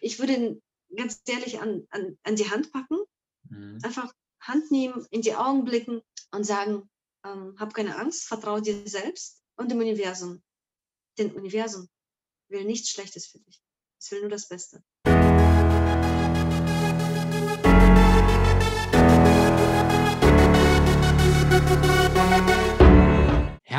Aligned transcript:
Ich 0.00 0.18
würde 0.18 0.34
ihn 0.34 0.62
ganz 0.96 1.20
ehrlich 1.26 1.60
an, 1.60 1.86
an, 1.90 2.18
an 2.22 2.36
die 2.36 2.50
Hand 2.50 2.72
packen, 2.72 2.98
mhm. 3.48 3.78
einfach 3.82 4.12
Hand 4.40 4.70
nehmen, 4.70 5.06
in 5.10 5.22
die 5.22 5.34
Augen 5.34 5.64
blicken 5.64 6.00
und 6.30 6.44
sagen, 6.44 6.88
ähm, 7.24 7.56
hab 7.58 7.74
keine 7.74 7.96
Angst, 7.98 8.26
vertraue 8.26 8.62
dir 8.62 8.88
selbst 8.88 9.42
und 9.56 9.70
dem 9.70 9.78
Universum. 9.78 10.42
Denn 11.18 11.32
Universum 11.32 11.88
will 12.48 12.64
nichts 12.64 12.90
Schlechtes 12.90 13.26
für 13.26 13.40
dich. 13.40 13.60
Es 14.00 14.10
will 14.10 14.20
nur 14.20 14.30
das 14.30 14.48
Beste. 14.48 14.82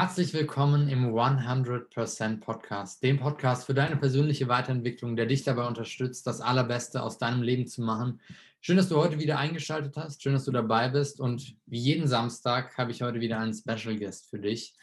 Herzlich 0.02 0.34
willkommen 0.34 0.88
im 0.88 1.14
100% 1.14 2.40
Podcast, 2.40 3.04
dem 3.04 3.20
Podcast 3.20 3.66
für 3.66 3.74
deine 3.74 3.98
persönliche 3.98 4.48
Weiterentwicklung, 4.48 5.18
der 5.18 5.26
dich 5.26 5.44
dabei 5.44 5.68
unterstützt, 5.68 6.26
das 6.26 6.40
Allerbeste 6.40 7.04
aus 7.04 7.18
deinem 7.18 7.42
Leben 7.42 7.68
zu 7.68 7.82
machen. 7.82 8.22
Schön, 8.62 8.78
dass 8.78 8.88
du 8.88 8.96
heute 8.96 9.20
wieder 9.20 9.38
eingeschaltet 9.38 9.98
hast, 9.98 10.24
schön, 10.24 10.32
dass 10.32 10.46
du 10.46 10.54
dabei 10.54 10.88
bist 10.88 11.20
und 11.20 11.54
wie 11.66 11.80
jeden 11.80 12.08
Samstag 12.08 12.78
habe 12.78 12.92
ich 12.92 13.02
heute 13.02 13.20
wieder 13.20 13.40
einen 13.40 13.54
Special 13.54 13.98
Guest 13.98 14.30
für 14.30 14.40
dich. 14.40 14.74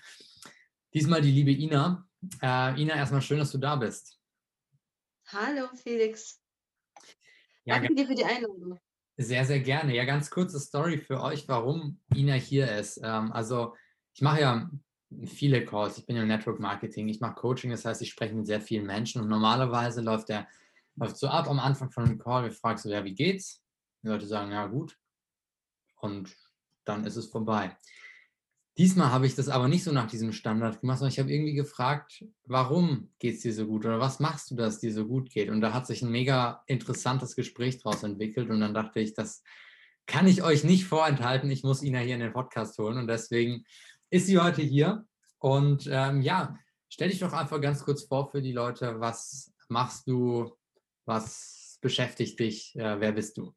Diesmal 0.93 1.23
die 1.23 1.33
liebe 1.33 1.51
Ina. 1.51 2.07
Äh, 2.43 2.83
Ina, 2.83 2.97
erstmal 2.97 3.23
schön, 3.23 3.39
dass 3.39 3.53
du 3.53 3.57
da 3.57 3.75
bist. 3.77 4.21
Hallo 5.29 5.69
Felix. 5.83 6.43
Ja, 7.65 7.79
Danke 7.79 7.95
dir 7.95 8.07
für 8.07 8.15
die 8.15 8.25
Einladung. 8.27 8.79
Sehr, 9.17 9.47
sehr 9.47 9.61
gerne. 9.61 9.97
Ja, 9.97 10.05
ganz 10.05 10.29
kurze 10.29 10.61
Story 10.61 10.99
für 10.99 11.23
euch, 11.23 11.49
warum 11.49 12.03
Ina 12.15 12.35
hier 12.35 12.71
ist. 12.77 13.01
Ähm, 13.03 13.33
also 13.33 13.75
ich 14.13 14.21
mache 14.21 14.43
ja 14.43 14.71
viele 15.25 15.65
Calls. 15.65 15.99
Ich 15.99 16.07
bin 16.07 16.17
im 16.17 16.29
Network 16.29 16.61
Marketing, 16.61 17.09
ich 17.09 17.21
mache 17.21 17.35
Coaching, 17.35 17.71
das 17.71 17.85
heißt, 17.85 18.03
ich 18.03 18.11
spreche 18.11 18.35
mit 18.35 18.47
sehr 18.47 18.61
vielen 18.61 18.87
Menschen 18.87 19.23
und 19.23 19.29
normalerweise 19.29 20.01
läuft 20.01 20.29
der 20.29 20.47
läuft 20.97 21.19
so 21.19 21.29
ab 21.29 21.49
am 21.49 21.61
Anfang 21.61 21.91
von 21.91 22.05
einem 22.05 22.19
Call, 22.19 22.45
wir 22.45 22.53
fragen 22.53 22.79
so, 22.79 22.91
ja, 22.91 23.05
wie 23.05 23.15
geht's? 23.15 23.63
Die 24.03 24.09
Leute 24.09 24.27
sagen, 24.27 24.51
ja, 24.51 24.67
gut. 24.67 24.99
Und 25.97 26.35
dann 26.85 27.05
ist 27.05 27.17
es 27.17 27.27
vorbei. 27.27 27.77
Diesmal 28.79 29.11
habe 29.11 29.27
ich 29.27 29.35
das 29.35 29.49
aber 29.49 29.69
nicht 29.69 29.85
so 29.85 29.93
nach 29.93 30.07
diesem 30.07 30.33
Standard 30.33 30.81
gemacht, 30.81 30.99
sondern 30.99 31.13
ich 31.13 31.19
habe 31.19 31.33
irgendwie 31.33 31.55
gefragt, 31.55 32.25
warum 32.45 33.11
geht 33.19 33.37
es 33.37 33.41
dir 33.41 33.55
so 33.55 33.67
gut 33.67 33.87
oder 33.87 34.01
was 34.01 34.21
machst 34.21 34.51
du, 34.51 34.55
dass 34.55 34.75
es 34.75 34.81
dir 34.81 34.93
so 34.93 35.07
gut 35.07 35.31
geht? 35.31 35.49
Und 35.49 35.63
da 35.63 35.73
hat 35.73 35.87
sich 35.87 36.03
ein 36.03 36.11
mega 36.11 36.63
interessantes 36.67 37.37
Gespräch 37.37 37.79
daraus 37.83 38.03
entwickelt 38.03 38.51
und 38.51 38.61
dann 38.61 38.75
dachte 38.75 39.01
ich, 39.01 39.15
das 39.15 39.43
kann 40.07 40.27
ich 40.27 40.43
euch 40.43 40.63
nicht 40.63 40.85
vorenthalten. 40.85 41.51
Ich 41.51 41.63
muss 41.63 41.83
Ina 41.83 42.01
hier 42.01 42.15
in 42.15 42.21
den 42.21 42.35
Podcast 42.35 42.79
holen 42.79 42.99
und 42.99 43.09
deswegen 43.09 43.65
ist 44.11 44.27
sie 44.27 44.39
heute 44.39 44.63
hier. 44.63 45.07
Und 45.39 45.89
ähm, 45.91 46.23
ja, 46.23 46.59
stell 46.89 47.09
dich 47.09 47.21
doch 47.21 47.33
einfach 47.33 47.61
ganz 47.61 47.85
kurz 47.85 48.05
vor 48.05 48.31
für 48.31 48.43
die 48.43 48.53
Leute. 48.53 49.01
Was 49.01 49.53
machst 49.69 50.09
du? 50.09 50.57
Was 51.05 51.79
beschäftigt 51.81 52.39
dich? 52.41 52.75
Äh, 52.77 53.01
wer 53.01 53.13
bist 53.13 53.37
du? 53.37 53.55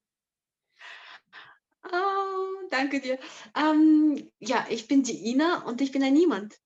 Oh, 1.84 2.68
danke 2.70 3.00
dir. 3.00 3.18
Ähm, 3.56 4.32
ja, 4.40 4.68
ich 4.70 4.88
bin 4.88 5.04
die 5.04 5.30
Ina 5.30 5.64
und 5.64 5.82
ich 5.82 5.92
bin 5.92 6.04
ein 6.04 6.14
Niemand. 6.14 6.60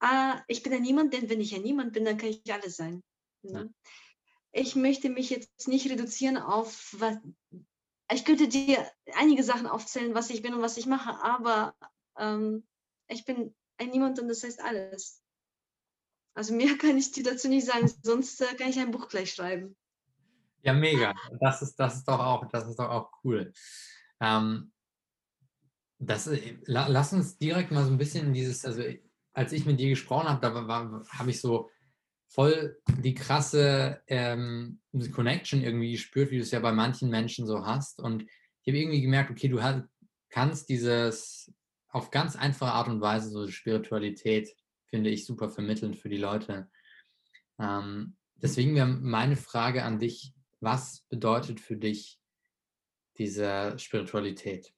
Äh, 0.00 0.36
ich 0.46 0.62
bin 0.62 0.72
ein 0.72 0.82
Niemand, 0.82 1.12
denn 1.12 1.28
wenn 1.28 1.40
ich 1.40 1.54
ein 1.54 1.62
Niemand 1.62 1.92
bin, 1.92 2.04
dann 2.04 2.16
kann 2.16 2.30
ich 2.30 2.52
alles 2.52 2.76
sein. 2.76 3.02
Ne? 3.42 3.72
Ja. 3.72 3.90
Ich 4.52 4.76
möchte 4.76 5.10
mich 5.10 5.30
jetzt 5.30 5.68
nicht 5.68 5.90
reduzieren 5.90 6.38
auf 6.38 6.94
was. 6.98 7.18
Ich 8.10 8.24
könnte 8.24 8.48
dir 8.48 8.90
einige 9.14 9.42
Sachen 9.44 9.66
aufzählen, 9.66 10.14
was 10.14 10.30
ich 10.30 10.40
bin 10.40 10.54
und 10.54 10.62
was 10.62 10.78
ich 10.78 10.86
mache, 10.86 11.22
aber 11.22 11.74
ähm, 12.18 12.66
ich 13.08 13.24
bin 13.24 13.54
ein 13.78 13.90
Niemand 13.90 14.18
und 14.18 14.28
das 14.28 14.42
heißt 14.42 14.60
alles. 14.60 15.22
Also 16.34 16.54
mehr 16.56 16.76
kann 16.78 16.96
ich 16.96 17.10
dir 17.10 17.24
dazu 17.24 17.48
nicht 17.48 17.66
sagen, 17.66 17.90
sonst 18.02 18.40
äh, 18.40 18.54
kann 18.56 18.70
ich 18.70 18.78
ein 18.78 18.90
Buch 18.90 19.08
gleich 19.08 19.32
schreiben. 19.32 19.76
Ja, 20.62 20.72
mega. 20.72 21.14
Das 21.40 21.62
ist, 21.62 21.76
das 21.76 21.96
ist 21.96 22.08
doch 22.08 22.18
auch, 22.18 22.46
das 22.48 22.68
ist 22.68 22.78
doch 22.78 22.90
auch 22.90 23.10
cool. 23.24 23.52
Ähm, 24.20 24.72
das, 25.98 26.26
äh, 26.26 26.58
la, 26.66 26.88
lass 26.88 27.12
uns 27.12 27.38
direkt 27.38 27.70
mal 27.70 27.84
so 27.84 27.90
ein 27.90 27.98
bisschen 27.98 28.26
in 28.26 28.34
dieses, 28.34 28.64
also 28.64 28.82
als 29.32 29.52
ich 29.52 29.66
mit 29.66 29.78
dir 29.78 29.88
gesprochen 29.88 30.28
habe, 30.28 30.40
da 30.40 31.18
habe 31.18 31.30
ich 31.30 31.40
so 31.40 31.70
voll 32.28 32.78
die 32.98 33.14
krasse 33.14 34.02
ähm, 34.06 34.80
Connection 35.12 35.62
irgendwie 35.62 35.92
gespürt, 35.92 36.30
wie 36.30 36.36
du 36.36 36.42
es 36.42 36.50
ja 36.50 36.60
bei 36.60 36.72
manchen 36.72 37.08
Menschen 37.08 37.46
so 37.46 37.64
hast. 37.64 38.00
Und 38.00 38.22
ich 38.22 38.68
habe 38.68 38.78
irgendwie 38.78 39.00
gemerkt, 39.00 39.30
okay, 39.30 39.48
du 39.48 39.62
hast, 39.62 39.84
kannst 40.28 40.68
dieses 40.68 41.52
auf 41.88 42.10
ganz 42.10 42.36
einfache 42.36 42.72
Art 42.72 42.88
und 42.88 43.00
Weise 43.00 43.30
so 43.30 43.48
Spiritualität, 43.48 44.54
finde 44.86 45.10
ich, 45.10 45.24
super 45.24 45.48
vermittelnd 45.48 45.96
für 45.96 46.08
die 46.08 46.18
Leute. 46.18 46.70
Ähm, 47.58 48.16
deswegen 48.36 48.74
wäre 48.74 48.86
meine 48.86 49.36
Frage 49.36 49.82
an 49.84 49.98
dich, 49.98 50.34
was 50.60 51.02
bedeutet 51.08 51.60
für 51.60 51.76
dich 51.76 52.20
diese 53.16 53.78
Spiritualität? 53.78 54.72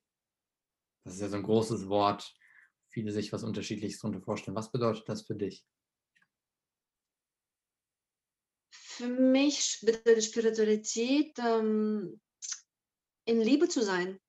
Das 1.05 1.15
ist 1.15 1.21
ja 1.21 1.29
so 1.29 1.37
ein 1.37 1.43
großes 1.43 1.89
Wort, 1.89 2.35
viele 2.89 3.13
sich 3.13 3.33
was 3.33 3.43
Unterschiedliches 3.43 4.01
darunter 4.01 4.21
vorstellen. 4.21 4.57
Was 4.57 4.71
bedeutet 4.71 5.09
das 5.09 5.23
für 5.23 5.35
dich? 5.35 5.65
Für 8.71 9.09
mich 9.09 9.79
bedeutet 9.83 10.25
Spiritualität, 10.25 11.39
ähm, 11.39 12.21
in 13.25 13.41
Liebe 13.41 13.69
zu 13.69 13.83
sein. 13.83 14.21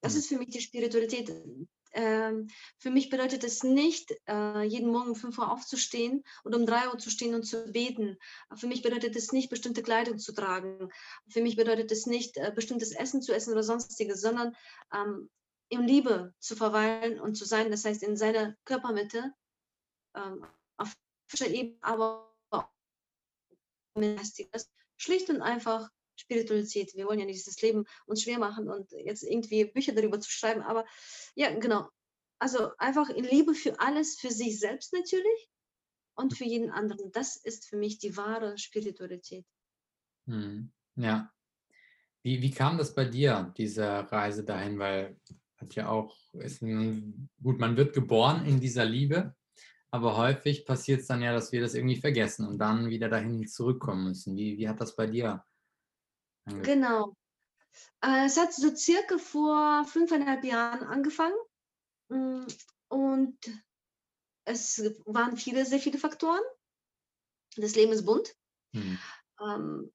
Das 0.00 0.12
hm. 0.12 0.18
ist 0.18 0.28
für 0.28 0.36
mich 0.36 0.50
die 0.50 0.60
Spiritualität 0.60 1.30
ähm, 1.92 2.48
für 2.78 2.90
mich 2.90 3.10
bedeutet 3.10 3.44
es 3.44 3.62
nicht, 3.62 4.14
äh, 4.26 4.62
jeden 4.62 4.90
Morgen 4.90 5.10
um 5.10 5.16
5 5.16 5.38
Uhr 5.38 5.50
aufzustehen 5.50 6.24
und 6.44 6.54
um 6.54 6.66
3 6.66 6.88
Uhr 6.88 6.98
zu 6.98 7.10
stehen 7.10 7.34
und 7.34 7.44
zu 7.44 7.70
beten. 7.72 8.16
Für 8.54 8.66
mich 8.66 8.82
bedeutet 8.82 9.16
es 9.16 9.32
nicht, 9.32 9.50
bestimmte 9.50 9.82
Kleidung 9.82 10.18
zu 10.18 10.32
tragen. 10.32 10.90
Für 11.28 11.42
mich 11.42 11.56
bedeutet 11.56 11.92
es 11.92 12.06
nicht, 12.06 12.36
äh, 12.36 12.52
bestimmtes 12.54 12.92
Essen 12.92 13.22
zu 13.22 13.34
essen 13.34 13.52
oder 13.52 13.62
sonstiges, 13.62 14.20
sondern 14.20 14.56
ähm, 14.92 15.28
in 15.68 15.86
Liebe 15.86 16.34
zu 16.38 16.56
verweilen 16.56 17.20
und 17.20 17.34
zu 17.34 17.44
sein. 17.44 17.70
Das 17.70 17.84
heißt, 17.84 18.02
in 18.02 18.16
seiner 18.16 18.54
Körpermitte, 18.64 19.32
ähm, 20.14 20.46
auf 20.76 20.94
Ebene, 21.40 21.78
aber 21.80 22.28
schlicht 24.96 25.30
und 25.30 25.42
einfach 25.42 25.88
Spiritualität. 26.22 26.94
Wir 26.94 27.06
wollen 27.06 27.18
ja 27.18 27.26
nicht 27.26 27.46
das 27.46 27.60
Leben 27.60 27.84
uns 28.06 28.22
schwer 28.22 28.38
machen 28.38 28.68
und 28.68 28.90
jetzt 28.92 29.22
irgendwie 29.22 29.64
Bücher 29.64 29.92
darüber 29.92 30.20
zu 30.20 30.30
schreiben, 30.30 30.62
aber 30.62 30.84
ja, 31.34 31.50
genau. 31.58 31.88
Also 32.38 32.70
einfach 32.78 33.08
in 33.08 33.24
Liebe 33.24 33.54
für 33.54 33.78
alles, 33.78 34.18
für 34.18 34.30
sich 34.30 34.58
selbst 34.58 34.92
natürlich 34.92 35.48
und 36.14 36.36
für 36.36 36.44
jeden 36.44 36.70
anderen. 36.70 37.12
Das 37.12 37.36
ist 37.36 37.68
für 37.68 37.76
mich 37.76 37.98
die 37.98 38.16
wahre 38.16 38.58
Spiritualität. 38.58 39.46
Hm. 40.26 40.72
Ja. 40.96 41.32
Wie, 42.24 42.40
wie 42.42 42.50
kam 42.50 42.78
das 42.78 42.94
bei 42.94 43.04
dir, 43.04 43.52
diese 43.56 43.84
Reise 44.10 44.44
dahin? 44.44 44.78
Weil 44.78 45.16
hat 45.56 45.74
ja 45.74 45.88
auch, 45.88 46.16
ist 46.34 46.62
ein, 46.62 47.30
gut, 47.42 47.58
man 47.58 47.76
wird 47.76 47.94
geboren 47.94 48.44
in 48.44 48.60
dieser 48.60 48.84
Liebe, 48.84 49.34
aber 49.90 50.16
häufig 50.16 50.64
passiert 50.64 51.00
es 51.00 51.06
dann 51.06 51.22
ja, 51.22 51.32
dass 51.32 51.52
wir 51.52 51.60
das 51.60 51.74
irgendwie 51.74 52.00
vergessen 52.00 52.46
und 52.46 52.58
dann 52.58 52.88
wieder 52.88 53.08
dahin 53.08 53.46
zurückkommen 53.46 54.04
müssen. 54.04 54.36
Wie, 54.36 54.58
wie 54.58 54.68
hat 54.68 54.80
das 54.80 54.96
bei 54.96 55.06
dir 55.06 55.44
Genau. 56.46 57.16
Äh, 58.02 58.26
es 58.26 58.36
hat 58.36 58.52
so 58.52 58.74
circa 58.74 59.18
vor 59.18 59.84
fünfeinhalb 59.84 60.44
Jahren 60.44 60.82
angefangen. 60.82 61.36
Mm, 62.08 62.46
und 62.88 63.38
es 64.44 64.82
waren 65.06 65.36
viele, 65.36 65.64
sehr 65.64 65.78
viele 65.78 65.98
Faktoren. 65.98 66.42
Das 67.56 67.74
Leben 67.74 67.92
ist 67.92 68.04
bunt. 68.04 68.34
Mhm. 68.72 68.98
Ähm, 69.40 69.92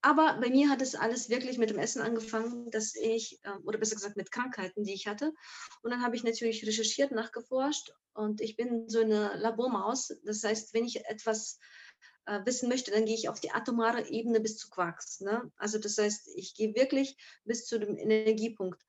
aber 0.00 0.38
bei 0.40 0.48
mir 0.48 0.68
hat 0.70 0.80
es 0.80 0.94
alles 0.94 1.28
wirklich 1.28 1.58
mit 1.58 1.70
dem 1.70 1.78
Essen 1.78 2.02
angefangen, 2.02 2.70
dass 2.70 2.94
ich, 2.94 3.40
ähm, 3.44 3.60
oder 3.64 3.78
besser 3.78 3.96
gesagt 3.96 4.16
mit 4.16 4.30
Krankheiten, 4.30 4.84
die 4.84 4.94
ich 4.94 5.08
hatte. 5.08 5.32
Und 5.82 5.90
dann 5.90 6.02
habe 6.02 6.14
ich 6.14 6.22
natürlich 6.22 6.64
recherchiert, 6.64 7.10
nachgeforscht 7.10 7.92
und 8.14 8.40
ich 8.40 8.56
bin 8.56 8.88
so 8.88 9.00
eine 9.00 9.36
Labormaus. 9.36 10.16
Das 10.24 10.44
heißt, 10.44 10.72
wenn 10.74 10.84
ich 10.84 11.04
etwas 11.06 11.58
äh, 12.28 12.44
wissen 12.44 12.68
möchte, 12.68 12.90
dann 12.90 13.06
gehe 13.06 13.14
ich 13.14 13.28
auf 13.28 13.40
die 13.40 13.50
atomare 13.50 14.06
Ebene 14.08 14.40
bis 14.40 14.58
zu 14.58 14.68
Quarks. 14.68 15.20
Ne? 15.20 15.50
Also 15.56 15.78
das 15.78 15.96
heißt, 15.96 16.28
ich 16.36 16.54
gehe 16.54 16.74
wirklich 16.74 17.16
bis 17.44 17.64
zu 17.64 17.80
dem 17.80 17.96
Energiepunkt. 17.96 18.84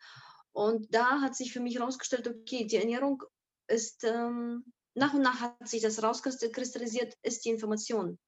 Und 0.52 0.94
da 0.94 1.22
hat 1.22 1.36
sich 1.36 1.54
für 1.54 1.62
mich 1.62 1.76
herausgestellt, 1.76 2.28
okay, 2.28 2.66
die 2.66 2.76
Ernährung 2.76 3.24
ist, 3.68 4.04
ähm, 4.04 4.66
nach 4.94 5.14
und 5.14 5.22
nach 5.22 5.40
hat 5.40 5.70
sich 5.70 5.82
das 5.82 6.04
rauskristallisiert, 6.04 7.16
ist 7.22 7.46
die 7.46 7.50
Information. 7.50 8.20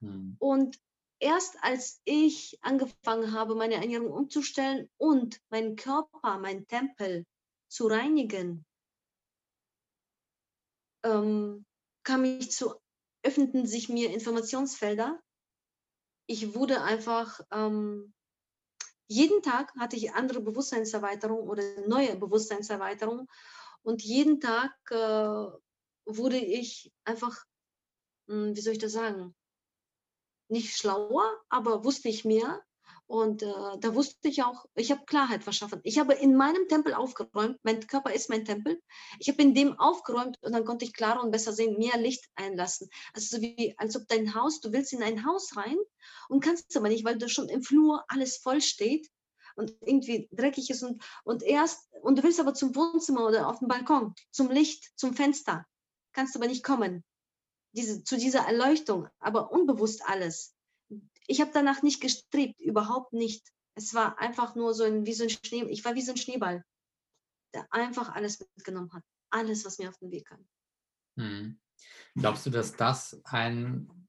Hm. 0.00 0.36
Und 0.40 0.76
erst 1.20 1.56
als 1.62 2.00
ich 2.04 2.58
angefangen 2.60 3.32
habe, 3.32 3.54
meine 3.54 3.74
Ernährung 3.74 4.10
umzustellen 4.10 4.90
und 4.96 5.40
meinen 5.50 5.76
Körper, 5.76 6.38
meinen 6.38 6.66
Tempel 6.66 7.26
zu 7.68 7.86
reinigen, 7.86 8.66
ähm, 11.04 11.64
kam 12.02 12.24
ich 12.24 12.50
zu 12.50 12.74
öffneten 13.22 13.66
sich 13.66 13.88
mir 13.88 14.10
Informationsfelder. 14.12 15.20
Ich 16.26 16.54
wurde 16.54 16.82
einfach, 16.82 17.40
ähm, 17.50 18.12
jeden 19.06 19.42
Tag 19.42 19.72
hatte 19.78 19.96
ich 19.96 20.12
andere 20.12 20.40
Bewusstseinserweiterung 20.40 21.48
oder 21.48 21.62
neue 21.86 22.16
Bewusstseinserweiterung 22.16 23.26
und 23.82 24.02
jeden 24.02 24.40
Tag 24.40 24.72
äh, 24.90 25.50
wurde 26.04 26.36
ich 26.36 26.92
einfach, 27.04 27.44
mh, 28.26 28.48
hm, 28.48 28.56
wie 28.56 28.60
soll 28.60 28.74
ich 28.74 28.78
das 28.78 28.92
sagen, 28.92 29.34
nicht 30.48 30.76
schlauer, 30.76 31.24
aber 31.48 31.84
wusste 31.84 32.08
ich 32.08 32.24
mehr. 32.24 32.62
Und 33.08 33.42
äh, 33.42 33.78
da 33.80 33.94
wusste 33.94 34.28
ich 34.28 34.42
auch, 34.42 34.66
ich 34.74 34.90
habe 34.90 35.06
Klarheit 35.06 35.42
verschaffen. 35.42 35.80
Ich 35.82 35.98
habe 35.98 36.12
in 36.12 36.36
meinem 36.36 36.68
Tempel 36.68 36.92
aufgeräumt, 36.92 37.58
mein 37.62 37.86
Körper 37.86 38.12
ist 38.12 38.28
mein 38.28 38.44
Tempel. 38.44 38.82
Ich 39.18 39.30
habe 39.30 39.40
in 39.40 39.54
dem 39.54 39.78
aufgeräumt 39.78 40.36
und 40.42 40.52
dann 40.52 40.66
konnte 40.66 40.84
ich 40.84 40.92
klarer 40.92 41.22
und 41.22 41.30
besser 41.30 41.54
sehen, 41.54 41.78
mehr 41.78 41.96
Licht 41.96 42.26
einlassen. 42.34 42.90
Also 43.14 43.36
so 43.36 43.42
wie, 43.42 43.74
als 43.78 43.96
ob 43.96 44.06
dein 44.08 44.34
Haus, 44.34 44.60
du 44.60 44.74
willst 44.74 44.92
in 44.92 45.02
ein 45.02 45.24
Haus 45.24 45.56
rein 45.56 45.78
und 46.28 46.44
kannst 46.44 46.76
aber 46.76 46.90
nicht, 46.90 47.06
weil 47.06 47.16
du 47.16 47.30
schon 47.30 47.48
im 47.48 47.62
Flur 47.62 48.04
alles 48.08 48.36
voll 48.36 48.60
steht 48.60 49.08
und 49.56 49.74
irgendwie 49.80 50.28
dreckig 50.30 50.68
ist 50.68 50.82
und, 50.82 51.02
und 51.24 51.42
erst, 51.42 51.88
und 52.02 52.18
du 52.18 52.22
willst 52.22 52.40
aber 52.40 52.52
zum 52.52 52.76
Wohnzimmer 52.76 53.26
oder 53.26 53.48
auf 53.48 53.60
den 53.60 53.68
Balkon, 53.68 54.14
zum 54.30 54.50
Licht, 54.50 54.92
zum 54.96 55.14
Fenster, 55.14 55.64
kannst 56.12 56.36
aber 56.36 56.46
nicht 56.46 56.62
kommen. 56.62 57.02
Diese, 57.72 58.04
zu 58.04 58.18
dieser 58.18 58.40
Erleuchtung, 58.40 59.08
aber 59.18 59.50
unbewusst 59.50 60.02
alles 60.04 60.57
ich 61.28 61.40
habe 61.40 61.50
danach 61.54 61.82
nicht 61.82 62.00
gestrebt, 62.00 62.58
überhaupt 62.58 63.12
nicht. 63.12 63.46
Es 63.74 63.94
war 63.94 64.18
einfach 64.18 64.56
nur 64.56 64.74
so 64.74 64.82
ein, 64.82 65.06
wie 65.06 65.12
so 65.12 65.24
ein 65.24 65.30
Schnee, 65.30 65.62
ich 65.64 65.84
war 65.84 65.94
wie 65.94 66.02
so 66.02 66.12
ein 66.12 66.16
Schneeball, 66.16 66.64
der 67.54 67.72
einfach 67.72 68.14
alles 68.14 68.40
mitgenommen 68.40 68.92
hat. 68.92 69.04
Alles, 69.30 69.64
was 69.64 69.78
mir 69.78 69.90
auf 69.90 69.98
den 69.98 70.10
Weg 70.10 70.26
kam. 70.26 70.48
Hm. 71.16 71.60
Glaubst 72.14 72.46
du, 72.46 72.50
dass 72.50 72.74
das 72.74 73.20
ein, 73.24 74.08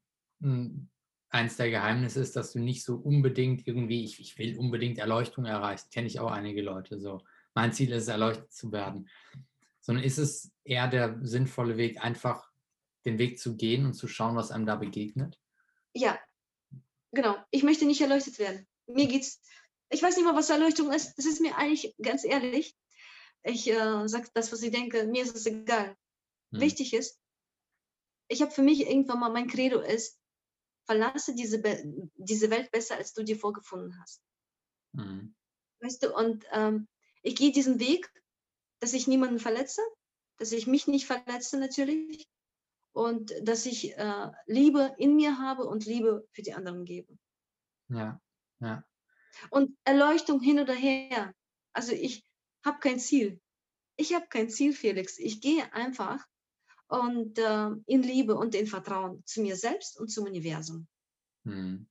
eins 1.29 1.57
der 1.57 1.69
Geheimnisse 1.69 2.21
ist, 2.21 2.35
dass 2.35 2.53
du 2.53 2.59
nicht 2.59 2.83
so 2.83 2.95
unbedingt 2.95 3.67
irgendwie, 3.67 4.05
ich, 4.05 4.19
ich 4.19 4.37
will 4.37 4.57
unbedingt 4.57 4.97
Erleuchtung 4.97 5.45
erreichen, 5.45 5.89
kenne 5.91 6.07
ich 6.07 6.19
auch 6.19 6.31
einige 6.31 6.61
Leute 6.61 6.99
so. 6.99 7.21
Mein 7.53 7.73
Ziel 7.73 7.91
ist, 7.91 8.07
erleuchtet 8.07 8.51
zu 8.53 8.71
werden. 8.71 9.09
Sondern 9.81 10.05
ist 10.05 10.17
es 10.17 10.51
eher 10.63 10.87
der 10.87 11.19
sinnvolle 11.21 11.75
Weg, 11.75 12.01
einfach 12.01 12.49
den 13.05 13.19
Weg 13.19 13.39
zu 13.39 13.57
gehen 13.57 13.85
und 13.85 13.93
zu 13.93 14.07
schauen, 14.07 14.37
was 14.37 14.51
einem 14.51 14.65
da 14.65 14.77
begegnet? 14.77 15.37
Ja, 15.93 16.17
genau, 17.11 17.37
ich 17.51 17.63
möchte 17.63 17.85
nicht 17.85 18.01
erleuchtet 18.01 18.39
werden. 18.39 18.67
Mir 18.87 19.07
geht's, 19.07 19.41
ich 19.89 20.01
weiß 20.01 20.15
nicht 20.15 20.25
mal, 20.25 20.35
was 20.35 20.49
Erleuchtung 20.49 20.91
ist. 20.91 21.15
Das 21.17 21.25
ist 21.25 21.41
mir 21.41 21.55
eigentlich 21.57 21.95
ganz 22.01 22.23
ehrlich. 22.23 22.75
Ich 23.43 23.69
äh, 23.69 24.07
sage 24.07 24.29
das, 24.33 24.51
was 24.51 24.61
ich 24.61 24.71
denke, 24.71 25.05
mir 25.05 25.23
ist 25.23 25.35
es 25.35 25.45
egal. 25.45 25.95
Hm. 26.51 26.61
Wichtig 26.61 26.93
ist, 26.93 27.19
ich 28.27 28.41
habe 28.41 28.51
für 28.51 28.61
mich 28.61 28.81
irgendwann 28.81 29.19
mal 29.19 29.31
mein 29.31 29.47
Credo 29.47 29.79
ist, 29.79 30.19
verlasse 30.85 31.35
diese, 31.35 31.61
diese 32.15 32.49
Welt 32.49 32.71
besser, 32.71 32.95
als 32.95 33.13
du 33.13 33.23
dir 33.23 33.37
vorgefunden 33.37 33.99
hast. 34.01 34.21
Hm. 34.95 35.35
Weißt 35.81 36.03
du, 36.03 36.15
und 36.15 36.45
ähm, 36.51 36.87
ich 37.21 37.35
gehe 37.35 37.51
diesen 37.51 37.79
Weg, 37.79 38.11
dass 38.79 38.93
ich 38.93 39.07
niemanden 39.07 39.39
verletze, 39.39 39.81
dass 40.37 40.51
ich 40.51 40.67
mich 40.67 40.87
nicht 40.87 41.05
verletze 41.05 41.57
natürlich, 41.57 42.27
und 42.93 43.33
dass 43.41 43.65
ich 43.65 43.97
äh, 43.97 44.31
Liebe 44.45 44.93
in 44.97 45.15
mir 45.15 45.37
habe 45.37 45.65
und 45.65 45.85
Liebe 45.85 46.27
für 46.31 46.41
die 46.41 46.53
anderen 46.53 46.85
gebe. 46.85 47.17
Ja, 47.89 48.19
ja. 48.59 48.83
Und 49.49 49.77
Erleuchtung 49.83 50.41
hin 50.41 50.59
oder 50.59 50.73
her. 50.73 51.33
Also 51.73 51.93
ich 51.93 52.23
habe 52.65 52.79
kein 52.79 52.99
Ziel. 52.99 53.39
Ich 53.95 54.13
habe 54.13 54.27
kein 54.27 54.49
Ziel, 54.49 54.73
Felix. 54.73 55.17
Ich 55.17 55.41
gehe 55.41 55.71
einfach 55.73 56.25
und 56.87 57.37
äh, 57.37 57.69
in 57.85 58.01
Liebe 58.01 58.35
und 58.35 58.55
in 58.55 58.67
Vertrauen 58.67 59.23
zu 59.25 59.41
mir 59.41 59.55
selbst 59.55 59.99
und 59.99 60.09
zum 60.09 60.25
Universum. 60.25 60.87
Hm. 61.45 61.87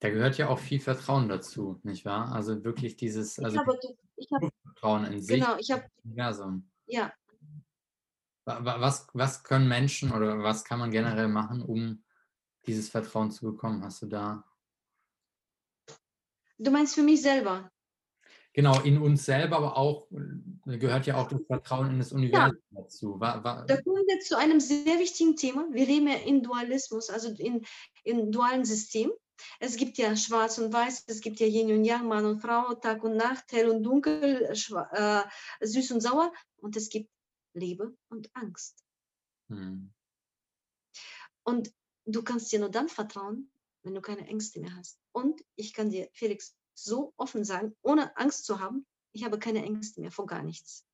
Da 0.00 0.10
gehört 0.10 0.38
ja 0.38 0.48
auch 0.48 0.58
viel 0.58 0.80
Vertrauen 0.80 1.28
dazu, 1.28 1.80
nicht 1.82 2.04
wahr? 2.04 2.32
Also 2.32 2.62
wirklich 2.64 2.96
dieses 2.96 3.38
also 3.38 3.56
ich 3.56 3.58
habe, 3.58 3.78
ich 4.16 4.28
habe, 4.32 4.50
Vertrauen 4.62 5.04
in 5.06 5.20
sich, 5.20 5.40
genau, 5.40 5.56
ich 5.58 5.70
habe, 5.70 5.84
Universum. 6.04 6.70
Ja, 6.86 7.12
was, 8.48 9.08
was 9.12 9.42
können 9.44 9.68
Menschen 9.68 10.12
oder 10.12 10.42
was 10.42 10.64
kann 10.64 10.78
man 10.78 10.90
generell 10.90 11.28
machen, 11.28 11.62
um 11.62 12.02
dieses 12.66 12.88
Vertrauen 12.88 13.30
zu 13.30 13.44
bekommen? 13.44 13.84
Hast 13.84 14.02
du 14.02 14.06
da? 14.06 14.44
Du 16.58 16.70
meinst 16.70 16.94
für 16.94 17.02
mich 17.02 17.22
selber? 17.22 17.70
Genau, 18.52 18.80
in 18.80 18.98
uns 18.98 19.24
selber, 19.24 19.56
aber 19.56 19.76
auch 19.76 20.08
äh, 20.10 20.78
gehört 20.78 21.06
ja 21.06 21.16
auch 21.16 21.28
das 21.28 21.40
Vertrauen 21.46 21.90
in 21.90 21.98
das 21.98 22.12
Universum 22.12 22.58
ja. 22.70 22.82
dazu. 22.82 23.20
War, 23.20 23.44
war, 23.44 23.66
da 23.66 23.80
kommen 23.80 24.02
wir 24.06 24.18
zu 24.20 24.36
einem 24.36 24.58
sehr 24.58 24.98
wichtigen 24.98 25.36
Thema. 25.36 25.68
Wir 25.70 25.86
leben 25.86 26.08
ja 26.08 26.14
in 26.14 26.42
Dualismus, 26.42 27.10
also 27.10 27.28
in, 27.28 27.64
in 28.02 28.32
dualen 28.32 28.64
System. 28.64 29.12
Es 29.60 29.76
gibt 29.76 29.96
ja 29.98 30.16
Schwarz 30.16 30.58
und 30.58 30.72
Weiß, 30.72 31.04
es 31.06 31.20
gibt 31.20 31.38
ja 31.38 31.46
Yin 31.46 31.70
und 31.70 31.84
Yang, 31.84 32.08
Mann 32.08 32.24
und 32.24 32.40
Frau, 32.40 32.74
Tag 32.74 33.04
und 33.04 33.16
Nacht, 33.16 33.44
hell 33.52 33.68
und 33.68 33.84
dunkel, 33.84 34.50
äh, 34.50 35.20
süß 35.60 35.92
und 35.92 36.00
sauer. 36.00 36.32
Und 36.56 36.76
es 36.76 36.88
gibt 36.88 37.10
Liebe 37.58 37.96
und 38.08 38.34
Angst. 38.34 38.84
Hm. 39.48 39.92
Und 41.44 41.72
du 42.04 42.22
kannst 42.22 42.52
dir 42.52 42.58
nur 42.58 42.70
dann 42.70 42.88
vertrauen, 42.88 43.50
wenn 43.82 43.94
du 43.94 44.00
keine 44.00 44.26
Ängste 44.26 44.60
mehr 44.60 44.74
hast. 44.76 44.98
Und 45.12 45.44
ich 45.56 45.72
kann 45.72 45.90
dir, 45.90 46.08
Felix, 46.12 46.56
so 46.74 47.12
offen 47.16 47.44
sagen, 47.44 47.76
ohne 47.82 48.16
Angst 48.16 48.44
zu 48.44 48.60
haben, 48.60 48.86
ich 49.12 49.24
habe 49.24 49.38
keine 49.38 49.64
Ängste 49.64 50.00
mehr 50.00 50.12
vor 50.12 50.26
gar 50.26 50.42
nichts. 50.42 50.84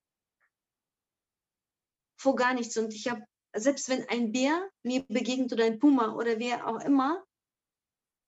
Vor 2.16 2.36
gar 2.36 2.54
nichts. 2.54 2.76
Und 2.76 2.94
ich 2.94 3.08
habe, 3.08 3.22
selbst 3.54 3.88
wenn 3.88 4.08
ein 4.08 4.32
Bär 4.32 4.70
mir 4.82 5.04
begegnet 5.04 5.52
oder 5.52 5.64
ein 5.64 5.78
Puma 5.78 6.14
oder 6.14 6.38
wer 6.38 6.66
auch 6.66 6.80
immer, 6.80 7.24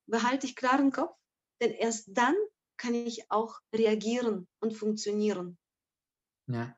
behalte 0.07 0.47
ich 0.47 0.57
klaren 0.57 0.91
Kopf, 0.91 1.17
denn 1.61 1.73
erst 1.73 2.09
dann 2.09 2.37
kann 2.77 2.95
ich 2.95 3.31
auch 3.31 3.61
reagieren 3.73 4.49
und 4.61 4.73
funktionieren. 4.73 5.59
Ja. 6.47 6.77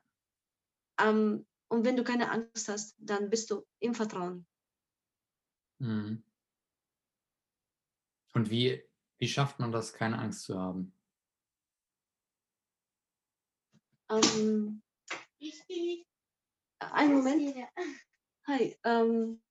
Ähm, 0.99 1.45
und 1.69 1.85
wenn 1.85 1.95
du 1.95 2.03
keine 2.03 2.31
Angst 2.31 2.67
hast, 2.67 2.95
dann 2.99 3.29
bist 3.29 3.49
du 3.51 3.65
im 3.79 3.93
Vertrauen. 3.93 4.45
Mhm. 5.79 6.23
Und 8.33 8.49
wie, 8.49 8.83
wie 9.17 9.27
schafft 9.27 9.59
man 9.59 9.71
das, 9.71 9.93
keine 9.93 10.19
Angst 10.19 10.43
zu 10.43 10.59
haben? 10.59 10.93
Ähm, 14.09 14.81
einen 16.79 17.13
Moment. 17.13 17.67
Hi. 18.47 18.77
Ähm, 18.83 19.41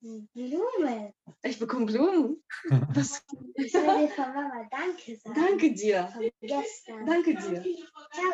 Blumen. 0.00 1.12
Ich 1.42 1.58
bekomme 1.58 1.86
Blumen. 1.86 2.42
Was? 2.94 3.22
Ich 3.54 3.74
will 3.74 3.82
dir 3.82 4.08
von 4.08 4.32
Mama 4.32 4.68
Danke 4.70 5.16
sagen. 5.16 5.34
Danke 5.34 5.72
dir. 5.72 6.32
gestern. 6.40 7.06
Danke 7.06 7.34
dir. 7.34 7.64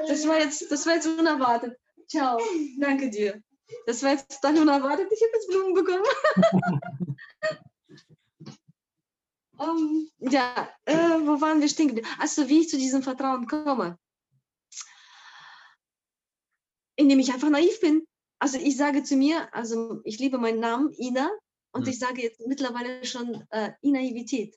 Das 0.06 0.26
war 0.28 0.40
jetzt, 0.40 0.70
das 0.70 0.86
war 0.86 0.94
jetzt 0.94 1.06
unerwartet. 1.06 1.78
Ciao. 2.06 2.38
Danke 2.78 3.08
dir. 3.08 3.42
Das 3.86 4.02
war 4.02 4.10
jetzt 4.10 4.40
dann 4.42 4.58
unerwartet. 4.58 5.08
Ich 5.10 5.22
habe 5.22 5.32
jetzt 5.32 5.48
Blumen 5.48 5.74
bekommen. 5.74 6.04
um, 9.56 10.10
ähm, 10.20 10.30
ja, 10.30 10.68
äh, 10.84 10.94
wo 10.94 11.40
waren 11.40 11.62
wir 11.62 11.68
stehen 11.68 11.88
geblieben? 11.88 12.08
Also, 12.18 12.48
wie 12.48 12.60
ich 12.60 12.68
zu 12.68 12.76
diesem 12.76 13.02
Vertrauen 13.02 13.46
komme. 13.46 13.98
Indem 16.96 17.18
ich 17.18 17.32
einfach 17.32 17.48
naiv 17.48 17.80
bin. 17.80 18.06
Also 18.38 18.58
ich 18.58 18.76
sage 18.76 19.02
zu 19.02 19.16
mir, 19.16 19.52
also 19.54 20.02
ich 20.04 20.18
liebe 20.18 20.36
meinen 20.36 20.60
Namen, 20.60 20.92
Ina, 20.92 21.30
und 21.74 21.82
mhm. 21.82 21.88
ich 21.88 21.98
sage 21.98 22.22
jetzt 22.22 22.40
mittlerweile 22.46 23.04
schon 23.04 23.46
äh, 23.50 23.72
Inaivität. 23.82 24.56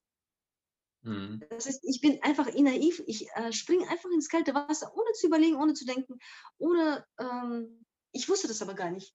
Mhm. 1.02 1.44
Das 1.50 1.66
heißt, 1.66 1.84
ich 1.84 2.00
bin 2.00 2.22
einfach 2.22 2.48
naiv. 2.54 3.02
Ich 3.08 3.28
äh, 3.32 3.52
springe 3.52 3.90
einfach 3.90 4.10
ins 4.12 4.30
kalte 4.30 4.54
Wasser, 4.54 4.94
ohne 4.96 5.12
zu 5.14 5.28
überlegen, 5.28 5.56
ohne 5.56 5.74
zu 5.74 5.86
denken, 5.86 6.20
ohne. 6.58 7.06
Ähm, 7.20 7.86
ich 8.12 8.30
wusste 8.30 8.48
das 8.48 8.62
aber 8.62 8.74
gar 8.74 8.92
nicht. 8.92 9.14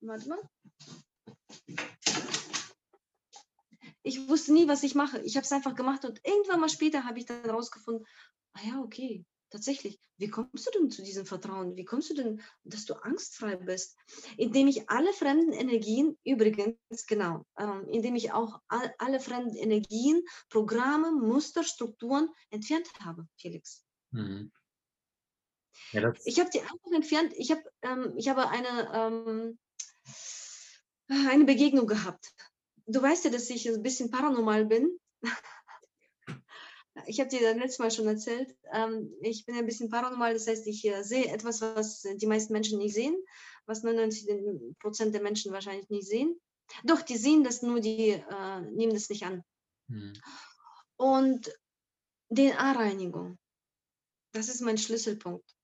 Warte 0.00 0.28
mal. 0.28 0.40
Ich 4.04 4.28
wusste 4.28 4.52
nie, 4.52 4.68
was 4.68 4.82
ich 4.82 4.94
mache. 4.94 5.20
Ich 5.22 5.36
habe 5.36 5.44
es 5.44 5.52
einfach 5.52 5.74
gemacht 5.74 6.04
und 6.04 6.20
irgendwann 6.24 6.60
mal 6.60 6.68
später 6.68 7.04
habe 7.04 7.18
ich 7.18 7.26
dann 7.26 7.48
rausgefunden, 7.48 8.06
ah 8.54 8.60
ja, 8.66 8.80
okay, 8.80 9.24
tatsächlich, 9.52 10.00
wie 10.16 10.28
kommst 10.28 10.66
du 10.66 10.70
denn 10.72 10.90
zu 10.90 11.02
diesem 11.02 11.26
Vertrauen? 11.26 11.76
Wie 11.76 11.84
kommst 11.84 12.10
du 12.10 12.14
denn, 12.14 12.42
dass 12.64 12.86
du 12.86 12.94
angstfrei 12.94 13.56
bist? 13.56 13.96
Indem 14.36 14.66
ich 14.66 14.88
alle 14.90 15.12
fremden 15.12 15.52
Energien, 15.52 16.18
übrigens, 16.24 17.06
genau, 17.06 17.46
ähm, 17.58 17.86
indem 17.88 18.16
ich 18.16 18.32
auch 18.32 18.60
all, 18.68 18.92
alle 18.98 19.20
fremden 19.20 19.54
Energien, 19.54 20.22
Programme, 20.48 21.12
Muster, 21.12 21.62
Strukturen 21.62 22.28
entfernt 22.50 22.88
habe, 23.00 23.28
Felix. 23.36 23.84
Mhm. 24.10 24.50
Ja, 25.92 26.12
ich 26.24 26.40
habe 26.40 26.50
die 26.50 26.60
einfach 26.60 26.92
entfernt. 26.92 27.32
Ich 27.36 27.50
habe 27.50 27.62
ähm, 27.82 28.14
ich 28.16 28.28
habe 28.28 28.48
eine, 28.48 28.90
ähm, 28.94 29.58
eine 31.08 31.44
Begegnung 31.44 31.86
gehabt. 31.86 32.32
Du 32.86 33.00
weißt 33.00 33.24
ja, 33.24 33.30
dass 33.30 33.50
ich 33.50 33.68
ein 33.68 33.82
bisschen 33.82 34.10
paranormal 34.10 34.64
bin. 34.64 34.98
Ich 37.06 37.20
habe 37.20 37.30
dir 37.30 37.40
das 37.40 37.56
letzte 37.56 37.82
Mal 37.82 37.90
schon 37.90 38.06
erzählt, 38.06 38.54
ähm, 38.72 39.12
ich 39.22 39.46
bin 39.46 39.56
ein 39.56 39.66
bisschen 39.66 39.88
paranormal, 39.88 40.34
das 40.34 40.46
heißt, 40.46 40.66
ich 40.66 40.84
äh, 40.84 41.02
sehe 41.02 41.26
etwas, 41.26 41.60
was 41.62 42.02
die 42.02 42.26
meisten 42.26 42.52
Menschen 42.52 42.78
nicht 42.78 42.94
sehen, 42.94 43.16
was 43.64 43.82
99 43.82 44.76
Prozent 44.78 45.14
der 45.14 45.22
Menschen 45.22 45.52
wahrscheinlich 45.52 45.88
nicht 45.88 46.06
sehen. 46.06 46.38
Doch, 46.84 47.02
die 47.02 47.16
sehen 47.16 47.44
das, 47.44 47.62
nur 47.62 47.80
die 47.80 48.10
äh, 48.10 48.60
nehmen 48.72 48.92
das 48.92 49.08
nicht 49.08 49.24
an. 49.24 49.42
Hm. 49.88 50.12
Und 50.96 51.52
DNA-Reinigung, 52.30 53.38
das 54.32 54.48
ist 54.48 54.60
mein 54.60 54.78
Schlüsselpunkt. 54.78 55.56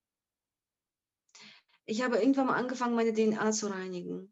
Ich 1.85 2.03
habe 2.03 2.17
irgendwann 2.17 2.47
mal 2.47 2.57
angefangen, 2.57 2.95
meine 2.95 3.13
DNA 3.13 3.51
zu 3.51 3.67
reinigen. 3.67 4.31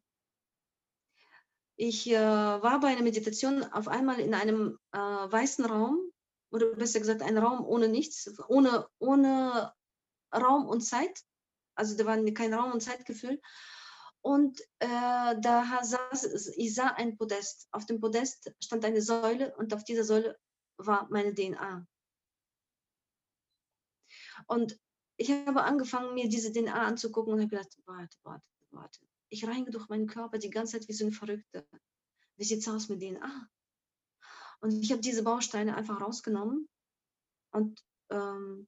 ich 1.76 2.08
äh, 2.10 2.16
war 2.16 2.80
bei 2.80 2.90
einer 2.90 3.04
Meditation 3.04 3.64
auf 3.64 3.88
einmal 3.88 4.20
in 4.20 4.34
einem 4.34 4.78
äh, 4.92 4.98
weißen 4.98 5.66
Raum, 5.66 6.07
oder 6.52 6.74
besser 6.76 7.00
gesagt, 7.00 7.22
ein 7.22 7.38
Raum 7.38 7.66
ohne 7.66 7.88
nichts, 7.88 8.32
ohne, 8.48 8.88
ohne 9.00 9.74
Raum 10.34 10.68
und 10.68 10.82
Zeit. 10.82 11.24
Also 11.76 11.96
da 11.96 12.06
war 12.06 12.18
kein 12.34 12.54
Raum 12.54 12.72
und 12.72 12.82
Zeitgefühl. 12.82 13.42
Und 14.22 14.60
äh, 14.80 15.40
da 15.40 15.80
saß, 15.84 16.54
ich 16.58 16.74
sah 16.74 16.88
ein 16.88 17.18
Podest. 17.18 17.68
Auf 17.72 17.86
dem 17.86 18.00
Podest 18.00 18.52
stand 18.64 18.84
eine 18.84 19.02
Säule 19.02 19.56
und 19.56 19.74
auf 19.74 19.84
dieser 19.84 20.04
Säule 20.04 20.38
war 20.78 21.08
meine 21.10 21.34
DNA. 21.34 21.88
Und 24.48 24.80
ich 25.18 25.32
habe 25.32 25.64
angefangen, 25.64 26.14
mir 26.14 26.30
diese 26.30 26.52
DNA 26.52 26.74
anzugucken 26.74 27.34
und 27.34 27.40
habe 27.40 27.50
gedacht, 27.50 27.76
warte, 27.86 28.18
warte, 28.24 28.46
warte. 28.72 29.00
Ich 29.30 29.46
reinige 29.48 29.72
durch 29.72 29.90
meinen 29.90 30.08
Körper 30.08 30.38
die 30.38 30.50
ganze 30.50 30.80
Zeit 30.80 30.88
wie 30.88 30.94
so 30.94 31.06
ein 31.06 31.12
Verrückter. 31.12 31.66
Wie 32.38 32.44
sieht 32.44 32.60
es 32.60 32.68
aus 32.68 32.90
mit 32.90 33.02
DNA? 33.02 33.50
Und 34.60 34.72
ich 34.84 34.92
habe 34.92 35.02
diese 35.02 35.24
Bausteine 35.24 35.76
einfach 35.76 36.02
rausgenommen 36.02 36.68
und 37.52 37.84
ähm, 38.10 38.68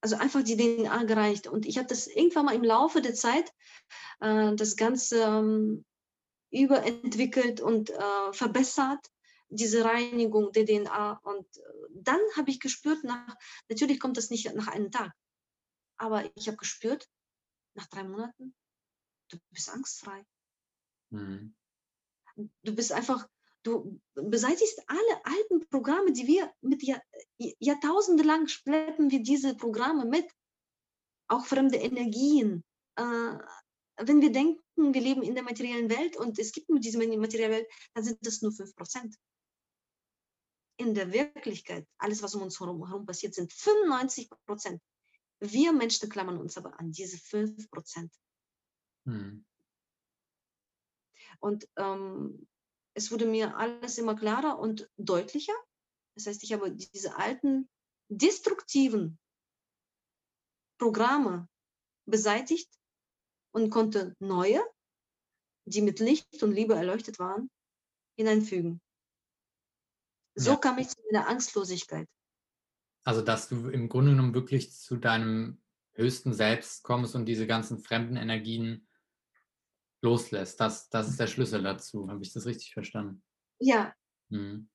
also 0.00 0.16
einfach 0.16 0.42
die 0.42 0.56
DNA 0.56 1.04
gereicht. 1.04 1.46
Und 1.46 1.66
ich 1.66 1.78
habe 1.78 1.88
das 1.88 2.06
irgendwann 2.06 2.46
mal 2.46 2.54
im 2.54 2.64
Laufe 2.64 3.00
der 3.00 3.14
Zeit 3.14 3.52
äh, 4.20 4.54
das 4.54 4.76
Ganze 4.76 5.22
ähm, 5.22 5.84
überentwickelt 6.50 7.60
und 7.60 7.90
äh, 7.90 8.32
verbessert, 8.32 9.04
diese 9.48 9.84
Reinigung 9.84 10.52
der 10.52 10.66
DNA. 10.66 11.18
Und 11.22 11.46
äh, 11.56 11.62
dann 11.90 12.20
habe 12.36 12.50
ich 12.50 12.60
gespürt, 12.60 13.02
nach, 13.04 13.36
natürlich 13.68 13.98
kommt 13.98 14.16
das 14.16 14.30
nicht 14.30 14.52
nach 14.54 14.68
einem 14.68 14.90
Tag, 14.90 15.12
aber 15.96 16.30
ich 16.36 16.46
habe 16.46 16.56
gespürt, 16.56 17.08
nach 17.74 17.86
drei 17.86 18.04
Monaten, 18.04 18.54
du 19.30 19.38
bist 19.50 19.68
angstfrei. 19.70 20.24
Mhm. 21.10 21.54
Du 22.62 22.74
bist 22.74 22.92
einfach, 22.92 23.28
du 23.68 24.00
beseitigst 24.14 24.82
alle 24.86 25.24
alten 25.24 25.68
Programme, 25.68 26.12
die 26.12 26.26
wir 26.26 26.52
mit 26.60 26.82
Jahr, 26.82 27.02
Jahrtausende 27.36 28.22
lang 28.22 28.48
schleppen 28.48 29.10
wir 29.10 29.22
diese 29.22 29.54
Programme 29.54 30.04
mit, 30.04 30.28
auch 31.28 31.44
fremde 31.44 31.76
Energien. 31.76 32.64
Äh, 32.96 33.38
wenn 34.00 34.20
wir 34.20 34.32
denken, 34.32 34.62
wir 34.94 35.00
leben 35.00 35.22
in 35.22 35.34
der 35.34 35.44
materiellen 35.44 35.90
Welt 35.90 36.16
und 36.16 36.38
es 36.38 36.52
gibt 36.52 36.68
nur 36.68 36.80
diese 36.80 36.98
materielle 36.98 37.54
Welt, 37.54 37.68
dann 37.94 38.04
sind 38.04 38.18
das 38.22 38.42
nur 38.42 38.52
5%. 38.52 39.14
In 40.80 40.94
der 40.94 41.12
Wirklichkeit, 41.12 41.86
alles, 41.98 42.22
was 42.22 42.34
um 42.36 42.42
uns 42.42 42.60
herum 42.60 43.04
passiert, 43.04 43.34
sind 43.34 43.52
95% 43.52 44.80
Wir 45.40 45.72
Menschen 45.72 46.08
klammern 46.08 46.38
uns 46.38 46.56
aber 46.56 46.78
an 46.78 46.92
diese 46.92 47.16
5% 47.16 48.10
Hm. 49.08 49.44
Und 51.40 51.68
ähm, 51.76 52.46
es 52.98 53.12
wurde 53.12 53.26
mir 53.26 53.56
alles 53.56 53.96
immer 53.96 54.16
klarer 54.16 54.58
und 54.58 54.90
deutlicher. 54.96 55.54
Das 56.16 56.26
heißt, 56.26 56.42
ich 56.42 56.52
habe 56.52 56.74
diese 56.74 57.14
alten 57.14 57.70
destruktiven 58.08 59.20
Programme 60.80 61.48
beseitigt 62.06 62.68
und 63.54 63.70
konnte 63.70 64.16
neue, 64.18 64.60
die 65.64 65.80
mit 65.80 66.00
Licht 66.00 66.42
und 66.42 66.50
Liebe 66.50 66.74
erleuchtet 66.74 67.20
waren, 67.20 67.48
hineinfügen. 68.16 68.80
So 70.34 70.52
ja. 70.52 70.56
kam 70.56 70.78
ich 70.78 70.88
zu 70.88 71.00
meiner 71.08 71.28
Angstlosigkeit. 71.28 72.08
Also, 73.04 73.22
dass 73.22 73.48
du 73.48 73.68
im 73.68 73.88
Grunde 73.88 74.10
genommen 74.10 74.34
wirklich 74.34 74.72
zu 74.72 74.96
deinem 74.96 75.62
höchsten 75.92 76.34
Selbst 76.34 76.82
kommst 76.82 77.14
und 77.14 77.26
diese 77.26 77.46
ganzen 77.46 77.78
fremden 77.78 78.16
Energien 78.16 78.87
loslässt. 80.08 80.60
Das, 80.60 80.88
das 80.88 81.08
ist 81.08 81.20
der 81.20 81.26
Schlüssel 81.26 81.62
dazu. 81.62 82.08
Habe 82.08 82.22
ich 82.22 82.32
das 82.32 82.46
richtig 82.46 82.72
verstanden? 82.72 83.22
Ja. 83.60 83.94
Mhm. 84.30 84.68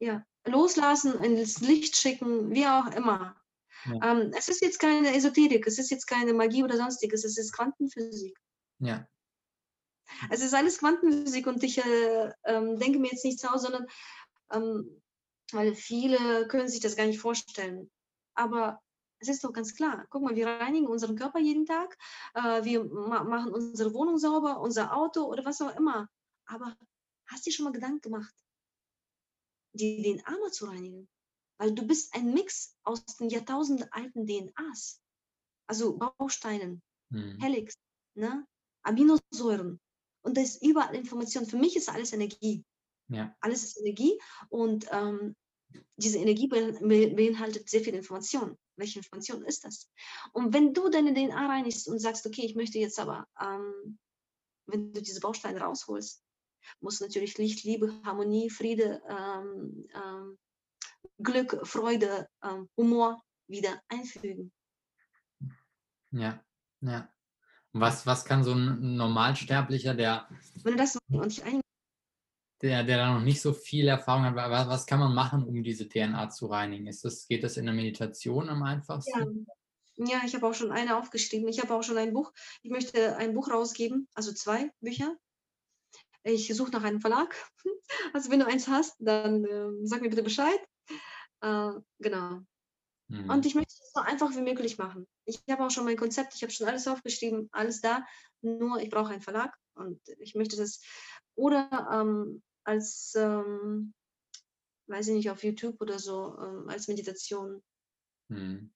Ja, 0.00 0.24
loslassen, 0.44 1.22
ins 1.22 1.60
Licht 1.60 1.96
schicken, 1.96 2.50
wie 2.52 2.66
auch 2.66 2.86
immer. 2.96 3.36
Ja. 3.84 4.12
Ähm, 4.12 4.32
es 4.36 4.48
ist 4.48 4.60
jetzt 4.60 4.78
keine 4.78 5.14
Esoterik, 5.14 5.66
es 5.66 5.78
ist 5.78 5.90
jetzt 5.90 6.06
keine 6.06 6.34
Magie 6.34 6.64
oder 6.64 6.76
sonstiges, 6.76 7.24
es 7.24 7.38
ist 7.38 7.52
Quantenphysik. 7.52 8.36
Ja. 8.78 9.06
Es 10.30 10.42
ist 10.42 10.54
alles 10.54 10.78
Quantenphysik 10.78 11.46
und 11.46 11.62
ich 11.62 11.78
äh, 11.78 12.32
ähm, 12.44 12.78
denke 12.78 12.98
mir 12.98 13.10
jetzt 13.10 13.24
nichts 13.24 13.44
aus, 13.44 13.62
sondern 13.62 13.86
ähm, 14.52 15.02
weil 15.52 15.74
viele 15.74 16.48
können 16.48 16.68
sich 16.68 16.80
das 16.80 16.96
gar 16.96 17.06
nicht 17.06 17.20
vorstellen. 17.20 17.90
Aber 18.34 18.80
es 19.22 19.28
ist 19.28 19.44
doch 19.44 19.52
ganz 19.52 19.74
klar. 19.74 20.06
Guck 20.10 20.22
mal, 20.22 20.34
wir 20.34 20.46
reinigen 20.46 20.86
unseren 20.86 21.16
Körper 21.16 21.38
jeden 21.38 21.64
Tag, 21.64 21.96
äh, 22.34 22.64
wir 22.64 22.84
ma 22.84 23.22
machen 23.22 23.52
unsere 23.52 23.94
Wohnung 23.94 24.18
sauber, 24.18 24.60
unser 24.60 24.94
Auto 24.94 25.24
oder 25.24 25.44
was 25.44 25.62
auch 25.62 25.74
immer. 25.76 26.08
Aber 26.46 26.76
hast 27.26 27.46
du 27.46 27.50
dir 27.50 27.54
schon 27.54 27.64
mal 27.64 27.72
Gedanken 27.72 28.00
gemacht, 28.00 28.34
die 29.74 30.02
DNA 30.02 30.30
mal 30.30 30.50
zu 30.50 30.66
reinigen? 30.66 31.08
Weil 31.58 31.72
du 31.74 31.86
bist 31.86 32.14
ein 32.14 32.34
Mix 32.34 32.76
aus 32.82 33.04
den 33.04 33.28
Jahrtausenden 33.28 33.90
alten 33.92 34.26
DNAs. 34.26 35.00
Also 35.68 35.96
Bausteinen, 35.96 36.82
hm. 37.12 37.38
Helix, 37.38 37.74
ne? 38.14 38.44
Aminosäuren. 38.82 39.80
Und 40.24 40.36
da 40.36 40.42
ist 40.42 40.62
überall 40.62 40.94
Information. 40.96 41.46
Für 41.46 41.56
mich 41.56 41.76
ist 41.76 41.88
alles 41.88 42.12
Energie. 42.12 42.64
Ja. 43.08 43.34
Alles 43.40 43.62
ist 43.62 43.78
Energie 43.78 44.20
und 44.48 44.86
ähm, 44.90 45.36
diese 45.96 46.18
Energie 46.18 46.48
beinhaltet 46.48 47.68
sehr 47.68 47.80
viel 47.80 47.94
Information. 47.94 48.56
Welche 48.76 48.98
Information 48.98 49.44
ist 49.44 49.64
das? 49.64 49.90
Und 50.32 50.52
wenn 50.52 50.72
du 50.74 50.88
deine 50.88 51.12
DNA 51.14 51.46
reinigst 51.46 51.88
und 51.88 51.98
sagst, 51.98 52.26
okay, 52.26 52.42
ich 52.42 52.54
möchte 52.54 52.78
jetzt 52.78 52.98
aber, 52.98 53.26
ähm, 53.40 53.98
wenn 54.66 54.92
du 54.92 55.02
diese 55.02 55.20
Bausteine 55.20 55.60
rausholst, 55.60 56.22
muss 56.80 57.00
natürlich 57.00 57.38
Licht, 57.38 57.64
Liebe, 57.64 57.92
Harmonie, 58.04 58.50
Friede, 58.50 59.02
ähm, 59.08 59.86
ähm, 59.94 60.38
Glück, 61.18 61.66
Freude, 61.66 62.28
ähm, 62.42 62.68
Humor 62.76 63.22
wieder 63.48 63.82
einfügen. 63.88 64.52
Ja, 66.10 66.42
ja. 66.80 67.08
Was, 67.72 68.06
was 68.06 68.24
kann 68.24 68.44
so 68.44 68.52
ein 68.52 68.96
Normalsterblicher, 68.96 69.94
der. 69.94 70.28
Wenn 70.62 70.72
du 70.72 70.78
das 70.78 70.98
und 71.10 71.26
nicht 71.26 71.42
ein 71.42 71.62
der, 72.62 72.84
der 72.84 72.98
da 72.98 73.14
noch 73.14 73.24
nicht 73.24 73.40
so 73.40 73.52
viel 73.52 73.88
Erfahrung 73.88 74.24
hat, 74.24 74.36
was, 74.36 74.68
was 74.68 74.86
kann 74.86 75.00
man 75.00 75.14
machen, 75.14 75.42
um 75.42 75.62
diese 75.62 75.88
DNA 75.88 76.30
zu 76.30 76.46
reinigen? 76.46 76.86
Ist 76.86 77.04
das, 77.04 77.26
geht 77.26 77.42
das 77.42 77.56
in 77.56 77.66
der 77.66 77.74
Meditation 77.74 78.48
am 78.48 78.62
einfachsten? 78.62 79.46
Ja, 79.96 80.06
ja 80.06 80.20
ich 80.24 80.34
habe 80.34 80.46
auch 80.46 80.54
schon 80.54 80.70
eine 80.70 80.96
aufgeschrieben. 80.96 81.48
Ich 81.48 81.60
habe 81.60 81.74
auch 81.74 81.82
schon 81.82 81.98
ein 81.98 82.12
Buch. 82.12 82.32
Ich 82.62 82.70
möchte 82.70 83.16
ein 83.16 83.34
Buch 83.34 83.50
rausgeben, 83.50 84.08
also 84.14 84.32
zwei 84.32 84.70
Bücher. 84.80 85.16
Ich 86.22 86.54
suche 86.54 86.70
nach 86.70 86.84
einem 86.84 87.00
Verlag. 87.00 87.34
Also 88.14 88.30
wenn 88.30 88.40
du 88.40 88.46
eins 88.46 88.68
hast, 88.68 88.96
dann 89.00 89.44
äh, 89.44 89.68
sag 89.82 90.00
mir 90.00 90.08
bitte 90.08 90.22
Bescheid. 90.22 90.58
Äh, 91.42 91.72
genau. 91.98 92.40
Mhm. 93.08 93.28
Und 93.28 93.44
ich 93.44 93.54
möchte 93.54 93.70
es 93.70 93.92
so 93.92 94.00
einfach 94.00 94.30
wie 94.34 94.40
möglich 94.40 94.78
machen. 94.78 95.06
Ich 95.26 95.40
habe 95.50 95.66
auch 95.66 95.70
schon 95.70 95.84
mein 95.84 95.98
Konzept, 95.98 96.34
ich 96.34 96.42
habe 96.42 96.52
schon 96.52 96.66
alles 96.66 96.88
aufgeschrieben, 96.88 97.50
alles 97.52 97.82
da. 97.82 98.02
Nur 98.40 98.80
ich 98.80 98.88
brauche 98.88 99.12
einen 99.12 99.20
Verlag 99.20 99.54
und 99.74 100.00
ich 100.18 100.34
möchte 100.34 100.56
das 100.56 100.80
oder 101.34 101.88
ähm, 101.92 102.42
als, 102.64 103.14
ähm, 103.16 103.94
weiß 104.86 105.08
ich 105.08 105.14
nicht, 105.14 105.30
auf 105.30 105.42
YouTube 105.42 105.80
oder 105.80 105.98
so, 105.98 106.38
ähm, 106.38 106.68
als 106.68 106.88
Meditation. 106.88 107.62
Mhm. 108.28 108.72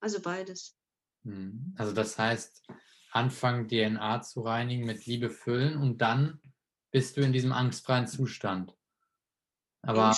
Also 0.00 0.20
beides. 0.20 0.76
Mhm. 1.24 1.74
Also 1.76 1.92
das 1.92 2.18
heißt, 2.18 2.66
anfangen 3.12 3.68
DNA 3.68 4.22
zu 4.22 4.42
reinigen, 4.42 4.86
mit 4.86 5.06
Liebe 5.06 5.30
füllen 5.30 5.76
und 5.76 5.98
dann 5.98 6.40
bist 6.90 7.16
du 7.16 7.20
in 7.20 7.32
diesem 7.32 7.52
angstfreien 7.52 8.06
Zustand. 8.06 8.74
Aber 9.82 10.16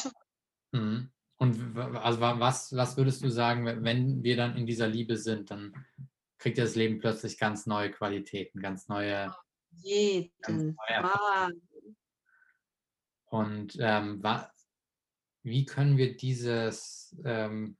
mh. 0.73 1.09
und 1.37 1.77
also 1.77 2.21
was, 2.21 2.75
was 2.75 2.97
würdest 2.97 3.23
du 3.23 3.31
sagen, 3.31 3.67
wenn 3.85 4.23
wir 4.23 4.37
dann 4.37 4.57
in 4.57 4.67
dieser 4.67 4.89
Liebe 4.89 5.17
sind, 5.17 5.50
dann 5.50 5.75
kriegt 6.39 6.59
das 6.59 6.75
Leben 6.75 6.99
plötzlich 6.99 7.39
ganz 7.39 7.67
neue 7.67 7.91
Qualitäten, 7.91 8.61
ganz 8.61 8.89
neue. 8.89 9.35
Jeden. 9.83 10.33
Ganz 10.41 10.62
neue 10.62 11.03
und 13.30 13.76
ähm, 13.80 14.22
wie 15.42 15.64
können 15.64 15.96
wir 15.96 16.16
dieses, 16.16 17.16
ähm, 17.25 17.76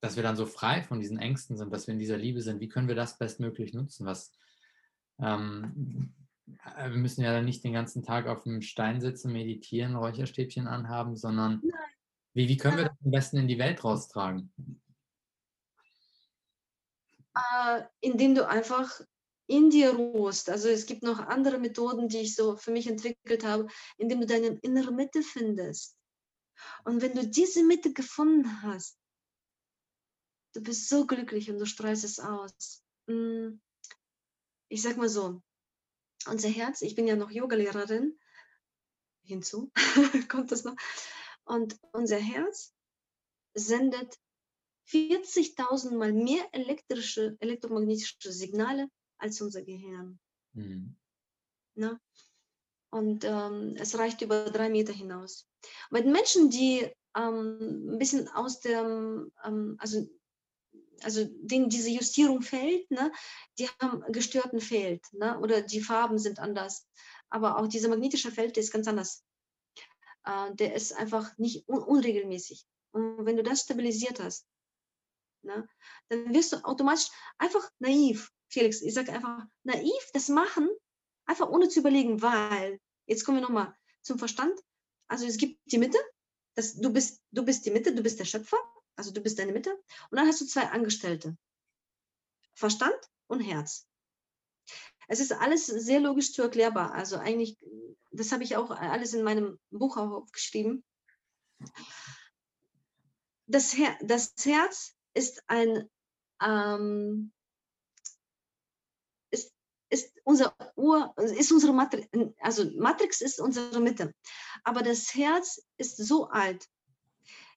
dass 0.00 0.16
wir 0.16 0.22
dann 0.22 0.36
so 0.36 0.46
frei 0.46 0.82
von 0.82 1.00
diesen 1.00 1.18
Ängsten 1.18 1.56
sind, 1.56 1.72
dass 1.72 1.86
wir 1.86 1.92
in 1.92 2.00
dieser 2.00 2.16
Liebe 2.16 2.40
sind, 2.40 2.60
wie 2.60 2.68
können 2.68 2.88
wir 2.88 2.94
das 2.94 3.18
bestmöglich 3.18 3.74
nutzen? 3.74 4.06
Was, 4.06 4.32
ähm, 5.20 6.14
äh, 6.76 6.90
wir 6.90 6.96
müssen 6.96 7.22
ja 7.22 7.32
dann 7.32 7.44
nicht 7.44 7.62
den 7.62 7.74
ganzen 7.74 8.02
Tag 8.02 8.26
auf 8.26 8.42
dem 8.44 8.62
Stein 8.62 9.02
sitzen, 9.02 9.32
meditieren, 9.32 9.96
Räucherstäbchen 9.96 10.66
anhaben, 10.66 11.14
sondern 11.14 11.62
wie, 12.32 12.48
wie 12.48 12.56
können 12.56 12.78
wir 12.78 12.84
das 12.84 12.96
am 13.04 13.10
besten 13.10 13.36
in 13.36 13.48
die 13.48 13.58
Welt 13.58 13.84
raustragen? 13.84 14.50
Äh, 17.34 17.82
indem 18.00 18.34
du 18.34 18.48
einfach 18.48 19.00
in 19.46 19.70
dir 19.70 19.90
ruhst. 19.90 20.48
Also 20.48 20.68
es 20.68 20.86
gibt 20.86 21.02
noch 21.02 21.18
andere 21.18 21.58
Methoden, 21.58 22.08
die 22.08 22.18
ich 22.18 22.34
so 22.34 22.56
für 22.56 22.70
mich 22.70 22.86
entwickelt 22.86 23.44
habe, 23.44 23.68
indem 23.96 24.20
du 24.20 24.26
deine 24.26 24.58
innere 24.62 24.92
Mitte 24.92 25.22
findest. 25.22 25.96
Und 26.84 27.02
wenn 27.02 27.14
du 27.14 27.26
diese 27.26 27.62
Mitte 27.62 27.92
gefunden 27.92 28.62
hast, 28.62 28.98
du 30.54 30.62
bist 30.62 30.88
so 30.88 31.06
glücklich 31.06 31.50
und 31.50 31.58
du 31.58 31.66
strahlst 31.66 32.04
es 32.04 32.18
aus. 32.18 32.82
Hm, 33.08 33.60
ich 34.68 34.82
sag 34.82 34.96
mal 34.96 35.08
so, 35.08 35.42
unser 36.26 36.48
Herz, 36.48 36.82
ich 36.82 36.94
bin 36.94 37.06
ja 37.06 37.14
noch 37.14 37.30
Yogalehrerin, 37.30 38.18
hinzu 39.22 39.70
kommt 40.28 40.50
das 40.50 40.64
noch, 40.64 40.76
und 41.44 41.78
unser 41.92 42.18
Herz 42.18 42.74
sendet 43.54 44.18
40.000 44.88 45.96
mal 45.96 46.12
mehr 46.12 46.48
elektrische, 46.52 47.36
elektromagnetische 47.40 48.32
Signale 48.32 48.88
als 49.18 49.40
unser 49.40 49.62
Gehirn. 49.62 50.18
Mhm. 50.52 50.96
Ne? 51.74 52.00
Und 52.90 53.24
ähm, 53.24 53.74
es 53.78 53.98
reicht 53.98 54.22
über 54.22 54.50
drei 54.50 54.68
Meter 54.68 54.92
hinaus. 54.92 55.46
Bei 55.90 56.00
den 56.00 56.12
Menschen, 56.12 56.50
die 56.50 56.90
ähm, 57.16 57.94
ein 57.94 57.98
bisschen 57.98 58.28
aus 58.28 58.60
dem, 58.60 59.32
ähm, 59.44 59.76
also, 59.78 60.06
also 61.02 61.24
denen 61.24 61.68
diese 61.68 61.90
Justierung 61.90 62.42
fehlt, 62.42 62.90
ne, 62.90 63.12
die 63.58 63.68
haben 63.80 64.00
gestörten 64.12 64.60
Feld 64.60 65.02
ne, 65.12 65.38
oder 65.40 65.62
die 65.62 65.80
Farben 65.80 66.18
sind 66.18 66.38
anders. 66.38 66.86
Aber 67.28 67.58
auch 67.58 67.66
dieser 67.66 67.88
magnetische 67.88 68.30
Feld, 68.30 68.56
der 68.56 68.62
ist 68.62 68.72
ganz 68.72 68.86
anders. 68.86 69.24
Äh, 70.24 70.54
der 70.54 70.74
ist 70.74 70.92
einfach 70.92 71.36
nicht 71.38 71.68
un 71.68 71.82
unregelmäßig. 71.82 72.66
Und 72.92 73.26
wenn 73.26 73.36
du 73.36 73.42
das 73.42 73.62
stabilisiert 73.62 74.20
hast, 74.20 74.46
ne, 75.42 75.68
dann 76.08 76.32
wirst 76.32 76.52
du 76.52 76.64
automatisch 76.64 77.08
einfach 77.38 77.70
naiv. 77.78 78.32
Felix, 78.48 78.82
ich 78.82 78.94
sage 78.94 79.12
einfach 79.12 79.44
naiv 79.64 80.10
das 80.12 80.28
machen, 80.28 80.68
einfach 81.26 81.48
ohne 81.48 81.68
zu 81.68 81.80
überlegen, 81.80 82.22
weil, 82.22 82.80
jetzt 83.06 83.24
kommen 83.24 83.38
wir 83.38 83.42
nochmal 83.42 83.76
zum 84.02 84.18
Verstand. 84.18 84.58
Also 85.08 85.26
es 85.26 85.36
gibt 85.36 85.60
die 85.66 85.78
Mitte, 85.78 85.98
das, 86.54 86.74
du, 86.74 86.92
bist, 86.92 87.22
du 87.32 87.44
bist 87.44 87.66
die 87.66 87.70
Mitte, 87.70 87.94
du 87.94 88.02
bist 88.02 88.18
der 88.18 88.24
Schöpfer, 88.24 88.58
also 88.96 89.12
du 89.12 89.20
bist 89.20 89.38
deine 89.38 89.52
Mitte. 89.52 89.72
Und 90.10 90.18
dann 90.18 90.26
hast 90.26 90.40
du 90.40 90.46
zwei 90.46 90.68
Angestellte. 90.68 91.36
Verstand 92.54 92.98
und 93.26 93.40
Herz. 93.40 93.86
Es 95.08 95.20
ist 95.20 95.32
alles 95.32 95.66
sehr 95.66 96.00
logisch 96.00 96.32
zu 96.32 96.42
erklärbar. 96.42 96.92
Also 96.92 97.16
eigentlich, 97.16 97.56
das 98.10 98.32
habe 98.32 98.42
ich 98.42 98.56
auch 98.56 98.70
alles 98.70 99.14
in 99.14 99.22
meinem 99.22 99.58
Buch 99.70 99.96
aufgeschrieben. 99.96 100.84
Das, 103.46 103.76
Her 103.76 103.96
das 104.02 104.34
Herz 104.44 104.96
ist 105.14 105.42
ein 105.46 105.88
ähm, 106.42 107.32
ist, 109.88 110.12
unser 110.24 110.54
Ur, 110.76 111.14
ist 111.16 111.52
unsere 111.52 111.72
Matrix, 111.72 112.08
also 112.40 112.64
Matrix 112.76 113.20
ist 113.20 113.40
unsere 113.40 113.80
Mitte. 113.80 114.12
Aber 114.64 114.82
das 114.82 115.14
Herz 115.14 115.62
ist 115.76 115.96
so 115.96 116.28
alt. 116.28 116.66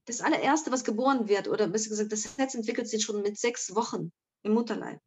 Das 0.06 0.22
allererste, 0.22 0.72
was 0.72 0.84
geboren 0.84 1.28
wird, 1.28 1.48
oder 1.48 1.68
besser 1.68 1.90
gesagt, 1.90 2.12
das 2.12 2.38
Herz 2.38 2.56
entwickelt 2.56 2.88
sich 2.88 3.04
schon 3.04 3.22
mit 3.22 3.38
sechs 3.38 3.76
Wochen 3.76 4.12
im 4.44 4.54
Mutterleib. 4.54 5.00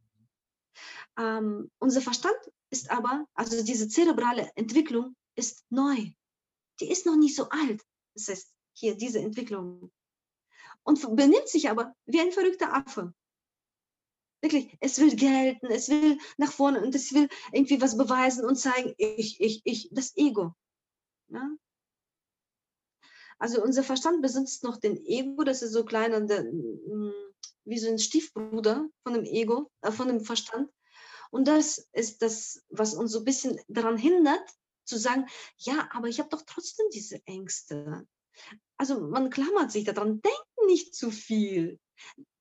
Ähm, 1.19 1.71
unser 1.79 2.00
Verstand 2.00 2.37
ist 2.71 2.91
aber, 2.91 3.26
also 3.35 3.62
diese 3.62 3.88
zerebrale 3.88 4.50
Entwicklung 4.55 5.14
ist 5.35 5.64
neu. 5.71 6.11
Die 6.81 6.91
ist 6.91 7.07
noch 7.07 7.17
nicht 7.17 7.37
so 7.37 7.49
alt. 7.50 7.83
Das 8.14 8.29
heißt, 8.29 8.52
hier 8.75 8.97
diese 8.97 9.19
Entwicklung. 9.19 9.91
Und 10.85 11.00
benimmt 11.17 11.49
sich 11.49 11.71
aber 11.71 11.95
wie 12.07 12.21
ein 12.21 12.33
verrückter 12.33 12.75
Affe. 12.75 13.12
Wirklich, 14.42 14.76
es 14.80 14.99
will 14.99 15.14
gelten, 15.14 15.66
es 15.66 15.88
will 15.88 16.18
nach 16.37 16.52
vorne 16.52 16.82
und 16.82 16.94
es 16.94 17.14
will 17.14 17.28
irgendwie 17.52 17.80
was 17.80 17.96
beweisen 17.96 18.44
und 18.44 18.56
zeigen, 18.56 18.92
ich, 18.99 19.40
ich, 19.40 19.62
ich, 19.64 19.88
das 19.92 20.16
Ego. 20.16 20.52
Ja? 21.28 21.49
Also 23.38 23.62
unser 23.62 23.84
Verstand 23.84 24.20
besitzt 24.20 24.64
noch 24.64 24.78
den 24.78 25.04
Ego, 25.06 25.44
das 25.44 25.62
ist 25.62 25.72
so 25.72 25.84
klein 25.84 26.14
und 26.14 26.28
der, 26.28 26.42
mm, 26.42 27.12
wie 27.64 27.78
so 27.78 27.88
ein 27.88 27.99
Stiefbruder 27.99 28.88
von 29.04 29.14
dem 29.14 29.25
Ego, 29.25 29.70
äh, 29.80 29.92
von 29.92 30.08
dem 30.08 30.20
Verstand. 30.20 30.70
Und 31.30 31.46
das 31.46 31.88
ist 31.92 32.20
das, 32.22 32.64
was 32.68 32.94
uns 32.94 33.12
so 33.12 33.20
ein 33.20 33.25
bisschen 33.25 33.61
daran 33.68 33.96
hindert, 33.96 34.44
zu 34.84 34.99
sagen, 34.99 35.26
ja, 35.58 35.88
aber 35.92 36.08
ich 36.08 36.18
habe 36.18 36.28
doch 36.28 36.42
trotzdem 36.42 36.87
diese 36.92 37.25
Ängste. 37.26 38.06
Also 38.76 39.00
man 39.00 39.30
klammert 39.30 39.71
sich 39.71 39.84
daran, 39.84 40.21
denk 40.21 40.67
nicht 40.67 40.95
zu 40.95 41.10
viel. 41.10 41.78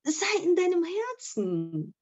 Sei 0.04 0.44
in 0.44 0.56
deinem 0.56 0.84
Herzen. 0.84 1.94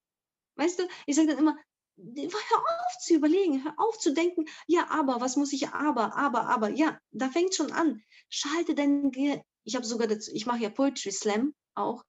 Weißt 0.55 0.79
du, 0.79 0.87
ich 1.05 1.15
sage 1.15 1.29
dann 1.29 1.37
immer, 1.39 1.57
hör 1.97 2.59
auf 2.59 2.97
zu 3.01 3.13
überlegen, 3.13 3.63
hör 3.63 3.73
auf 3.77 3.99
zu 3.99 4.13
denken, 4.13 4.45
ja, 4.67 4.87
aber, 4.89 5.21
was 5.21 5.35
muss 5.35 5.53
ich, 5.53 5.69
aber, 5.69 6.15
aber, 6.15 6.47
aber, 6.47 6.69
ja, 6.69 6.99
da 7.11 7.29
fängt 7.29 7.55
schon 7.55 7.71
an. 7.71 8.01
Schalte 8.29 8.75
dein 8.75 9.11
Gehirn. 9.11 9.41
Ich 9.63 9.75
habe 9.75 9.85
sogar 9.85 10.07
dazu, 10.07 10.31
ich 10.33 10.45
mache 10.45 10.59
ja 10.59 10.69
Poetry 10.69 11.11
Slam 11.11 11.53
auch. 11.75 12.03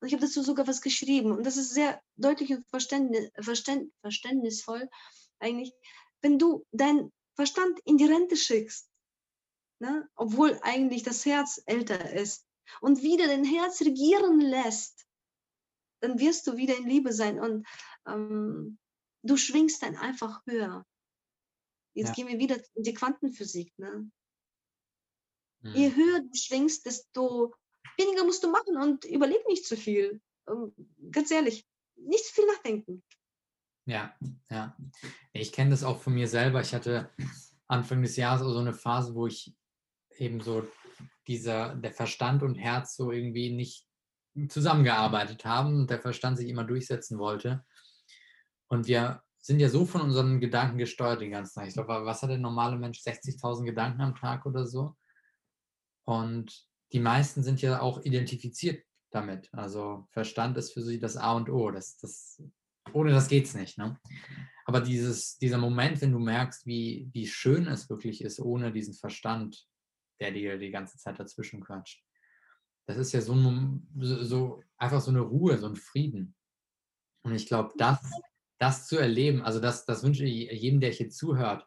Und 0.00 0.08
ich 0.08 0.14
habe 0.14 0.24
dazu 0.24 0.42
sogar 0.42 0.66
was 0.66 0.80
geschrieben. 0.80 1.32
Und 1.32 1.44
das 1.44 1.56
ist 1.56 1.74
sehr 1.74 2.00
deutlich 2.16 2.52
und 2.52 2.66
verständnis, 2.68 3.30
verständ, 3.40 3.92
verständnisvoll 4.00 4.88
eigentlich, 5.38 5.72
wenn 6.22 6.38
du 6.38 6.64
deinen 6.72 7.12
Verstand 7.34 7.80
in 7.84 7.98
die 7.98 8.04
Rente 8.04 8.36
schickst, 8.36 8.88
ne, 9.80 10.08
obwohl 10.14 10.58
eigentlich 10.62 11.02
das 11.02 11.24
Herz 11.26 11.62
älter 11.66 12.12
ist, 12.12 12.46
und 12.80 13.02
wieder 13.02 13.26
dein 13.26 13.44
Herz 13.44 13.80
regieren 13.80 14.40
lässt, 14.40 15.04
dann 16.02 16.18
wirst 16.18 16.46
du 16.46 16.56
wieder 16.56 16.76
in 16.76 16.86
Liebe 16.86 17.12
sein 17.12 17.38
und 17.38 17.66
ähm, 18.06 18.78
du 19.22 19.36
schwingst 19.36 19.82
dann 19.82 19.96
einfach 19.96 20.42
höher. 20.46 20.84
Jetzt 21.94 22.08
ja. 22.08 22.14
gehen 22.14 22.28
wir 22.28 22.38
wieder 22.38 22.56
in 22.74 22.82
die 22.82 22.94
Quantenphysik. 22.94 23.72
Ne? 23.78 24.10
Mhm. 25.60 25.74
Je 25.74 25.94
höher 25.94 26.20
du 26.20 26.34
schwingst, 26.34 26.84
desto 26.86 27.54
weniger 27.96 28.24
musst 28.24 28.42
du 28.42 28.50
machen 28.50 28.76
und 28.76 29.04
überleg 29.04 29.46
nicht 29.46 29.64
zu 29.64 29.76
viel. 29.76 30.20
Ähm, 30.48 30.74
ganz 31.10 31.30
ehrlich, 31.30 31.66
nicht 31.94 32.24
zu 32.26 32.34
viel 32.34 32.46
nachdenken. 32.46 33.04
Ja, 33.84 34.16
ja. 34.50 34.76
Ich 35.32 35.52
kenne 35.52 35.70
das 35.70 35.84
auch 35.84 36.00
von 36.00 36.14
mir 36.14 36.28
selber. 36.28 36.60
Ich 36.60 36.74
hatte 36.74 37.12
Anfang 37.68 38.02
des 38.02 38.16
Jahres 38.16 38.42
so 38.42 38.58
eine 38.58 38.74
Phase, 38.74 39.14
wo 39.14 39.26
ich 39.26 39.54
eben 40.16 40.40
so 40.40 40.66
dieser, 41.28 41.76
der 41.76 41.92
Verstand 41.92 42.42
und 42.42 42.56
Herz 42.56 42.96
so 42.96 43.12
irgendwie 43.12 43.54
nicht 43.54 43.86
zusammengearbeitet 44.48 45.44
haben 45.44 45.80
und 45.80 45.90
der 45.90 46.00
Verstand 46.00 46.38
sich 46.38 46.48
immer 46.48 46.64
durchsetzen 46.64 47.18
wollte. 47.18 47.64
Und 48.68 48.86
wir 48.86 49.22
sind 49.38 49.60
ja 49.60 49.68
so 49.68 49.84
von 49.84 50.00
unseren 50.00 50.40
Gedanken 50.40 50.78
gesteuert 50.78 51.20
den 51.20 51.32
ganzen 51.32 51.58
Tag. 51.58 51.68
Ich 51.68 51.74
glaube, 51.74 52.06
was 52.06 52.22
hat 52.22 52.30
der 52.30 52.38
normale 52.38 52.78
Mensch? 52.78 53.00
60.000 53.00 53.64
Gedanken 53.64 54.00
am 54.00 54.14
Tag 54.14 54.46
oder 54.46 54.66
so? 54.66 54.96
Und 56.04 56.66
die 56.92 57.00
meisten 57.00 57.42
sind 57.42 57.60
ja 57.60 57.80
auch 57.80 58.02
identifiziert 58.02 58.84
damit. 59.10 59.48
Also 59.52 60.06
Verstand 60.10 60.56
ist 60.56 60.72
für 60.72 60.82
sie 60.82 60.98
das 60.98 61.16
A 61.16 61.32
und 61.32 61.50
O. 61.50 61.70
Das, 61.70 61.96
das, 61.98 62.42
ohne 62.92 63.10
das 63.10 63.28
geht 63.28 63.46
es 63.46 63.54
nicht. 63.54 63.78
Ne? 63.78 63.98
Aber 64.64 64.80
dieses, 64.80 65.38
dieser 65.38 65.58
Moment, 65.58 66.00
wenn 66.00 66.12
du 66.12 66.18
merkst, 66.18 66.66
wie, 66.66 67.10
wie 67.12 67.26
schön 67.26 67.66
es 67.66 67.90
wirklich 67.90 68.22
ist, 68.22 68.40
ohne 68.40 68.72
diesen 68.72 68.94
Verstand, 68.94 69.66
der 70.20 70.30
dir 70.30 70.58
die 70.58 70.70
ganze 70.70 70.98
Zeit 70.98 71.18
dazwischen 71.18 71.60
quatscht. 71.60 72.02
Das 72.86 72.96
ist 72.96 73.12
ja 73.12 73.20
so, 73.20 73.34
so 74.00 74.62
einfach 74.76 75.00
so 75.00 75.10
eine 75.10 75.20
Ruhe, 75.20 75.58
so 75.58 75.66
ein 75.66 75.76
Frieden. 75.76 76.34
Und 77.22 77.34
ich 77.34 77.46
glaube, 77.46 77.72
das, 77.76 78.00
das 78.58 78.86
zu 78.86 78.98
erleben, 78.98 79.42
also 79.42 79.60
das, 79.60 79.84
das 79.84 80.02
wünsche 80.02 80.24
ich 80.24 80.50
jedem, 80.50 80.80
der 80.80 80.90
hier 80.90 81.10
zuhört. 81.10 81.66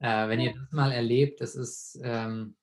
Äh, 0.00 0.28
wenn 0.28 0.40
ihr 0.40 0.54
das 0.54 0.72
mal 0.72 0.92
erlebt, 0.92 1.40
das 1.40 1.54
ist, 1.54 1.98
ähm, 2.02 2.56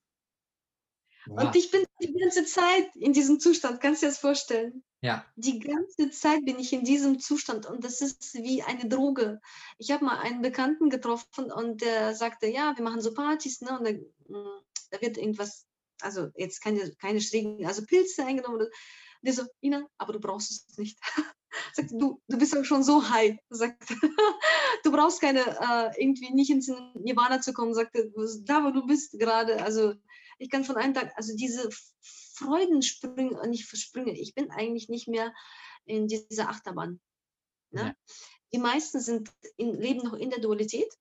und 1.27 1.55
ich 1.55 1.71
bin 1.71 1.83
die 2.01 2.13
ganze 2.13 2.45
Zeit 2.45 2.95
in 2.95 3.13
diesem 3.13 3.39
Zustand, 3.39 3.81
kannst 3.81 4.01
du 4.01 4.05
dir 4.05 4.11
das 4.11 4.19
vorstellen? 4.19 4.83
Ja. 5.01 5.25
Die 5.35 5.59
ganze 5.59 6.09
Zeit 6.11 6.45
bin 6.45 6.59
ich 6.59 6.73
in 6.73 6.83
diesem 6.83 7.19
Zustand 7.19 7.65
und 7.65 7.83
das 7.83 8.01
ist 8.01 8.33
wie 8.35 8.61
eine 8.63 8.87
Droge. 8.87 9.41
Ich 9.77 9.91
habe 9.91 10.05
mal 10.05 10.19
einen 10.19 10.41
Bekannten 10.41 10.89
getroffen 10.89 11.51
und 11.51 11.81
der 11.81 12.15
sagte, 12.15 12.47
ja, 12.47 12.73
wir 12.75 12.83
machen 12.83 13.01
so 13.01 13.13
Partys, 13.13 13.61
ne? 13.61 13.77
Und 13.77 13.85
da, 13.85 13.89
hm, 13.89 14.61
da 14.91 15.01
wird 15.01 15.17
irgendwas, 15.17 15.65
also 16.01 16.29
jetzt 16.35 16.61
keine, 16.61 16.93
keine 16.95 17.21
schrägen, 17.21 17.65
also 17.65 17.85
Pilze 17.85 18.25
eingenommen. 18.25 18.61
Und 18.61 18.69
der 19.21 19.33
so, 19.33 19.43
Ina, 19.61 19.87
aber 19.97 20.13
du 20.13 20.19
brauchst 20.19 20.51
es 20.51 20.77
nicht. 20.77 20.99
sagt, 21.73 21.91
du, 21.91 22.21
du 22.27 22.37
bist 22.37 22.55
schon 22.65 22.83
so 22.83 23.09
high. 23.09 23.37
Sagt, 23.49 23.89
du 24.83 24.91
brauchst 24.91 25.21
keine, 25.21 25.41
äh, 25.41 26.01
irgendwie 26.01 26.33
nicht 26.33 26.49
ins 26.49 26.71
Nirvana 26.95 27.41
zu 27.41 27.53
kommen. 27.53 27.73
Sagte, 27.73 28.11
da 28.43 28.63
wo 28.63 28.71
du 28.71 28.85
bist 28.85 29.17
gerade, 29.19 29.63
also 29.63 29.93
ich 30.37 30.49
kann 30.49 30.63
von 30.63 30.77
einem 30.77 30.93
Tag, 30.93 31.13
also 31.15 31.35
diese 31.35 31.69
Freudensprünge, 32.35 33.41
äh, 33.41 33.47
nicht 33.47 33.67
Sprünge, 33.67 34.17
ich 34.17 34.35
bin 34.35 34.51
eigentlich 34.51 34.89
nicht 34.89 35.07
mehr 35.07 35.33
in 35.85 36.07
dieser 36.07 36.49
Achterbahn. 36.49 36.99
Ne? 37.71 37.81
Ja. 37.81 37.95
Die 38.53 38.57
meisten 38.59 38.99
sind 38.99 39.29
in, 39.57 39.73
leben 39.73 40.03
noch 40.03 40.13
in 40.13 40.29
der 40.29 40.39
Dualität. 40.39 40.91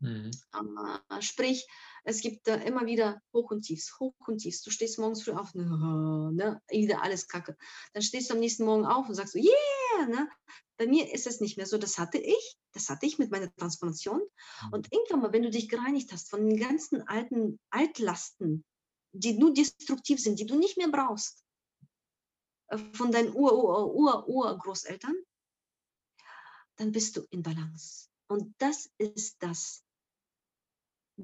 Mhm. 0.00 0.30
Äh, 0.52 1.22
sprich, 1.22 1.66
es 2.04 2.20
gibt 2.20 2.48
äh, 2.48 2.62
immer 2.64 2.86
wieder 2.86 3.20
Hoch 3.32 3.50
und 3.50 3.62
Tiefs, 3.62 3.98
Hoch 3.98 4.14
und 4.26 4.38
Tiefs. 4.38 4.62
Du 4.62 4.70
stehst 4.70 4.98
morgens 4.98 5.22
früh 5.22 5.32
auf, 5.32 5.54
ne, 5.54 6.60
wieder 6.68 7.02
alles 7.02 7.28
Kacke. 7.28 7.56
Dann 7.92 8.02
stehst 8.02 8.30
du 8.30 8.34
am 8.34 8.40
nächsten 8.40 8.64
Morgen 8.64 8.86
auf 8.86 9.08
und 9.08 9.14
sagst 9.14 9.34
so, 9.34 9.38
yeah, 9.38 10.06
ne? 10.06 10.28
Bei 10.76 10.86
mir 10.86 11.12
ist 11.12 11.26
es 11.26 11.40
nicht 11.40 11.58
mehr 11.58 11.66
so, 11.66 11.76
das 11.76 11.98
hatte 11.98 12.16
ich, 12.18 12.56
das 12.72 12.88
hatte 12.88 13.04
ich 13.04 13.18
mit 13.18 13.30
meiner 13.30 13.54
Transformation. 13.56 14.20
Mhm. 14.20 14.72
Und 14.72 14.92
irgendwann 14.92 15.20
mal, 15.20 15.32
wenn 15.32 15.42
du 15.42 15.50
dich 15.50 15.68
gereinigt 15.68 16.10
hast 16.12 16.30
von 16.30 16.46
den 16.48 16.58
ganzen 16.58 17.06
alten 17.06 17.60
Altlasten, 17.70 18.64
die 19.12 19.34
nur 19.34 19.52
destruktiv 19.52 20.20
sind, 20.20 20.38
die 20.38 20.46
du 20.46 20.56
nicht 20.56 20.78
mehr 20.78 20.88
brauchst, 20.88 21.44
äh, 22.68 22.78
von 22.92 23.12
deinen 23.12 23.34
Ur-Ur-Ur-Urgroßeltern, 23.34 25.16
dann 26.76 26.92
bist 26.92 27.16
du 27.16 27.26
in 27.30 27.42
Balance. 27.42 28.08
Und 28.28 28.54
das 28.58 28.90
ist 28.96 29.42
das, 29.42 29.84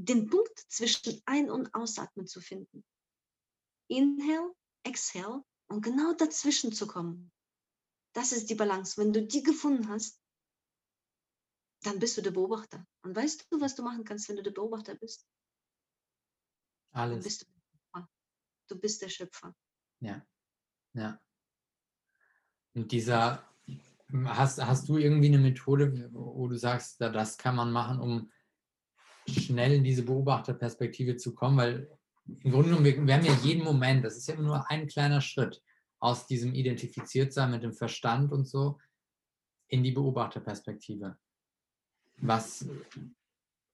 den 0.05 0.29
Punkt 0.29 0.59
zwischen 0.69 1.21
Ein- 1.25 1.51
und 1.51 1.75
Ausatmen 1.75 2.27
zu 2.27 2.41
finden. 2.41 2.85
Inhale, 3.89 4.55
Exhale 4.83 5.43
und 5.69 5.83
genau 5.83 6.13
dazwischen 6.13 6.73
zu 6.73 6.87
kommen. 6.87 7.33
Das 8.13 8.33
ist 8.33 8.51
die 8.51 8.55
Balance. 8.55 9.01
Wenn 9.01 9.13
du 9.13 9.27
die 9.27 9.43
gefunden 9.43 9.89
hast, 9.89 10.21
dann 11.83 11.99
bist 11.99 12.17
du 12.17 12.23
der 12.23 12.31
Beobachter. 12.31 12.87
Und 13.03 13.15
weißt 13.15 13.47
du, 13.51 13.61
was 13.61 13.75
du 13.75 13.83
machen 13.83 14.05
kannst, 14.05 14.29
wenn 14.29 14.37
du 14.37 14.43
der 14.43 14.51
Beobachter 14.51 14.95
bist? 14.95 15.27
Alles. 16.93 17.25
bist 17.25 17.43
du, 17.43 17.47
der 17.47 17.61
Schöpfer. 17.61 18.09
du 18.69 18.79
bist 18.79 19.03
der 19.03 19.09
Schöpfer. 19.09 19.55
Ja. 20.01 20.27
Ja. 20.95 21.21
Und 22.75 22.91
dieser, 22.91 23.47
hast, 24.25 24.65
hast 24.65 24.89
du 24.89 24.97
irgendwie 24.97 25.29
eine 25.29 25.39
Methode, 25.39 26.11
wo 26.13 26.49
du 26.49 26.57
sagst, 26.57 27.01
da, 27.01 27.11
das 27.11 27.37
kann 27.37 27.57
man 27.57 27.71
machen, 27.71 28.01
um 28.01 28.31
schnell 29.29 29.73
in 29.73 29.85
diese 29.85 30.03
Beobachterperspektive 30.03 31.17
zu 31.17 31.35
kommen? 31.35 31.57
Weil 31.57 31.99
im 32.27 32.51
Grunde 32.51 32.69
genommen, 32.69 32.85
wir, 32.85 33.07
wir 33.07 33.15
haben 33.15 33.25
ja 33.25 33.35
jeden 33.43 33.65
Moment, 33.65 34.05
das 34.05 34.17
ist 34.17 34.29
ja 34.29 34.37
nur 34.37 34.69
ein 34.71 34.87
kleiner 34.87 35.21
Schritt 35.21 35.63
aus 35.99 36.27
diesem 36.27 36.55
Identifiziertsein 36.55 37.51
mit 37.51 37.63
dem 37.63 37.73
Verstand 37.73 38.33
und 38.33 38.47
so 38.47 38.79
in 39.69 39.83
die 39.83 39.93
Beobachterperspektive. 39.93 41.17
Was, 42.19 42.67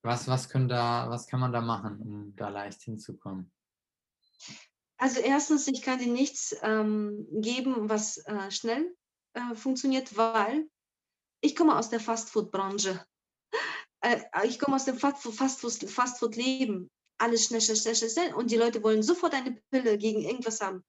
was, 0.03 0.27
was, 0.29 0.49
können 0.49 0.69
da, 0.69 1.09
was 1.09 1.27
kann 1.27 1.41
man 1.41 1.53
da 1.53 1.61
machen, 1.61 2.01
um 2.01 2.37
da 2.37 2.49
leicht 2.49 2.83
hinzukommen? 2.83 3.53
Also 4.97 5.21
erstens, 5.21 5.67
ich 5.69 5.83
kann 5.83 5.99
dir 5.99 6.13
nichts 6.13 6.57
ähm, 6.63 7.27
geben, 7.33 7.89
was 7.89 8.19
äh, 8.19 8.51
schnell 8.51 8.95
äh, 9.35 9.55
funktioniert, 9.55 10.17
weil 10.17 10.69
ich 11.41 11.57
komme 11.57 11.77
aus 11.77 11.91
der 11.91 12.01
Fastfood-Branche. 12.01 13.05
Äh, 14.03 14.21
ich 14.45 14.59
komme 14.59 14.77
aus 14.77 14.85
dem 14.85 14.99
Fastfood-Leben. 14.99 15.89
Fastfood 15.89 16.39
Alles 17.19 17.47
schnell, 17.47 17.61
schnell, 17.61 17.77
schnell, 17.77 17.95
schnell, 17.95 18.11
schnell. 18.11 18.35
Und 18.35 18.51
die 18.51 18.57
Leute 18.57 18.83
wollen 18.83 19.03
sofort 19.03 19.33
eine 19.33 19.61
Pille 19.71 19.97
gegen 19.97 20.21
irgendwas 20.21 20.61
haben. 20.61 20.85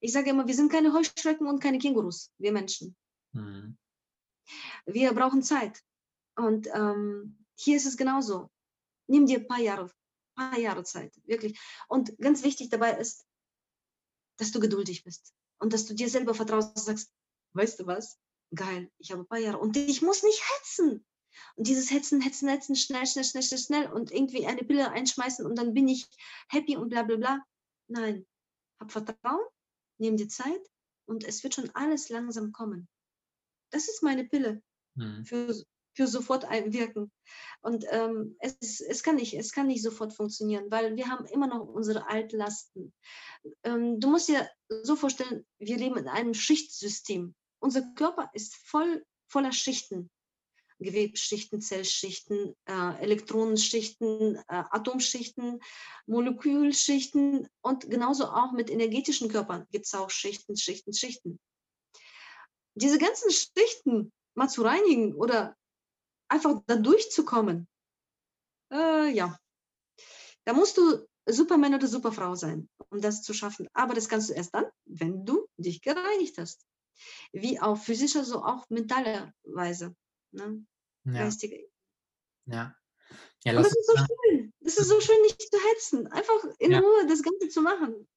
Ich 0.00 0.12
sage 0.12 0.30
immer, 0.30 0.46
wir 0.46 0.54
sind 0.54 0.70
keine 0.70 0.92
Heuschrecken 0.92 1.46
und 1.46 1.60
keine 1.60 1.78
Kängurus, 1.78 2.30
wir 2.38 2.52
Menschen. 2.52 2.94
Mhm. 3.32 3.76
Wir 4.84 5.12
brauchen 5.12 5.42
Zeit. 5.42 5.82
Und 6.36 6.68
ähm, 6.68 7.44
hier 7.56 7.76
ist 7.78 7.86
es 7.86 7.96
genauso. 7.96 8.50
Nimm 9.08 9.26
dir 9.26 9.38
ein 9.38 9.48
paar 9.48 9.60
Jahre, 9.60 9.90
paar 10.34 10.58
Jahre 10.58 10.84
Zeit, 10.84 11.14
wirklich. 11.24 11.58
Und 11.88 12.16
ganz 12.18 12.42
wichtig 12.42 12.68
dabei 12.68 12.98
ist, 12.98 13.26
dass 14.36 14.52
du 14.52 14.60
geduldig 14.60 15.02
bist 15.04 15.32
und 15.58 15.72
dass 15.72 15.86
du 15.86 15.94
dir 15.94 16.10
selber 16.10 16.34
vertraust 16.34 16.76
und 16.76 16.82
sagst, 16.82 17.10
weißt 17.54 17.80
du 17.80 17.86
was? 17.86 18.18
Geil, 18.54 18.90
ich 18.98 19.10
habe 19.10 19.22
ein 19.22 19.26
paar 19.26 19.38
Jahre 19.38 19.58
und 19.58 19.76
ich 19.76 20.02
muss 20.02 20.22
nicht 20.22 20.42
hetzen. 20.56 21.04
Und 21.56 21.66
dieses 21.66 21.90
Hetzen, 21.90 22.20
Hetzen, 22.20 22.48
Hetzen, 22.48 22.76
schnell, 22.76 23.06
schnell, 23.06 23.24
schnell, 23.24 23.42
schnell, 23.42 23.60
schnell 23.60 23.92
und 23.92 24.10
irgendwie 24.12 24.46
eine 24.46 24.62
Pille 24.62 24.90
einschmeißen 24.90 25.44
und 25.46 25.56
dann 25.56 25.74
bin 25.74 25.88
ich 25.88 26.06
happy 26.48 26.76
und 26.76 26.88
bla 26.88 27.02
bla 27.02 27.16
bla. 27.16 27.44
Nein, 27.88 28.26
hab 28.80 28.92
Vertrauen, 28.92 29.46
nimm 29.98 30.16
dir 30.16 30.28
Zeit 30.28 30.60
und 31.06 31.24
es 31.24 31.42
wird 31.44 31.54
schon 31.54 31.70
alles 31.74 32.08
langsam 32.08 32.52
kommen. 32.52 32.88
Das 33.70 33.88
ist 33.88 34.02
meine 34.02 34.24
Pille 34.24 34.62
Mhm. 34.96 35.24
für, 35.24 35.54
für 35.94 36.06
sofort 36.06 36.44
einwirken. 36.44 37.12
Und 37.60 37.84
ähm, 37.90 38.36
es, 38.40 38.80
es, 38.80 39.02
kann 39.02 39.16
nicht, 39.16 39.34
es 39.34 39.52
kann 39.52 39.66
nicht 39.66 39.82
sofort 39.82 40.12
funktionieren, 40.12 40.70
weil 40.70 40.96
wir 40.96 41.08
haben 41.08 41.26
immer 41.26 41.46
noch 41.46 41.66
unsere 41.66 42.08
Altlasten. 42.08 42.92
Ähm, 43.62 44.00
du 44.00 44.10
musst 44.10 44.28
dir 44.28 44.48
so 44.82 44.96
vorstellen, 44.96 45.46
wir 45.58 45.76
leben 45.76 45.96
in 45.96 46.08
einem 46.08 46.34
Schichtsystem. 46.34 47.34
Unser 47.60 47.82
Körper 47.94 48.30
ist 48.34 48.56
voll, 48.56 49.04
voller 49.28 49.52
Schichten. 49.52 50.10
Gewebsschichten, 50.78 51.60
Zellschichten, 51.60 52.54
äh, 52.66 53.02
Elektronenschichten, 53.02 54.36
äh, 54.36 54.42
Atomschichten, 54.48 55.60
Molekülschichten 56.06 57.48
und 57.62 57.90
genauso 57.90 58.26
auch 58.26 58.52
mit 58.52 58.70
energetischen 58.70 59.28
Körpern 59.28 59.66
gibt 59.70 59.86
es 59.86 59.94
auch 59.94 60.10
Schichten, 60.10 60.56
Schichten, 60.56 60.92
Schichten. 60.92 61.40
Diese 62.74 62.98
ganzen 62.98 63.30
Schichten 63.30 64.12
mal 64.34 64.48
zu 64.48 64.62
reinigen 64.62 65.14
oder 65.14 65.56
einfach 66.28 66.60
da 66.66 66.76
durchzukommen, 66.76 67.66
äh, 68.72 69.10
ja, 69.10 69.38
da 70.44 70.52
musst 70.52 70.76
du 70.76 71.06
Superman 71.26 71.74
oder 71.74 71.86
Superfrau 71.86 72.34
sein, 72.34 72.68
um 72.90 73.00
das 73.00 73.22
zu 73.22 73.34
schaffen. 73.34 73.68
Aber 73.72 73.94
das 73.94 74.08
kannst 74.08 74.30
du 74.30 74.34
erst 74.34 74.54
dann, 74.54 74.66
wenn 74.84 75.24
du 75.24 75.48
dich 75.56 75.80
gereinigt 75.82 76.38
hast. 76.38 76.64
Wie 77.32 77.58
auf 77.58 77.84
physischer, 77.84 78.24
so 78.24 78.42
auch 78.44 78.68
mentaler 78.70 79.32
Weise. 79.42 79.94
Ne? 80.36 80.64
Ja, 81.04 81.24
Geistige. 81.24 81.68
ja. 82.46 82.76
Ja, 83.44 83.52
lass 83.52 83.68
das 83.68 83.76
ist 83.78 83.88
uns 83.90 84.00
so 84.00 84.06
schön. 84.06 84.52
Das 84.60 84.76
ist 84.78 84.88
so 84.88 85.00
schön, 85.00 85.22
nicht 85.22 85.40
zu 85.40 85.58
hetzen. 85.70 86.06
Einfach 86.08 86.42
in 86.58 86.72
Ja. 86.72 86.80
Ruhe 86.80 87.06
das 87.08 87.22
Ganze 87.22 87.48
zu 87.48 87.62
machen. 87.62 88.08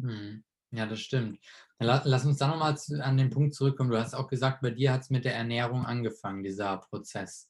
Hm, 0.00 0.44
Ja, 0.72 0.86
das 0.86 1.00
stimmt. 1.00 1.38
Dann 1.78 2.00
lass 2.04 2.24
uns 2.24 2.38
da 2.38 2.48
nochmal 2.48 2.76
an 3.00 3.16
den 3.16 3.30
Punkt 3.30 3.54
zurückkommen. 3.54 3.90
Du 3.90 3.98
hast 3.98 4.14
auch 4.14 4.26
gesagt, 4.28 4.60
bei 4.62 4.70
dir 4.70 4.92
hat 4.92 5.02
es 5.02 5.10
mit 5.10 5.24
der 5.24 5.36
Ernährung 5.36 5.86
angefangen, 5.86 6.42
dieser 6.42 6.78
Prozess. 6.78 7.48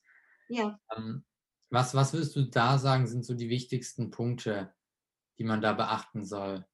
Ja. 0.48 0.78
Ähm, 0.94 1.24
was, 1.70 1.94
was 1.94 2.12
würdest 2.12 2.36
du 2.36 2.42
da 2.42 2.76
sagen, 2.78 3.06
sind 3.06 3.24
so 3.24 3.32
die 3.34 3.48
wichtigsten 3.48 4.10
Punkte, 4.10 4.74
die 5.38 5.44
man 5.44 5.62
da 5.62 5.72
beachten 5.72 6.24
soll? 6.26 6.66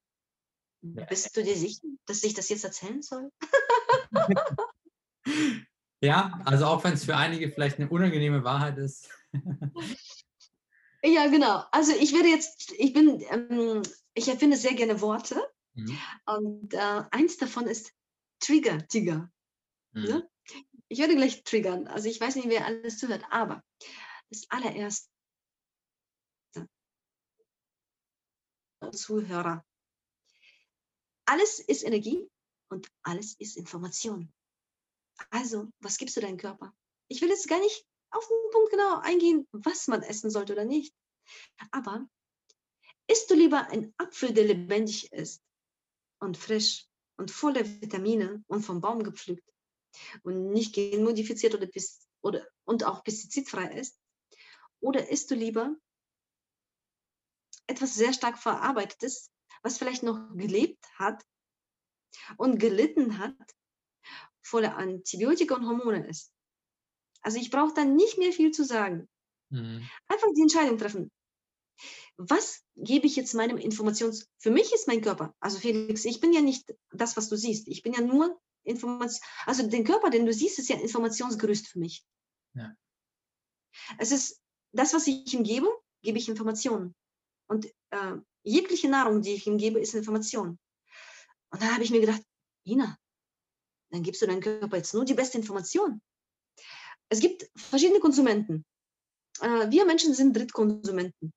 Bist 0.83 1.37
du 1.37 1.45
dir 1.45 1.57
sicher, 1.57 1.87
dass 2.07 2.25
ich 2.25 2.35
das 2.35 2.49
jetzt 2.49 2.65
erzählen 2.65 3.01
soll? 3.03 3.31
Ja, 6.05 6.41
also 6.45 6.67
auch 6.67 6.85
wenn 6.85 6.93
es 6.95 7.05
für 7.05 7.17
einige 7.17 7.51
vielleicht 7.51 7.79
eine 7.79 7.89
unangenehme 7.89 8.45
Wahrheit 8.45 8.79
ist. 8.79 9.09
Ja, 11.03 11.27
genau. 11.29 11.65
Also 11.71 11.93
ich 11.93 12.15
werde 12.15 12.29
jetzt, 12.29 12.73
ich 12.79 12.93
bin, 12.95 13.23
ähm, 13.29 13.83
ich 14.15 14.29
erfinde 14.29 14.57
sehr 14.57 14.75
gerne 14.75 15.01
Worte 15.01 15.41
Mhm. 15.75 15.99
und 16.27 16.73
äh, 16.75 17.03
eins 17.11 17.37
davon 17.37 17.67
ist 17.67 17.93
Trigger, 18.39 18.87
Tiger. 18.87 19.31
Mhm. 19.93 20.03
Ne? 20.03 20.31
Ich 20.89 20.99
werde 20.99 21.17
gleich 21.17 21.43
triggern. 21.43 21.89
Also 21.89 22.09
ich 22.09 22.21
weiß 22.21 22.37
nicht, 22.37 22.49
wer 22.49 22.65
alles 22.65 22.99
zuhört, 22.99 23.25
aber 23.31 23.63
das 24.31 24.47
allererste 24.51 25.09
Zuhörer. 28.93 29.65
Alles 31.27 31.59
ist 31.59 31.83
Energie 31.83 32.29
und 32.69 32.89
alles 33.03 33.35
ist 33.39 33.57
Information. 33.57 34.33
Also, 35.31 35.69
was 35.81 35.99
gibst 35.99 36.17
du 36.17 36.21
deinem 36.21 36.37
Körper? 36.37 36.75
Ich 37.09 37.21
will 37.21 37.29
jetzt 37.29 37.49
gar 37.49 37.61
nicht 37.61 37.87
auf 38.11 38.27
den 38.27 38.51
Punkt 38.53 38.71
genau 38.71 38.99
eingehen, 39.01 39.47
was 39.53 39.89
man 39.89 40.03
essen 40.03 40.31
sollte 40.31 40.53
oder 40.53 40.65
nicht. 40.65 40.95
Aber 41.71 42.07
isst 43.07 43.31
du 43.31 43.35
lieber 43.35 43.69
einen 43.69 43.95
Apfel, 43.99 44.33
der 44.33 44.45
lebendig 44.45 45.13
ist 45.13 45.43
und 46.21 46.37
frisch 46.37 46.87
und 47.17 47.31
voller 47.31 47.65
Vitamine 47.65 48.45
und 48.47 48.63
vom 48.63 48.81
Baum 48.81 49.03
gepflückt 49.03 49.49
und 50.23 50.53
nicht 50.53 50.75
genmodifiziert 50.75 51.55
oder, 51.55 51.69
oder 52.23 52.47
und 52.65 52.85
auch 52.85 53.05
pestizidfrei 53.05 53.79
ist? 53.79 53.99
Oder 54.81 55.09
isst 55.09 55.31
du 55.31 55.35
lieber 55.35 55.75
etwas 57.67 57.95
sehr 57.95 58.13
stark 58.13 58.39
verarbeitetes, 58.39 59.31
was 59.63 59.79
vielleicht 59.79 60.03
noch 60.03 60.35
gelebt 60.35 60.85
hat 60.99 61.25
und 62.37 62.59
gelitten 62.59 63.19
hat, 63.19 63.37
voller 64.45 64.77
Antibiotika 64.77 65.57
und 65.57 65.67
Hormone 65.67 66.07
ist? 66.07 66.33
Also 67.23 67.39
ich 67.39 67.51
brauche 67.51 67.75
da 67.75 67.85
nicht 67.85 68.19
mehr 68.19 68.33
viel 68.33 68.53
zu 68.53 68.65
sagen. 68.65 69.09
Mhm. 69.51 69.89
Einfach 70.09 70.29
die 70.37 70.43
Entscheidung 70.43 70.79
treffen. 70.79 71.11
Was 72.17 72.63
gebe 72.77 73.07
ich 73.07 73.17
jetzt 73.17 73.35
meinem 73.35 73.59
Informations... 73.59 74.29
Für 74.39 74.51
mich 74.51 74.73
ist 74.73 74.87
mein 74.87 75.01
Körper, 75.01 75.35
also 75.41 75.59
Felix, 75.59 76.05
ich 76.05 76.21
bin 76.21 76.33
ja 76.33 76.41
nicht 76.41 76.73
das, 76.93 77.17
was 77.17 77.29
du 77.29 77.37
siehst. 77.37 77.67
Ich 77.67 77.83
bin 77.83 77.93
ja 77.93 78.01
nur 78.01 78.41
Information... 78.63 79.21
Also 79.47 79.67
den 79.69 79.85
Körper, 79.85 80.11
den 80.11 80.27
du 80.27 80.33
siehst, 80.33 80.59
ist 80.59 80.69
ja 80.69 80.77
Informationsgerüst 80.77 81.67
für 81.67 81.79
mich. 81.81 82.05
Ja. 82.55 82.77
Es 83.99 84.13
ist 84.13 84.41
das, 84.73 84.95
was 84.95 85.07
ich 85.07 85.33
ihm 85.35 85.43
gebe, 85.43 85.67
gebe 86.03 86.19
ich 86.19 86.29
Informationen. 86.29 86.95
Und 87.49 87.67
äh, 87.91 88.17
jegliche 88.45 88.89
Nahrung, 88.89 89.23
die 89.23 89.35
ich 89.35 89.47
ihm 89.47 89.59
gebe, 89.59 89.81
ist 89.81 89.95
Information. 89.95 90.59
Und 91.51 91.63
dann 91.63 91.73
habe 91.73 91.83
ich 91.83 91.91
mir 91.91 92.01
gedacht, 92.01 92.23
Ina, 92.67 92.97
dann 93.95 94.03
gibst 94.03 94.21
du 94.21 94.27
deinem 94.27 94.41
Körper 94.41 94.77
jetzt 94.77 94.93
nur 94.93 95.05
die 95.05 95.15
beste 95.15 95.39
Information. 95.39 96.03
Es 97.09 97.21
gibt 97.21 97.49
verschiedene 97.57 98.01
Konsumenten. 98.01 98.65
Äh, 99.41 99.71
wir 99.71 99.87
Menschen 99.87 100.15
sind 100.15 100.37
Drittkonsumenten. 100.37 101.33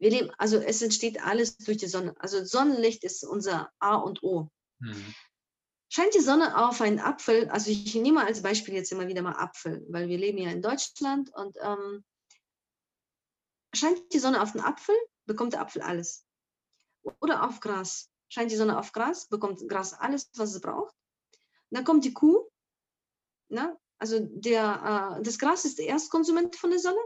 Wir 0.00 0.10
leben, 0.10 0.30
also 0.38 0.58
es 0.58 0.80
entsteht 0.82 1.20
alles 1.22 1.56
durch 1.56 1.78
die 1.78 1.88
Sonne. 1.88 2.14
Also 2.20 2.44
Sonnenlicht 2.44 3.02
ist 3.02 3.24
unser 3.24 3.72
A 3.80 3.96
und 3.96 4.22
O. 4.22 4.48
Mhm. 4.78 5.14
Scheint 5.90 6.14
die 6.14 6.20
Sonne 6.20 6.68
auf 6.68 6.80
einen 6.80 7.00
Apfel, 7.00 7.48
also 7.48 7.70
ich 7.70 7.94
nehme 7.94 8.24
als 8.24 8.42
Beispiel 8.42 8.74
jetzt 8.74 8.92
immer 8.92 9.08
wieder 9.08 9.22
mal 9.22 9.32
Apfel, 9.32 9.84
weil 9.88 10.08
wir 10.08 10.18
leben 10.18 10.38
ja 10.38 10.50
in 10.50 10.60
Deutschland 10.60 11.34
und 11.34 11.56
ähm, 11.60 12.04
scheint 13.74 14.12
die 14.12 14.18
Sonne 14.18 14.42
auf 14.42 14.52
den 14.52 14.60
Apfel, 14.60 14.94
bekommt 15.26 15.54
der 15.54 15.62
Apfel 15.62 15.82
alles. 15.82 16.26
Oder 17.20 17.48
auf 17.48 17.60
Gras. 17.60 18.10
Scheint 18.28 18.50
die 18.50 18.56
Sonne 18.56 18.78
auf 18.78 18.92
Gras, 18.92 19.28
bekommt 19.28 19.66
Gras 19.66 19.94
alles, 19.94 20.30
was 20.36 20.54
es 20.54 20.60
braucht. 20.60 20.94
Dann 21.70 21.84
kommt 21.84 22.04
die 22.04 22.12
Kuh. 22.12 22.48
Ne? 23.50 23.78
Also 23.98 24.20
der, 24.20 25.18
äh, 25.18 25.22
das 25.22 25.38
Gras 25.38 25.64
ist 25.64 25.78
der 25.78 25.86
Erstkonsument 25.86 26.56
von 26.56 26.70
der 26.70 26.78
Sonne. 26.78 27.00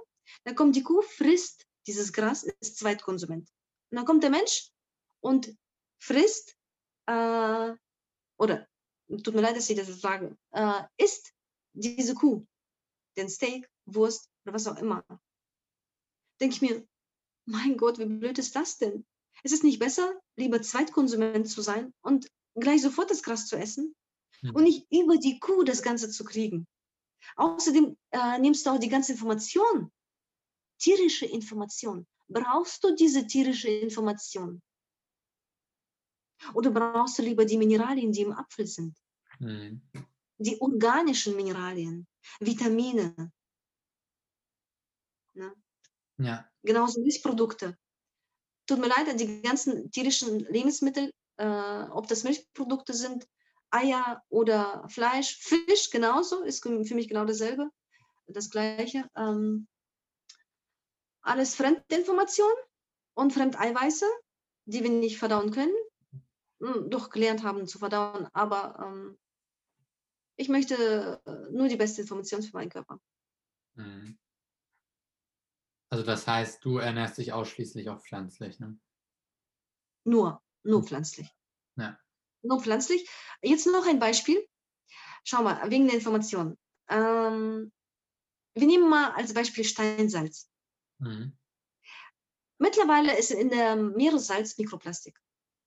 Dann 0.44 0.54
kommt 0.54 0.76
die 0.76 0.82
Kuh, 0.82 1.02
frisst 1.02 1.66
dieses 1.86 2.12
Gras 2.12 2.44
ist 2.44 2.78
Zweitkonsument. 2.78 3.48
Und 3.90 3.96
dann 3.96 4.04
kommt 4.04 4.22
der 4.22 4.30
Mensch 4.30 4.70
und 5.20 5.56
frisst, 6.00 6.56
äh, 7.06 7.74
oder 8.38 8.68
tut 9.08 9.34
mir 9.34 9.40
leid, 9.40 9.56
dass 9.56 9.68
ich 9.68 9.76
das 9.76 9.88
sage, 10.00 10.36
äh, 10.52 10.82
isst 10.96 11.32
diese 11.74 12.14
Kuh, 12.14 12.46
den 13.16 13.28
Steak, 13.28 13.68
Wurst 13.86 14.30
oder 14.44 14.54
was 14.54 14.66
auch 14.66 14.78
immer. 14.78 15.04
Denke 16.40 16.54
ich 16.54 16.62
mir, 16.62 16.86
mein 17.46 17.76
Gott, 17.76 17.98
wie 17.98 18.06
blöd 18.06 18.38
ist 18.38 18.54
das 18.54 18.78
denn? 18.78 19.04
Ist 19.42 19.52
es 19.52 19.62
nicht 19.62 19.78
besser, 19.78 20.20
lieber 20.36 20.62
Zweitkonsument 20.62 21.48
zu 21.48 21.62
sein 21.62 21.92
und 22.02 22.28
gleich 22.54 22.82
sofort 22.82 23.10
das 23.10 23.22
Gras 23.22 23.46
zu 23.46 23.56
essen 23.56 23.94
Mhm. 24.42 24.54
und 24.54 24.64
nicht 24.64 24.86
über 24.92 25.16
die 25.16 25.38
Kuh 25.38 25.62
das 25.62 25.82
Ganze 25.82 26.10
zu 26.10 26.24
kriegen? 26.24 26.66
Außerdem 27.36 27.96
äh, 28.10 28.38
nimmst 28.38 28.66
du 28.66 28.70
auch 28.70 28.78
die 28.78 28.88
ganze 28.88 29.12
Information, 29.12 29.90
tierische 30.78 31.26
Information. 31.26 32.06
Brauchst 32.28 32.82
du 32.82 32.94
diese 32.94 33.26
tierische 33.26 33.68
Information? 33.68 34.60
Oder 36.54 36.70
brauchst 36.70 37.18
du 37.18 37.22
lieber 37.22 37.44
die 37.44 37.56
Mineralien, 37.56 38.10
die 38.10 38.22
im 38.22 38.32
Apfel 38.32 38.66
sind? 38.66 38.96
Mhm. 39.38 39.80
Die 40.38 40.60
organischen 40.60 41.36
Mineralien, 41.36 42.06
Vitamine, 42.40 43.32
ne? 45.34 45.54
Ja. 46.18 46.48
genauso 46.62 47.00
Milchprodukte. 47.00 47.76
Tut 48.66 48.78
mir 48.78 48.88
leid, 48.88 49.18
die 49.18 49.42
ganzen 49.42 49.90
tierischen 49.90 50.40
Lebensmittel, 50.40 51.12
äh, 51.36 51.82
ob 51.90 52.06
das 52.08 52.24
Milchprodukte 52.24 52.94
sind, 52.94 53.26
Eier 53.72 54.22
oder 54.28 54.86
Fleisch, 54.88 55.38
Fisch 55.38 55.90
genauso, 55.90 56.42
ist 56.42 56.62
für 56.62 56.94
mich 56.94 57.08
genau 57.08 57.24
dasselbe, 57.24 57.70
das 58.26 58.50
gleiche. 58.50 59.08
Ähm, 59.16 59.66
alles 61.22 61.54
Fremdinformation 61.54 62.52
und 63.14 63.32
Fremdeiweiße, 63.32 64.06
die 64.66 64.82
wir 64.82 64.90
nicht 64.90 65.18
verdauen 65.18 65.50
können, 65.50 65.74
hm, 66.60 66.90
doch 66.90 67.10
gelernt 67.10 67.42
haben 67.42 67.66
zu 67.66 67.78
verdauen, 67.78 68.28
aber 68.32 68.78
ähm, 68.84 69.18
ich 70.36 70.48
möchte 70.48 71.20
äh, 71.24 71.52
nur 71.52 71.68
die 71.68 71.76
beste 71.76 72.02
Information 72.02 72.42
für 72.42 72.56
meinen 72.56 72.70
Körper. 72.70 72.98
Mhm. 73.74 74.18
Also 75.90 76.04
das 76.04 76.26
heißt, 76.26 76.64
du 76.64 76.78
ernährst 76.78 77.18
dich 77.18 77.32
ausschließlich 77.32 77.90
auch 77.90 78.00
pflanzlich, 78.00 78.58
ne? 78.58 78.78
Nur, 80.04 80.42
nur 80.62 80.82
pflanzlich. 80.82 81.30
Ja. 81.76 81.98
Nur 82.42 82.60
pflanzlich. 82.60 83.08
Jetzt 83.42 83.66
noch 83.66 83.86
ein 83.86 83.98
Beispiel. 83.98 84.46
Schau 85.24 85.42
mal, 85.42 85.70
wegen 85.70 85.86
der 85.86 85.96
Information. 85.96 86.58
Ähm, 86.88 87.72
wir 88.54 88.66
nehmen 88.66 88.88
mal 88.88 89.12
als 89.12 89.32
Beispiel 89.32 89.64
Steinsalz. 89.64 90.50
Mhm. 90.98 91.36
Mittlerweile 92.58 93.18
ist 93.18 93.30
in 93.30 93.50
der 93.50 93.76
Meeressalz 93.76 94.58
Mikroplastik. 94.58 95.18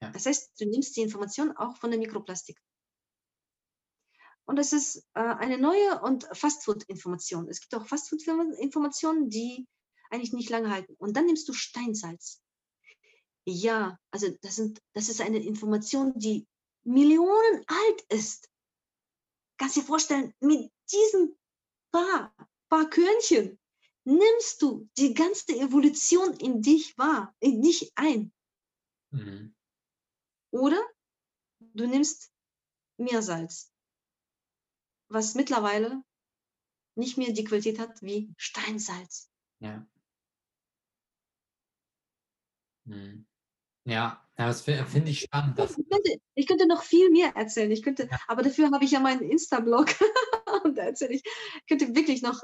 Ja. 0.02 0.12
Das 0.12 0.26
heißt, 0.26 0.52
du 0.60 0.66
nimmst 0.66 0.96
die 0.96 1.02
Information 1.02 1.56
auch 1.58 1.78
von 1.78 1.92
der 1.92 2.00
Mikroplastik. 2.00 2.60
Und 4.46 4.60
es 4.60 4.74
ist 4.74 4.98
äh, 5.16 5.20
eine 5.20 5.58
neue 5.58 6.02
und 6.02 6.26
Fastfood-Information. 6.32 7.50
Es 7.50 7.62
gibt 7.62 7.74
auch 7.76 7.88
Fastfood-Informationen, 7.88 9.30
die 9.30 9.68
eigentlich 10.12 10.34
nicht 10.34 10.50
lange 10.50 10.70
halten. 10.70 10.96
Und 11.00 11.18
dann 11.18 11.26
nimmst 11.26 11.50
du 11.50 11.54
Steinsalz. 11.54 12.42
Ja, 13.48 14.00
also 14.12 14.30
das, 14.42 14.56
sind, 14.56 14.82
das 14.94 15.10
ist 15.10 15.22
eine 15.22 15.44
Information, 15.44 16.14
die 16.18 16.48
Millionen 16.86 17.66
alt 17.68 18.02
ist. 18.10 18.50
Kannst 19.58 19.76
dir 19.76 19.84
vorstellen, 19.84 20.34
mit 20.40 20.72
diesen 20.92 21.38
paar, 21.92 22.36
paar 22.70 22.90
Körnchen 22.90 23.60
nimmst 24.04 24.62
du 24.62 24.88
die 24.98 25.14
ganze 25.14 25.54
Evolution 25.54 26.34
in 26.36 26.62
dich 26.62 26.98
wahr, 26.98 27.36
in 27.40 27.62
dich 27.62 27.92
ein. 27.96 28.32
Mhm. 29.12 29.56
Oder 30.52 30.82
du 31.60 31.88
nimmst 31.88 32.32
Meersalz, 32.98 33.74
was 35.10 35.36
mittlerweile 35.36 36.04
nicht 36.96 37.18
mehr 37.18 37.34
die 37.34 37.44
Qualität 37.44 37.80
hat 37.80 38.02
wie 38.02 38.34
Steinsalz. 38.38 39.30
Ja. 39.60 39.86
Mhm. 42.86 43.28
Ja, 43.86 44.25
ja, 44.38 44.48
das 44.48 44.62
fi- 44.62 44.84
finde 44.86 45.12
ich 45.12 45.22
spannend. 45.22 45.58
Ich 45.60 45.90
könnte, 45.90 46.18
ich 46.36 46.48
könnte 46.48 46.68
noch 46.68 46.84
viel 46.84 47.10
mehr 47.10 47.36
erzählen. 47.36 47.72
Ich 47.72 47.82
könnte, 47.84 48.08
Ja. 48.12 48.20
aber 48.28 48.44
dafür 48.44 48.70
habe 48.72 48.84
ich 48.84 48.92
ja 48.92 49.00
meinen 49.00 49.22
Insta-Blog. 49.22 49.88
Und 50.64 50.78
da 50.78 50.84
erzähle 50.84 51.14
ich, 51.14 51.24
ich 51.24 51.66
könnte 51.68 51.96
wirklich 51.96 52.22
noch 52.22 52.42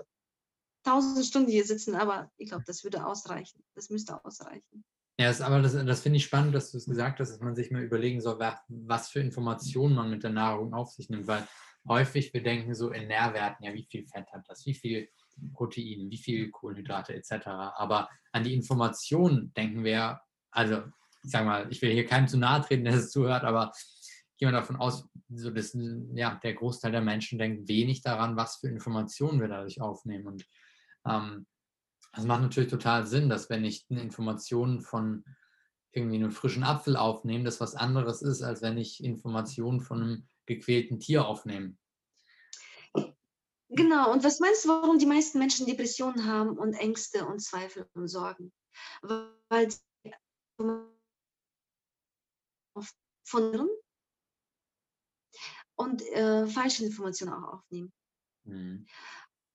tausend 0.84 1.25
Stunden 1.25 1.51
hier 1.51 1.63
sitzen, 1.65 1.95
aber 1.95 2.32
ich 2.38 2.49
glaube, 2.49 2.63
das 2.65 2.84
würde 2.84 3.06
ausreichen. 3.06 3.63
Das 3.75 3.89
müsste 3.89 4.23
ausreichen. 4.25 4.84
ja, 5.19 5.27
das, 5.27 5.41
aber 5.41 5.62
das, 5.62 5.73
das 5.73 6.01
finde 6.01 6.17
ich 6.17 6.25
spannend, 6.25 6.56
dass 6.56 6.71
du 6.71 6.77
es 6.77 6.86
gesagt 6.86 7.19
hast, 7.19 7.30
dass 7.32 7.39
man 7.39 7.56
sich 7.56 7.69
mal 7.71 7.84
überlegen 7.84 8.21
soll, 8.21 8.39
wa- 8.39 8.60
was 8.67 9.10
für 9.10 9.19
Informationen 9.19 9.95
man 9.95 10.10
mit 10.10 10.23
der 10.23 10.32
Nahrung 10.32 10.73
auf 10.73 10.91
sich 10.91 11.10
nimmt, 11.10 11.27
weil 11.27 11.47
häufig 11.88 12.34
wir 12.34 12.41
denken 12.41 12.73
so 12.73 12.91
in 12.91 13.08
Nährwerten, 13.08 13.65
ja, 13.65 13.73
wie 13.73 13.84
viel 13.89 14.08
Fett 14.08 14.32
hat 14.32 14.43
das, 14.47 14.65
wie 14.65 14.73
viel 14.73 15.10
Protein, 15.54 16.10
wie 16.10 16.17
viel 16.17 16.49
Kohlenhydrate 16.51 17.13
etc. 17.13 17.47
Aber 17.75 18.10
an 18.32 18.43
die 18.43 18.54
Informationen 18.54 19.54
denken 19.54 19.84
wir, 19.84 20.21
also 20.51 20.84
ich 21.24 21.32
sage 21.32 21.46
mal, 21.46 21.68
ich 21.72 21.82
will 21.82 21.92
hier 21.92 22.06
keinem 22.06 22.28
zu 22.28 22.38
nahe 22.38 22.62
treten, 22.62 22.86
der 22.86 22.96
es 22.96 23.12
zuhört, 23.12 23.44
aber 23.44 23.72
ich 23.76 24.38
gehe 24.38 24.48
mal 24.52 24.58
davon 24.58 24.76
aus, 24.78 25.08
so 25.30 25.52
dass, 25.52 25.78
ja, 26.14 26.40
der 26.44 26.54
Großteil 26.54 26.92
der 26.92 27.02
Menschen 27.02 27.38
denkt 27.38 27.68
wenig 27.68 28.02
daran, 28.02 28.36
was 28.36 28.58
für 28.58 28.68
Informationen 28.68 29.40
wir 29.40 29.48
dadurch 29.48 29.82
aufnehmen. 29.82 30.28
Und 30.28 30.46
ähm, 31.08 31.46
das 32.14 32.26
macht 32.26 32.42
natürlich 32.42 32.70
total 32.70 33.06
Sinn, 33.06 33.30
dass 33.30 33.50
wenn 33.50 33.64
ich 33.64 33.86
eine 33.90 34.02
Information 34.02 34.82
von 34.82 35.24
irgendwie 35.94 36.16
einem 36.16 36.32
frischen 36.32 36.64
Apfel 36.64 36.96
aufnehme, 36.96 37.44
das 37.44 37.60
was 37.60 37.76
anderes 37.76 38.22
ist, 38.22 38.42
als 38.42 38.62
wenn 38.62 38.78
ich 38.78 39.04
Informationen 39.04 39.82
von 39.82 40.02
einem 40.02 40.28
gequälten 40.46 41.00
Tier 41.00 41.26
aufnehme. 41.28 41.76
Genau. 43.70 44.12
Und 44.12 44.24
was 44.24 44.40
meinst 44.40 44.66
du, 44.66 44.70
warum 44.70 45.00
die 45.00 45.06
meisten 45.06 45.40
Menschen 45.40 45.66
Depressionen 45.66 46.26
haben 46.26 46.58
und 46.58 46.74
Ängste 46.74 47.26
und 47.26 47.42
Zweifel 47.42 47.88
und 47.94 48.08
Sorgen? 48.08 48.52
Weil 49.02 49.70
auf- 50.58 51.01
von 53.32 53.44
anderen 53.46 53.70
und 55.76 56.02
äh, 56.12 56.46
falsche 56.48 56.86
Informationen 56.86 57.34
auch 57.34 57.54
aufnehmen. 57.54 57.91
Mhm. 58.44 58.86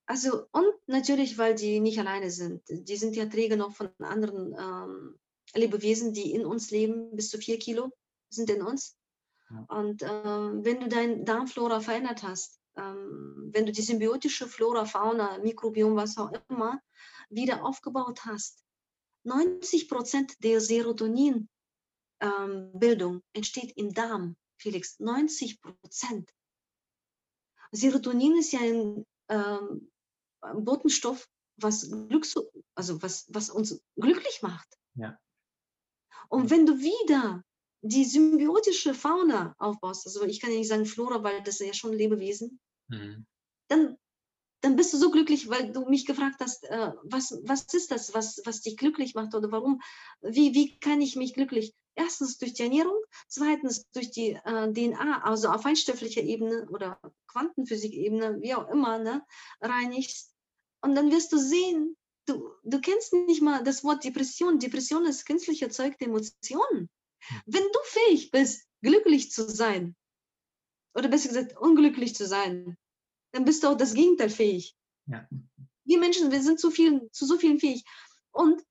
Also, 0.07 0.47
und 0.53 0.73
natürlich, 0.87 1.37
weil 1.37 1.55
die 1.55 1.81
nicht 1.81 1.99
alleine 1.99 2.31
sind. 2.31 2.63
Die 2.69 2.97
sind 2.97 3.17
ja 3.17 3.27
Träger 3.27 3.57
noch 3.57 3.75
von 3.75 3.91
anderen 3.99 4.55
ähm, 4.59 5.19
Lebewesen, 5.55 6.13
die 6.13 6.33
in 6.33 6.47
uns 6.47 6.71
leben. 6.71 7.15
Bis 7.17 7.29
zu 7.29 7.39
vier 7.39 7.59
Kilo 7.59 7.91
sind 8.29 8.51
in 8.51 8.63
uns. 8.63 8.97
Ja. 9.51 9.67
Und 9.69 10.03
ähm, 10.03 10.65
wenn 10.65 10.81
du 10.81 10.89
dein 10.89 11.25
Darmflora 11.25 11.81
verändert 11.81 12.23
hast, 12.23 12.61
ähm, 12.77 13.51
wenn 13.53 13.67
du 13.67 13.73
die 13.73 13.83
symbiotische 13.83 14.47
Flora, 14.47 14.85
Fauna, 14.85 15.39
Mikrobiom, 15.39 15.97
was 15.97 16.19
auch 16.19 16.33
immer, 16.49 16.81
wieder 17.29 17.65
aufgebaut 17.65 18.25
hast, 18.25 18.63
90 19.25 19.89
Prozent 19.89 20.45
der 20.45 20.61
Serotonin-Bildung 22.21 23.23
entsteht 23.33 23.77
im 23.77 23.93
Darm, 23.93 24.37
Felix. 24.59 24.99
90 24.99 25.61
Prozent. 25.61 26.31
Serotonin 27.73 28.39
ist 28.39 28.53
ja 28.53 28.61
ein 28.61 29.05
ähm, 29.29 29.91
Botenstoff, 30.65 31.29
was, 31.57 31.91
Glücks 32.09 32.35
also 32.75 33.03
was, 33.03 33.27
was 33.29 33.51
uns 33.51 33.81
glücklich 33.97 34.41
macht. 34.43 34.69
Ja. 34.95 35.19
Und 36.29 36.51
wenn 36.51 36.67
du 36.67 36.79
wieder 36.79 37.43
die 37.83 38.05
symbiotische 38.05 38.95
Fauna 38.95 39.55
aufbaust, 39.59 40.07
also 40.07 40.25
ich 40.25 40.41
kann 40.41 40.51
ja 40.51 40.59
nicht 40.59 40.69
sagen 40.69 40.87
Flora, 40.87 41.23
weil 41.23 41.43
das 41.43 41.61
ist 41.61 41.67
ja 41.67 41.75
schon 41.75 41.93
Lebewesen, 41.93 42.61
Mhm. 42.89 43.27
dann, 43.69 43.99
dann 44.61 44.77
bist 44.77 44.93
du 44.93 44.99
so 44.99 45.11
glücklich, 45.11 45.49
weil 45.49 45.73
du 45.73 45.87
mich 45.87 46.07
gefragt 46.07 46.37
hast, 46.39 46.63
äh, 46.67 46.93
was, 47.03 47.37
was 47.43 47.65
ist 47.75 47.91
das, 47.91 48.15
was, 48.15 48.41
was 48.45 48.61
dich 48.61 48.77
glücklich 48.77 49.15
macht 49.15 49.35
oder 49.35 49.51
warum, 49.51 49.81
wie, 50.21 50.55
wie 50.55 50.79
kann 50.79 51.01
ich 51.01 51.17
mich 51.17 51.35
glücklich? 51.35 51.75
Erstens 51.99 52.37
durch 52.37 52.53
die 52.53 52.63
Ernährung, 52.63 53.03
zweitens 53.27 53.91
durch 53.91 54.11
die 54.11 54.33
äh, 54.33 54.73
DNA, 54.73 55.23
also 55.25 55.49
auf 55.49 55.63
feinstofflicher 55.63 56.23
Ebene 56.23 56.69
oder 56.69 57.01
Quantenphysik-Ebene, 57.29 58.43
wie 58.43 58.55
auch 58.55 58.69
immer, 58.69 58.99
ne, 58.99 59.25
reinigst. 59.63 60.33
Und 60.83 60.95
dann 60.95 61.11
wirst 61.11 61.33
du 61.33 61.39
sehen, 61.39 61.97
du, 62.27 62.51
du 62.65 62.81
kennst 62.81 63.15
nicht 63.15 63.41
mal 63.41 63.65
das 63.65 63.83
Wort 63.83 64.05
Depression. 64.05 64.59
Depression 64.59 65.07
ist 65.07 65.25
künstlich 65.25 65.63
erzeugte 65.63 66.05
Emotionen. 66.05 66.91
Wenn 67.47 67.63
du 67.63 67.79
fähig 67.85 68.31
bist, 68.31 68.69
glücklich 68.83 69.33
zu 69.33 69.49
sein, 69.49 69.97
oder 70.95 71.09
besser 71.09 71.29
gesagt, 71.29 71.57
unglücklich 71.57 72.15
zu 72.15 72.27
sein, 72.27 72.77
dann 73.33 73.45
bist 73.45 73.63
du 73.63 73.69
auch 73.69 73.77
das 73.77 73.95
Gegenteil 73.95 74.31
fähig. 74.31 74.77
Ja. 75.07 75.27
Wir 75.85 75.99
Menschen, 75.99 76.31
wir 76.31 76.43
sind 76.43 76.61
zu, 76.61 76.71
vielen, 76.71 77.11
zu 77.13 77.27
so 77.27 77.39
vielen 77.39 77.59
fähig. 77.59 77.85
Und 78.33 78.63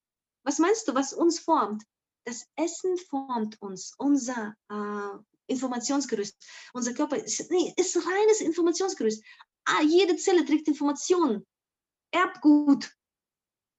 was 0.43 0.59
meinst 0.59 0.87
du, 0.87 0.95
was 0.95 1.13
uns 1.13 1.39
formt? 1.39 1.83
Das 2.25 2.47
Essen 2.55 2.97
formt 2.97 3.61
uns, 3.61 3.93
unser 3.97 4.55
äh, 4.69 5.17
Informationsgerüst. 5.47 6.35
Unser 6.73 6.93
Körper 6.93 7.17
ist, 7.17 7.51
nee, 7.51 7.73
ist 7.77 7.95
reines 7.97 8.41
Informationsgerüst. 8.41 9.23
Ah, 9.65 9.81
jede 9.83 10.15
Zelle 10.17 10.43
trägt 10.43 10.67
Informationen. 10.67 11.45
Erbgut. 12.11 12.91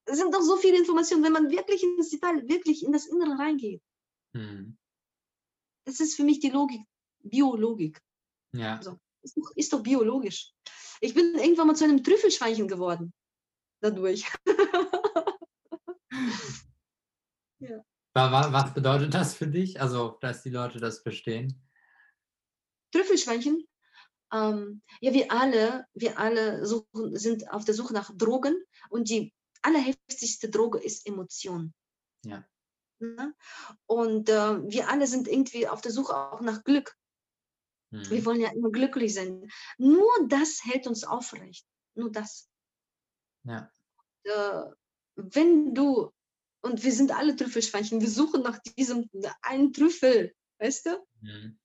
Es 0.04 0.18
sind 0.18 0.32
doch 0.32 0.42
so 0.42 0.56
viele 0.56 0.78
Informationen, 0.78 1.24
wenn 1.24 1.32
man 1.32 1.50
wirklich 1.50 1.82
ins 1.82 2.10
Detail, 2.10 2.48
wirklich 2.48 2.84
in 2.84 2.92
das 2.92 3.06
Innere 3.06 3.36
reingeht. 3.38 3.82
Hm. 4.34 4.78
Das 5.84 5.98
ist 6.00 6.14
für 6.14 6.24
mich 6.24 6.38
die 6.40 6.50
Logik, 6.50 6.82
Biologik. 7.24 8.00
Ja. 8.52 8.80
So. 8.82 8.98
Ist, 9.22 9.36
doch, 9.36 9.50
ist 9.56 9.72
doch 9.72 9.82
biologisch. 9.82 10.52
Ich 11.00 11.14
bin 11.14 11.34
irgendwann 11.34 11.66
mal 11.66 11.76
zu 11.76 11.84
einem 11.84 12.02
Trüffelschweinchen 12.02 12.68
geworden. 12.68 13.12
Dadurch. 13.80 14.24
Wa- 17.58 17.84
Was 18.16 18.72
bedeutet 18.72 19.12
das 19.12 19.34
für 19.34 19.46
dich? 19.46 19.80
Also, 19.80 20.16
dass 20.20 20.42
die 20.42 20.50
Leute 20.50 20.80
das 20.80 21.00
verstehen? 21.00 21.62
Trüffelschweinchen. 22.92 23.68
Ähm, 24.32 24.82
ja, 25.00 25.12
wir 25.12 25.30
alle, 25.30 25.86
wir 25.92 26.18
alle 26.18 26.64
suchen, 26.66 27.16
sind 27.16 27.50
auf 27.50 27.64
der 27.64 27.74
Suche 27.74 27.92
nach 27.92 28.10
Drogen 28.16 28.56
und 28.88 29.10
die 29.10 29.34
allerheftigste 29.62 30.48
Droge 30.48 30.78
ist 30.78 31.06
Emotion. 31.06 31.74
Ja. 32.24 32.44
Ne? 32.98 33.34
Und 33.84 34.30
äh, 34.30 34.62
wir 34.70 34.88
alle 34.88 35.06
sind 35.06 35.28
irgendwie 35.28 35.68
auf 35.68 35.82
der 35.82 35.92
Suche 35.92 36.16
auch 36.16 36.40
nach 36.40 36.64
Glück. 36.64 36.96
Wir 37.90 38.18
Hm. 38.18 38.24
wollen 38.24 38.40
ja 38.40 38.50
immer 38.50 38.70
glücklich 38.70 39.14
sein. 39.14 39.48
Nur 39.78 40.10
das 40.28 40.64
hält 40.64 40.86
uns 40.86 41.04
aufrecht. 41.04 41.66
Nur 41.94 42.10
das. 42.10 42.48
Ja. 43.44 43.70
Äh, 44.24 44.64
wenn 45.16 45.74
du, 45.74 46.12
und 46.66 46.82
wir 46.82 46.92
sind 46.92 47.12
alle 47.12 47.36
Trüffelschweinchen, 47.36 48.00
wir 48.00 48.10
suchen 48.10 48.42
nach 48.42 48.58
diesem 48.58 49.08
einen 49.42 49.72
Trüffel, 49.72 50.34
weißt 50.58 50.86
du? 50.86 51.06
Hm. 51.22 51.58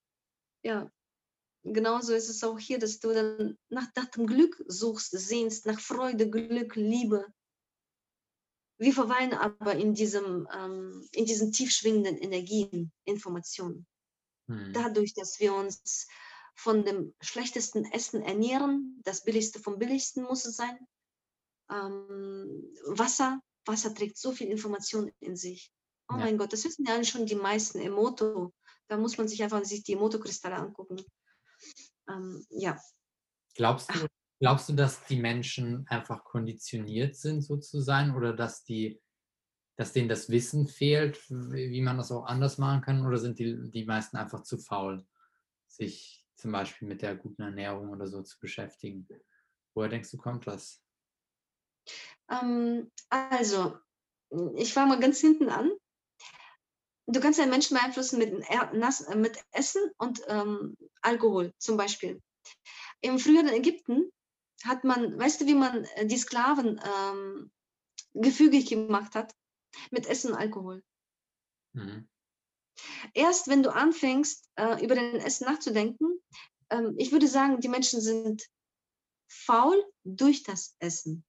Ja, 0.63 0.91
genauso 1.63 2.13
ist 2.13 2.29
es 2.29 2.43
auch 2.43 2.59
hier, 2.59 2.79
dass 2.79 2.99
du 2.99 3.11
dann 3.11 3.57
nach, 3.69 3.87
nach 3.95 4.05
dem 4.05 4.27
Glück 4.27 4.63
suchst, 4.67 5.11
sehnst, 5.11 5.65
nach 5.65 5.79
Freude, 5.79 6.29
Glück, 6.29 6.75
Liebe. 6.75 7.25
Wir 8.77 8.93
verweilen 8.93 9.33
aber 9.33 9.75
in 9.75 9.93
diesem, 9.93 10.47
ähm, 10.53 11.07
in 11.11 11.25
diesen 11.25 11.51
tief 11.51 11.71
schwingenden 11.71 12.17
Energien, 12.17 12.91
Informationen. 13.05 13.85
Hm. 14.47 14.73
Dadurch, 14.73 15.13
dass 15.13 15.39
wir 15.39 15.53
uns 15.53 16.07
von 16.55 16.85
dem 16.85 17.15
schlechtesten 17.21 17.85
Essen 17.85 18.21
ernähren, 18.21 19.01
das 19.03 19.23
billigste 19.23 19.59
vom 19.59 19.79
billigsten 19.79 20.23
muss 20.23 20.45
es 20.45 20.57
sein. 20.57 20.77
Ähm, 21.71 22.71
Wasser, 22.85 23.41
Wasser 23.65 23.93
trägt 23.93 24.17
so 24.17 24.31
viel 24.31 24.47
Information 24.47 25.11
in 25.19 25.35
sich. 25.35 25.71
Oh 26.09 26.13
Ja. 26.17 26.25
mein 26.25 26.37
Gott, 26.37 26.51
das 26.53 26.65
wissen 26.65 26.85
ja 26.85 27.03
schon 27.03 27.25
die 27.25 27.35
meisten 27.35 27.79
Emoto. 27.79 28.53
Da 28.87 28.97
muss 28.97 29.17
man 29.17 29.27
sich 29.27 29.41
einfach 29.43 29.63
sich 29.63 29.83
die 29.83 29.93
Emoto-Kristalle 29.93 30.55
angucken. 30.55 31.03
Ähm, 32.09 32.45
ja, 32.49 32.79
Glaubst 33.55 33.93
du, 33.93 34.07
glaubst 34.39 34.69
du, 34.69 34.73
dass 34.73 35.05
die 35.05 35.19
Menschen 35.19 35.85
einfach 35.87 36.23
konditioniert 36.23 37.15
sind, 37.15 37.41
so 37.41 37.57
zu 37.57 37.81
sein, 37.81 38.15
oder 38.15 38.33
dass 38.33 38.63
die, 38.63 39.01
dass 39.77 39.93
denen 39.93 40.09
das 40.09 40.29
Wissen 40.29 40.67
fehlt, 40.67 41.29
wie 41.29 41.69
wie 41.71 41.81
man 41.81 41.97
das 41.97 42.11
auch 42.11 42.25
anders 42.25 42.57
machen 42.57 42.81
kann, 42.81 43.05
oder 43.05 43.17
sind 43.17 43.39
die, 43.39 43.69
die 43.71 43.85
meisten 43.85 44.17
einfach 44.17 44.43
zu 44.43 44.57
faul, 44.57 45.05
sich 45.67 46.25
zum 46.35 46.51
Beispiel 46.51 46.87
mit 46.87 47.01
der 47.01 47.15
guten 47.15 47.41
Ernährung 47.43 47.89
oder 47.89 48.07
so 48.07 48.23
zu 48.23 48.39
beschäftigen? 48.39 49.07
Woher 49.73 49.89
denkst 49.89 50.11
du, 50.11 50.17
kommt 50.17 50.47
das? 50.47 50.81
Ähm, 52.29 52.91
also, 53.09 53.77
ich 54.55 54.73
fange 54.73 54.89
mal 54.89 54.99
ganz 54.99 55.19
hinten 55.19 55.49
an. 55.49 55.71
Du 57.07 57.19
kannst 57.19 57.39
einen 57.39 57.51
Menschen 57.51 57.75
beeinflussen 57.75 58.19
mit, 58.19 58.33
Nass- 58.73 59.01
äh, 59.01 59.15
mit 59.15 59.37
Essen 59.51 59.81
und 59.97 60.21
ähm, 60.27 60.77
Alkohol 61.01 61.53
zum 61.57 61.75
Beispiel. 61.75 62.21
Im 63.01 63.19
früheren 63.19 63.49
Ägypten 63.49 64.11
hat 64.63 64.83
man, 64.83 65.19
weißt 65.19 65.41
du, 65.41 65.45
wie 65.47 65.55
man 65.55 65.83
äh, 65.95 66.05
die 66.05 66.17
Sklaven 66.17 66.79
ähm, 66.83 67.51
gefügig 68.13 68.67
gemacht 68.67 69.15
hat? 69.15 69.35
Mit 69.89 70.05
Essen 70.05 70.31
und 70.31 70.37
Alkohol. 70.37 70.83
Mhm. 71.73 72.07
Erst 73.13 73.47
wenn 73.47 73.63
du 73.63 73.73
anfängst, 73.73 74.49
äh, 74.55 74.83
über 74.83 74.95
dein 74.95 75.15
Essen 75.15 75.45
nachzudenken, 75.45 76.21
ähm, 76.69 76.95
ich 76.97 77.11
würde 77.11 77.27
sagen, 77.27 77.59
die 77.59 77.69
Menschen 77.69 78.01
sind 78.01 78.47
faul 79.29 79.83
durch 80.03 80.43
das 80.43 80.75
Essen. 80.79 81.25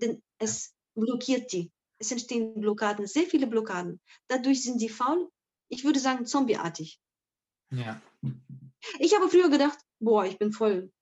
Denn 0.00 0.22
es 0.38 0.74
blockiert 0.94 1.52
die. 1.52 1.70
Es 1.98 2.12
entstehen 2.12 2.60
Blockaden, 2.60 3.06
sehr 3.06 3.26
viele 3.26 3.46
Blockaden. 3.46 4.00
Dadurch 4.28 4.62
sind 4.62 4.80
die 4.80 4.88
faul, 4.88 5.30
ich 5.68 5.84
würde 5.84 5.98
sagen, 5.98 6.26
zombieartig. 6.26 7.00
Ja. 7.70 8.00
Ich 8.98 9.14
habe 9.14 9.28
früher 9.28 9.50
gedacht, 9.50 9.78
boah, 9.98 10.24
ich 10.24 10.38
bin 10.38 10.52
voll, 10.52 10.92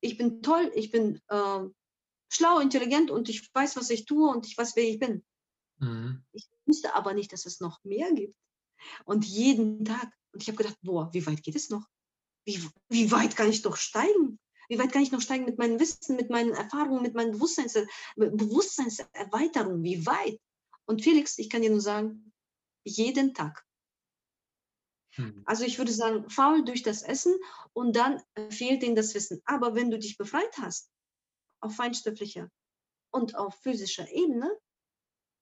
ich 0.00 0.16
bin 0.16 0.42
toll, 0.42 0.72
ich 0.74 0.90
bin 0.90 1.20
äh, 1.28 1.60
schlau, 2.30 2.58
intelligent 2.60 3.10
und 3.10 3.28
ich 3.28 3.54
weiß, 3.54 3.76
was 3.76 3.90
ich 3.90 4.06
tue 4.06 4.30
und 4.30 4.46
ich 4.46 4.56
weiß, 4.56 4.74
wer 4.76 4.84
ich 4.84 4.98
bin. 4.98 5.24
Mhm. 5.78 6.24
Ich 6.32 6.48
wusste 6.66 6.94
aber 6.94 7.14
nicht, 7.14 7.32
dass 7.32 7.46
es 7.46 7.60
noch 7.60 7.82
mehr 7.84 8.12
gibt. 8.12 8.34
Und 9.04 9.24
jeden 9.24 9.84
Tag. 9.84 10.12
Und 10.32 10.42
ich 10.42 10.48
habe 10.48 10.56
gedacht, 10.56 10.78
boah, 10.82 11.12
wie 11.12 11.26
weit 11.26 11.42
geht 11.42 11.56
es 11.56 11.70
noch? 11.70 11.86
Wie, 12.44 12.62
wie 12.88 13.10
weit 13.10 13.36
kann 13.36 13.48
ich 13.48 13.62
noch 13.64 13.76
steigen? 13.76 14.38
Wie 14.68 14.78
weit 14.78 14.92
kann 14.92 15.02
ich 15.02 15.12
noch 15.12 15.20
steigen 15.20 15.44
mit 15.44 15.58
meinem 15.58 15.80
Wissen, 15.80 16.16
mit 16.16 16.30
meinen 16.30 16.52
Erfahrungen, 16.52 17.02
mit 17.02 17.14
meinen 17.14 17.32
Bewusstseins 17.32 17.78
Bewusstseinserweiterung? 18.16 19.82
Wie 19.82 20.04
weit? 20.06 20.40
Und 20.84 21.02
Felix, 21.02 21.38
ich 21.38 21.48
kann 21.50 21.62
dir 21.62 21.70
nur 21.70 21.80
sagen, 21.80 22.32
jeden 22.84 23.34
Tag. 23.34 23.64
Mhm. 25.16 25.42
Also 25.46 25.64
ich 25.64 25.78
würde 25.78 25.92
sagen, 25.92 26.28
faul 26.30 26.64
durch 26.64 26.82
das 26.82 27.02
Essen 27.02 27.34
und 27.72 27.96
dann 27.96 28.22
äh, 28.34 28.50
fehlt 28.50 28.82
ihnen 28.82 28.96
das 28.96 29.14
Wissen. 29.14 29.40
Aber 29.44 29.74
wenn 29.74 29.90
du 29.90 29.98
dich 29.98 30.16
befreit 30.16 30.56
hast, 30.58 30.90
auf 31.60 31.74
feinstofflicher 31.74 32.50
und 33.10 33.34
auf 33.36 33.58
physischer 33.60 34.10
Ebene, 34.10 34.50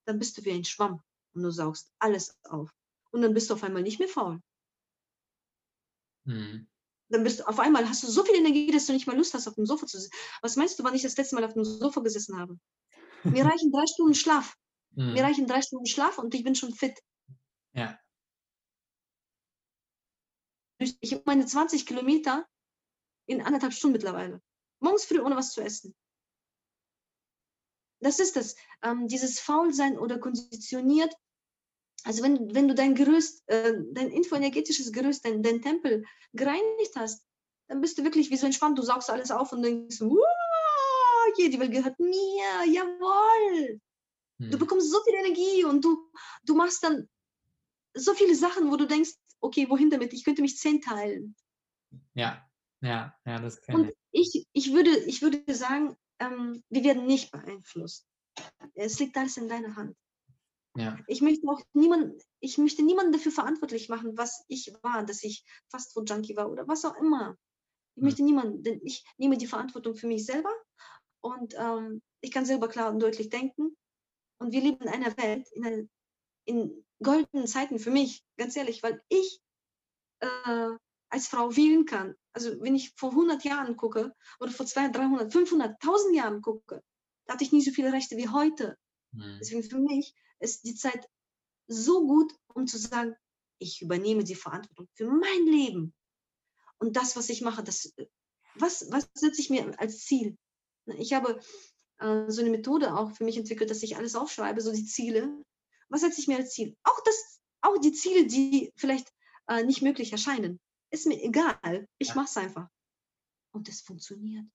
dann 0.07 0.19
bist 0.19 0.39
du 0.39 0.45
wie 0.45 0.53
ein 0.53 0.65
Schwamm 0.65 1.03
und 1.35 1.43
du 1.43 1.51
saugst 1.51 1.93
alles 1.99 2.39
auf. 2.45 2.73
Und 3.11 3.23
dann 3.23 3.35
bist 3.35 3.51
du 3.51 3.55
auf 3.55 3.62
einmal 3.62 3.83
nicht 3.83 3.99
mehr 3.99 4.09
faul. 4.09 4.41
Mhm. 6.25 6.69
Dann 7.09 7.23
bist 7.23 7.40
du 7.40 7.49
auf 7.49 7.61
einmal 7.61 7.88
hast 7.88 8.03
du 8.03 8.09
so 8.09 8.25
viel 8.25 8.35
Energie, 8.37 8.71
dass 8.71 8.87
du 8.87 8.92
nicht 8.92 9.07
mal 9.07 9.16
Lust 9.16 9.35
hast, 9.35 9.47
auf 9.47 9.55
dem 9.55 9.66
Sofa 9.66 9.87
zu 9.87 9.99
sitzen. 9.99 10.14
Was 10.42 10.57
meinst 10.57 10.79
du, 10.79 10.85
wann 10.85 10.95
ich 10.95 11.03
das 11.03 11.16
letzte 11.16 11.37
Mal 11.37 11.45
auf 11.45 11.55
dem 11.55 11.64
Sofa 11.64 12.01
gesessen 12.01 12.38
habe? 12.38 12.59
Mir 13.25 13.45
reichen 13.45 13.71
drei 13.71 13.87
Stunden 13.87 14.14
Schlaf. 14.14 14.57
Mir 14.95 15.12
Mhm. 15.12 15.27
reichen 15.27 15.47
drei 15.47 15.62
Stunden 15.62 15.87
Schlaf 15.87 16.19
und 16.19 16.35
ich 16.35 16.42
bin 16.42 16.55
schon 16.55 16.73
fit. 16.73 16.99
Ja. 17.75 17.99
Ich 20.79 21.12
habe 21.12 21.23
meine 21.27 21.47
20 21.47 21.87
Kilometer 21.87 22.47
in 23.27 23.40
anderthalb 23.42 23.73
Stunden 23.73 23.95
mittlerweile. 23.95 24.42
Morgens 24.81 25.05
früh 25.05 25.21
ohne 25.21 25.37
was 25.37 25.53
zu 25.53 25.61
essen. 25.62 25.95
Das 28.01 28.19
ist 28.19 28.37
das. 28.37 28.57
Ähm, 28.83 29.09
dieses 29.09 29.40
Faulsein 29.40 29.99
oder 29.99 30.19
konditioniert. 30.19 31.14
Also 32.07 32.23
wenn, 32.23 32.55
wenn 32.55 32.69
du 32.69 32.75
dein 32.75 32.95
Gerüst, 32.95 33.42
äh, 33.49 33.75
dein 33.90 34.11
infoenergetisches 34.11 34.92
Gerüst, 34.92 35.25
dein, 35.25 35.42
dein 35.42 35.61
Tempel 35.61 36.05
gereinigt 36.33 36.95
hast, 36.95 37.27
dann 37.69 37.81
bist 37.81 37.99
du 37.99 38.05
wirklich 38.05 38.31
wie 38.31 38.37
so 38.37 38.51
Schwamm. 38.53 38.77
Du 38.77 38.83
saugst 38.83 39.11
alles 39.11 39.33
auf 39.33 39.51
und 39.53 39.62
denkst, 39.62 39.99
die 39.99 41.59
Welt 41.59 41.73
gehört 41.73 41.99
mir, 41.99 42.73
jawohl. 42.73 43.81
Du 44.38 44.57
Mhm. 44.57 44.59
bekommst 44.59 44.90
so 44.90 45.03
viel 45.03 45.14
Energie 45.14 45.64
und 45.64 45.85
du, 45.85 46.11
du 46.45 46.55
machst 46.55 46.85
dann 46.85 47.09
so 47.95 48.14
viele 48.14 48.37
Sachen, 48.37 48.71
wo 48.71 48.77
du 48.77 48.87
denkst, 48.87 49.14
okay, 49.40 49.69
wohin 49.69 49.90
damit? 49.90 50.12
Ich 50.12 50.25
könnte 50.25 50.42
mich 50.42 50.59
zehn 50.59 50.81
teilen. 50.81 51.35
Ja. 52.14 52.49
Ja. 52.83 53.19
Ja, 53.27 53.38
das 53.40 53.61
Und 53.69 53.92
ich. 54.12 54.37
ich, 54.37 54.47
ich, 54.53 54.73
würde, 54.73 54.97
ich 55.07 55.23
würde 55.23 55.42
sagen, 55.55 55.97
ähm, 56.21 56.62
wir 56.69 56.85
werden 56.85 57.07
nicht 57.07 57.33
beeinflusst. 57.33 58.07
Es 58.75 58.99
liegt 59.01 59.16
alles 59.16 59.38
in 59.38 59.49
deiner 59.49 59.75
Hand. 59.75 59.97
Ja. 60.79 60.99
Ich 61.07 61.21
möchte 61.21 61.49
auch 61.49 61.61
niemanden, 61.73 62.19
ich 62.41 62.59
möchte 62.59 62.83
niemanden 62.83 63.12
dafür 63.12 63.33
verantwortlich 63.33 63.89
machen, 63.89 64.17
was 64.17 64.45
ich 64.49 64.73
war, 64.83 65.05
dass 65.05 65.23
ich 65.23 65.45
Fastfood-Junkie 65.71 66.37
war 66.37 66.51
oder 66.51 66.69
was 66.69 66.85
auch 66.85 66.97
immer. 66.97 67.37
Ich 67.95 68.03
möchte 68.03 68.23
niemanden, 68.23 68.62
denn 68.62 68.81
ich 68.85 69.05
nehme 69.17 69.39
die 69.39 69.47
Verantwortung 69.47 69.95
für 69.95 70.07
mich 70.07 70.27
selber 70.27 70.53
und 71.20 71.55
ähm, 71.57 72.03
ich 72.20 72.31
kann 72.31 72.45
selber 72.45 72.68
klar 72.68 72.91
und 72.93 73.01
deutlich 73.01 73.31
denken. 73.31 73.77
Und 74.39 74.53
wir 74.53 74.61
leben 74.61 74.83
in 74.83 74.89
einer 74.89 75.16
Welt, 75.16 75.49
in, 75.53 75.64
einer, 75.64 75.83
in 76.45 76.85
goldenen 77.03 77.47
Zeiten 77.47 77.79
für 77.79 77.91
mich, 77.91 78.22
ganz 78.37 78.55
ehrlich, 78.57 78.83
weil 78.83 79.01
ich 79.09 79.41
äh, 80.20 80.70
als 81.09 81.29
Frau 81.29 81.57
wählen 81.57 81.87
kann. 81.87 82.14
Also 82.33 82.61
wenn 82.61 82.74
ich 82.74 82.93
vor 82.97 83.11
100 83.11 83.45
Jahren 83.45 83.77
gucke 83.77 84.12
oder 84.41 84.51
vor 84.51 84.66
200, 84.66 84.97
300, 84.97 85.33
500, 85.33 85.83
1000 85.83 86.16
Jahren 86.16 86.43
gucke, 86.43 86.83
da 87.27 87.35
hatte 87.35 87.45
ich 87.45 87.53
nie 87.53 87.62
so 87.62 87.70
viele 87.70 87.93
Rechte 87.93 88.16
wie 88.16 88.29
heute. 88.29 88.77
Mhm. 89.12 89.39
Deswegen 89.41 89.62
für 89.62 89.79
mich 89.79 90.14
ist 90.41 90.64
die 90.64 90.74
Zeit 90.74 91.09
so 91.68 92.07
gut, 92.07 92.32
um 92.55 92.66
zu 92.66 92.78
sagen, 92.78 93.16
ich 93.59 93.82
übernehme 93.82 94.24
die 94.24 94.34
Verantwortung 94.34 94.89
für 94.95 95.07
mein 95.07 95.47
Leben. 95.47 95.95
Und 96.78 96.97
das, 96.97 97.16
was 97.16 97.28
ich 97.28 97.41
mache, 97.41 97.62
das, 97.62 97.87
äh, 97.97 98.07
was, 98.55 98.91
was 98.91 99.09
setze 99.14 99.41
ich 99.41 99.51
mir 99.51 99.78
als 99.80 100.05
Ziel? 100.05 100.37
Ich 100.99 101.12
habe 101.12 101.41
äh, 101.99 102.30
so 102.30 102.41
eine 102.41 102.51
Methode 102.51 102.95
auch 102.95 103.12
für 103.12 103.24
mich 103.24 103.37
entwickelt, 103.37 103.70
dass 103.70 103.82
ich 103.82 103.97
alles 103.97 104.14
aufschreibe, 104.14 104.61
so 104.61 104.72
die 104.72 104.84
Ziele. 104.84 105.43
Was 105.89 106.03
setze 106.03 106.20
ich 106.20 106.28
mir 106.28 106.37
als 106.37 106.53
Ziel? 106.53 106.76
Auch, 106.84 107.01
das, 107.05 107.41
auch 107.62 107.78
die 107.78 107.93
Ziele, 107.93 108.26
die 108.26 108.72
vielleicht 108.76 109.12
äh, 109.49 109.64
nicht 109.64 109.82
möglich 109.82 110.12
erscheinen. 110.12 110.61
Ist 110.91 111.07
mir 111.07 111.20
egal. 111.22 111.87
Ich 111.99 112.14
mache 112.14 112.26
es 112.26 112.37
einfach. 112.37 112.68
Und 113.53 113.68
es 113.68 113.80
funktioniert. 113.80 114.47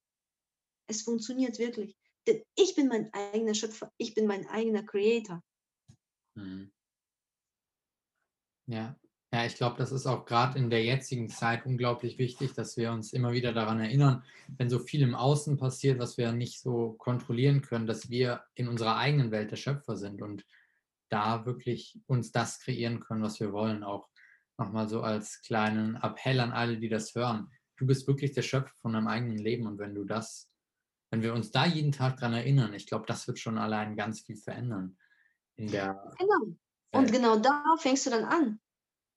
Es 0.88 1.01
funktioniert 1.01 1.57
wirklich. 1.57 1.95
Denn 2.27 2.43
ich 2.55 2.75
bin 2.75 2.88
mein 2.88 3.11
eigener 3.13 3.55
Schöpfer, 3.55 3.91
ich 3.97 4.13
bin 4.13 4.27
mein 4.27 4.47
eigener 4.47 4.84
Creator. 4.84 5.41
Mhm. 6.41 6.71
Ja. 8.67 8.95
Ja, 9.33 9.45
ich 9.45 9.55
glaube, 9.55 9.77
das 9.77 9.93
ist 9.93 10.07
auch 10.07 10.25
gerade 10.25 10.59
in 10.59 10.69
der 10.69 10.83
jetzigen 10.83 11.29
Zeit 11.29 11.65
unglaublich 11.65 12.17
wichtig, 12.17 12.53
dass 12.53 12.75
wir 12.75 12.91
uns 12.91 13.13
immer 13.13 13.31
wieder 13.31 13.53
daran 13.53 13.79
erinnern, 13.79 14.25
wenn 14.57 14.69
so 14.69 14.77
viel 14.77 15.01
im 15.01 15.15
Außen 15.15 15.55
passiert, 15.57 15.99
was 15.99 16.17
wir 16.17 16.33
nicht 16.33 16.59
so 16.59 16.93
kontrollieren 16.97 17.61
können, 17.61 17.87
dass 17.87 18.09
wir 18.09 18.43
in 18.55 18.67
unserer 18.67 18.97
eigenen 18.97 19.31
Welt 19.31 19.49
der 19.49 19.55
Schöpfer 19.55 19.95
sind 19.95 20.21
und 20.21 20.45
da 21.09 21.45
wirklich 21.45 21.97
uns 22.07 22.33
das 22.33 22.59
kreieren 22.59 22.99
können, 22.99 23.23
was 23.23 23.39
wir 23.39 23.53
wollen. 23.53 23.85
Auch 23.85 24.09
nochmal 24.57 24.89
so 24.89 25.01
als 25.01 25.41
kleinen 25.43 25.95
Appell 25.95 26.41
an 26.41 26.51
alle, 26.51 26.77
die 26.77 26.89
das 26.89 27.15
hören. 27.15 27.49
Du 27.77 27.87
bist 27.87 28.07
wirklich 28.07 28.33
der 28.33 28.41
Schöpfer 28.41 28.75
von 28.81 28.91
deinem 28.91 29.07
eigenen 29.07 29.37
Leben 29.37 29.65
und 29.65 29.79
wenn 29.79 29.95
du 29.95 30.03
das, 30.03 30.49
wenn 31.09 31.21
wir 31.21 31.33
uns 31.33 31.51
da 31.51 31.65
jeden 31.65 31.93
Tag 31.93 32.17
daran 32.17 32.33
erinnern, 32.33 32.73
ich 32.73 32.85
glaube, 32.85 33.05
das 33.07 33.27
wird 33.29 33.39
schon 33.39 33.57
allein 33.57 33.95
ganz 33.95 34.21
viel 34.21 34.35
verändern 34.35 34.97
der. 35.68 36.14
Genau. 36.18 36.55
Und 36.93 37.12
genau 37.12 37.38
da 37.38 37.64
fängst 37.78 38.05
du 38.05 38.09
dann 38.09 38.26
an. 38.26 38.59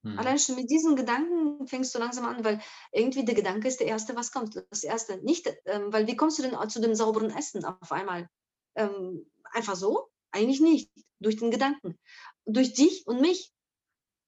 Mhm. 0.02 0.18
Allein 0.18 0.38
schon 0.38 0.56
mit 0.56 0.70
diesen 0.70 0.96
Gedanken 0.96 1.66
fängst 1.66 1.94
du 1.94 1.98
langsam 1.98 2.24
an, 2.26 2.44
weil 2.44 2.60
irgendwie 2.92 3.24
der 3.24 3.34
Gedanke 3.34 3.68
ist 3.68 3.80
der 3.80 3.86
erste, 3.86 4.14
was 4.16 4.32
kommt. 4.32 4.54
Das 4.70 4.84
erste. 4.84 5.18
Nicht, 5.18 5.52
ähm, 5.64 5.92
weil 5.92 6.06
wie 6.06 6.16
kommst 6.16 6.38
du 6.38 6.42
denn 6.42 6.56
zu 6.68 6.80
dem 6.80 6.94
sauberen 6.94 7.30
Essen 7.30 7.64
auf 7.64 7.90
einmal? 7.90 8.28
Ähm, 8.76 9.30
einfach 9.44 9.76
so? 9.76 10.10
Eigentlich 10.30 10.60
nicht. 10.60 10.90
Durch 11.20 11.36
den 11.36 11.50
Gedanken. 11.50 11.98
Durch 12.44 12.74
dich 12.74 13.06
und 13.06 13.20
mich. 13.20 13.52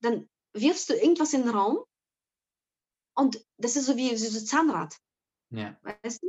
Dann 0.01 0.29
wirfst 0.53 0.89
du 0.89 0.95
irgendwas 0.95 1.33
in 1.33 1.43
den 1.43 1.51
Raum 1.51 1.85
und 3.17 3.43
das 3.57 3.77
ist 3.77 3.87
so 3.87 3.97
wie, 3.97 4.11
wie 4.11 4.17
so 4.17 4.39
ein 4.39 4.47
Zahnrad. 4.47 4.97
Ja. 5.51 5.77
Weißt 5.83 6.23
du? 6.23 6.29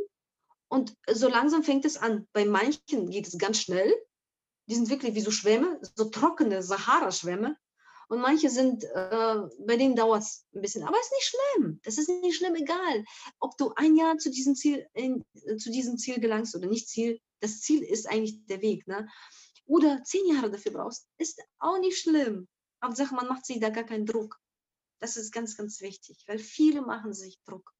Und 0.69 0.95
so 1.09 1.27
langsam 1.27 1.63
fängt 1.63 1.85
es 1.85 1.97
an. 1.97 2.27
Bei 2.33 2.45
manchen 2.45 3.09
geht 3.09 3.27
es 3.27 3.37
ganz 3.37 3.61
schnell. 3.61 3.93
Die 4.67 4.75
sind 4.75 4.89
wirklich 4.89 5.15
wie 5.15 5.21
so 5.21 5.31
Schwämme, 5.31 5.79
so 5.95 6.05
trockene 6.05 6.61
Sahara-Schwämme. 6.61 7.57
Und 8.09 8.21
manche 8.21 8.49
sind, 8.49 8.83
äh, 8.85 9.35
bei 9.65 9.75
denen 9.75 9.95
dauert 9.95 10.23
es 10.23 10.45
ein 10.55 10.61
bisschen. 10.61 10.83
Aber 10.83 10.97
es 10.97 11.07
ist 11.07 11.13
nicht 11.13 11.35
schlimm. 11.35 11.79
Das 11.83 11.97
ist 11.97 12.09
nicht 12.09 12.37
schlimm, 12.37 12.55
egal. 12.55 13.03
Ob 13.39 13.57
du 13.57 13.73
ein 13.75 13.95
Jahr 13.95 14.17
zu 14.17 14.29
diesem 14.29 14.55
Ziel, 14.55 14.87
in, 14.93 15.25
äh, 15.33 15.57
zu 15.57 15.71
diesem 15.71 15.97
Ziel 15.97 16.19
gelangst 16.19 16.55
oder 16.55 16.67
nicht 16.67 16.87
Ziel. 16.87 17.19
Das 17.41 17.59
Ziel 17.59 17.83
ist 17.83 18.07
eigentlich 18.07 18.45
der 18.45 18.61
Weg. 18.61 18.87
Ne? 18.87 19.07
Oder 19.65 20.03
zehn 20.03 20.25
Jahre 20.27 20.49
dafür 20.49 20.71
brauchst, 20.71 21.07
ist 21.17 21.41
auch 21.59 21.79
nicht 21.79 21.99
schlimm. 21.99 22.47
Hauptsache, 22.83 23.13
man 23.13 23.27
macht 23.27 23.45
sich 23.45 23.59
da 23.59 23.69
gar 23.69 23.83
keinen 23.83 24.05
Druck. 24.05 24.39
Das 24.99 25.17
ist 25.17 25.31
ganz, 25.31 25.57
ganz 25.57 25.81
wichtig, 25.81 26.23
weil 26.27 26.39
viele 26.39 26.81
machen 26.81 27.13
sich 27.13 27.37
Druck. 27.45 27.73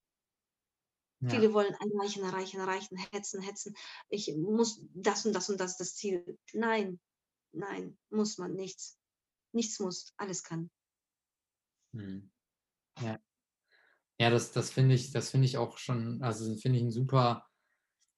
Ja. 1.20 1.30
Viele 1.30 1.54
wollen 1.54 1.74
erreichen, 1.74 2.24
erreichen, 2.24 2.60
erreichen, 2.60 2.98
hetzen, 3.12 3.42
hetzen. 3.42 3.76
Ich 4.10 4.36
muss 4.36 4.82
das 4.94 5.26
und 5.26 5.34
das 5.34 5.50
und 5.50 5.60
das 5.60 5.78
das 5.78 5.96
Ziel. 5.96 6.38
Nein, 6.54 7.00
nein, 7.54 7.98
muss 8.10 8.38
man 8.38 8.54
nichts. 8.54 9.00
Nichts 9.52 9.80
muss, 9.80 10.14
alles 10.18 10.44
kann. 10.44 10.70
Hm. 11.94 12.30
Ja, 13.02 13.20
ja 14.20 14.30
das, 14.30 14.52
das 14.52 14.70
finde 14.70 14.96
ich, 14.96 15.12
das 15.12 15.32
finde 15.32 15.46
ich 15.46 15.58
auch 15.58 15.78
schon, 15.78 16.22
also 16.22 16.56
finde 16.58 16.78
ich 16.78 16.84
ein 16.84 16.92
super 16.92 17.48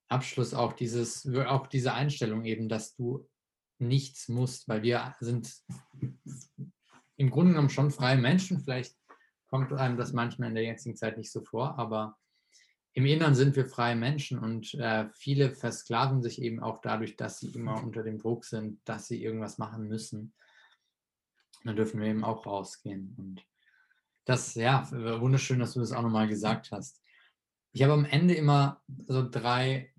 Abschluss, 0.09 0.53
auch 0.53 0.73
dieses, 0.73 1.25
auch 1.27 1.67
diese 1.67 1.93
Einstellung 1.93 2.43
eben, 2.43 2.67
dass 2.67 2.95
du 2.95 3.29
nichts 3.77 4.27
musst, 4.27 4.67
weil 4.67 4.83
wir 4.83 5.15
sind 5.21 5.63
im 7.15 7.29
Grunde 7.29 7.51
genommen 7.53 7.69
schon 7.69 7.91
freie 7.91 8.17
Menschen. 8.17 8.59
Vielleicht 8.59 8.97
kommt 9.47 9.71
einem 9.71 9.97
das 9.97 10.11
manchmal 10.11 10.49
in 10.49 10.55
der 10.55 10.65
jetzigen 10.65 10.97
Zeit 10.97 11.17
nicht 11.17 11.31
so 11.31 11.43
vor, 11.43 11.77
aber 11.77 12.17
im 12.93 13.05
Inneren 13.05 13.35
sind 13.35 13.55
wir 13.55 13.65
freie 13.65 13.95
Menschen 13.95 14.39
und 14.39 14.73
äh, 14.75 15.07
viele 15.13 15.51
versklaven 15.51 16.21
sich 16.21 16.41
eben 16.41 16.61
auch 16.61 16.81
dadurch, 16.81 17.15
dass 17.15 17.39
sie 17.39 17.49
immer 17.49 17.83
unter 17.83 18.03
dem 18.03 18.17
Druck 18.17 18.45
sind, 18.45 18.81
dass 18.85 19.07
sie 19.07 19.23
irgendwas 19.23 19.57
machen 19.57 19.87
müssen. 19.87 20.33
Da 21.63 21.73
dürfen 21.73 22.01
wir 22.01 22.07
eben 22.07 22.23
auch 22.23 22.45
rausgehen. 22.45 23.15
Und 23.17 23.45
das, 24.25 24.55
ja, 24.55 24.89
wunderschön, 24.91 25.59
dass 25.59 25.73
du 25.73 25.79
das 25.79 25.91
auch 25.91 26.01
nochmal 26.01 26.27
gesagt 26.27 26.71
hast. 26.71 27.01
Ich 27.71 27.83
habe 27.83 27.93
am 27.93 28.05
Ende 28.05 28.33
immer 28.33 28.81
so 29.07 29.27
drei, 29.29 29.93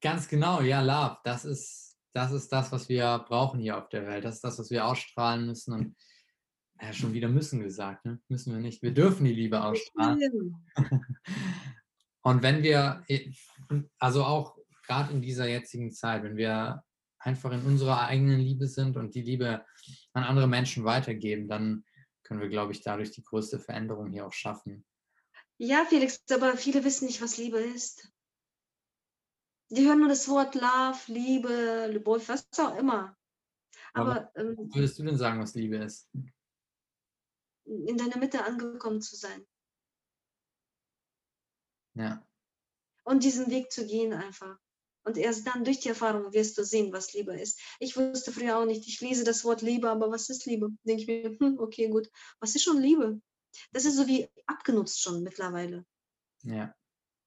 ganz 0.00 0.28
genau, 0.28 0.60
ja, 0.60 0.82
Love, 0.82 1.18
das 1.24 1.44
ist, 1.44 1.98
das 2.12 2.32
ist 2.32 2.52
das, 2.52 2.70
was 2.72 2.88
wir 2.88 3.24
brauchen 3.26 3.58
hier 3.58 3.78
auf 3.78 3.88
der 3.88 4.06
Welt. 4.06 4.24
Das 4.24 4.36
ist 4.36 4.44
das, 4.44 4.58
was 4.58 4.70
wir 4.70 4.86
ausstrahlen 4.86 5.46
müssen. 5.46 5.72
Und 5.72 5.96
ja, 6.80 6.92
schon 6.92 7.14
wieder 7.14 7.28
müssen 7.28 7.60
gesagt, 7.60 8.04
ne? 8.04 8.20
Müssen 8.28 8.52
wir 8.52 8.60
nicht. 8.60 8.82
Wir 8.82 8.92
dürfen 8.92 9.24
die 9.24 9.32
Liebe 9.32 9.62
ausstrahlen. 9.62 10.56
Und 12.24 12.42
wenn 12.42 12.62
wir, 12.62 13.04
also 13.98 14.24
auch 14.24 14.56
gerade 14.86 15.12
in 15.12 15.20
dieser 15.20 15.46
jetzigen 15.46 15.92
Zeit, 15.92 16.22
wenn 16.22 16.36
wir 16.36 16.82
einfach 17.18 17.52
in 17.52 17.64
unserer 17.64 18.00
eigenen 18.06 18.40
Liebe 18.40 18.66
sind 18.66 18.96
und 18.96 19.14
die 19.14 19.22
Liebe 19.22 19.64
an 20.14 20.24
andere 20.24 20.46
Menschen 20.46 20.84
weitergeben, 20.84 21.48
dann 21.48 21.84
können 22.22 22.40
wir, 22.40 22.48
glaube 22.48 22.72
ich, 22.72 22.82
dadurch 22.82 23.10
die 23.10 23.22
größte 23.22 23.58
Veränderung 23.58 24.10
hier 24.10 24.26
auch 24.26 24.32
schaffen. 24.32 24.86
Ja, 25.58 25.84
Felix, 25.84 26.22
aber 26.30 26.56
viele 26.56 26.82
wissen 26.82 27.06
nicht, 27.06 27.20
was 27.20 27.36
Liebe 27.36 27.58
ist. 27.58 28.10
Die 29.68 29.86
hören 29.86 30.00
nur 30.00 30.08
das 30.08 30.26
Wort 30.28 30.54
Love, 30.54 30.98
Liebe, 31.08 31.88
Liebe, 31.90 32.10
was 32.26 32.48
auch 32.58 32.76
immer. 32.78 33.16
Aber, 33.92 34.10
aber 34.10 34.32
ähm, 34.36 34.56
würdest 34.72 34.98
du 34.98 35.04
denn 35.04 35.18
sagen, 35.18 35.40
was 35.40 35.54
Liebe 35.54 35.76
ist? 35.76 36.10
In 37.64 37.96
deiner 37.98 38.16
Mitte 38.16 38.44
angekommen 38.44 39.02
zu 39.02 39.14
sein. 39.16 39.46
Ja. 41.94 42.24
Und 43.04 43.24
diesen 43.24 43.50
Weg 43.50 43.70
zu 43.72 43.86
gehen 43.86 44.12
einfach. 44.12 44.58
Und 45.04 45.18
erst 45.18 45.46
dann 45.46 45.64
durch 45.64 45.80
die 45.80 45.90
Erfahrung 45.90 46.32
wirst 46.32 46.56
du 46.56 46.64
sehen, 46.64 46.92
was 46.92 47.12
Liebe 47.12 47.38
ist. 47.38 47.60
Ich 47.78 47.96
wusste 47.96 48.32
früher 48.32 48.58
auch 48.58 48.64
nicht, 48.64 48.88
ich 48.88 49.00
lese 49.00 49.22
das 49.22 49.44
Wort 49.44 49.60
Liebe, 49.60 49.90
aber 49.90 50.10
was 50.10 50.30
ist 50.30 50.46
Liebe? 50.46 50.70
Denke 50.82 51.02
ich 51.02 51.06
mir, 51.06 51.36
hm, 51.38 51.58
okay, 51.58 51.88
gut. 51.88 52.10
Was 52.40 52.54
ist 52.54 52.62
schon 52.62 52.80
Liebe? 52.80 53.20
Das 53.72 53.84
ist 53.84 53.96
so 53.96 54.06
wie 54.06 54.28
abgenutzt 54.46 55.02
schon 55.02 55.22
mittlerweile. 55.22 55.84
Ja. 56.42 56.74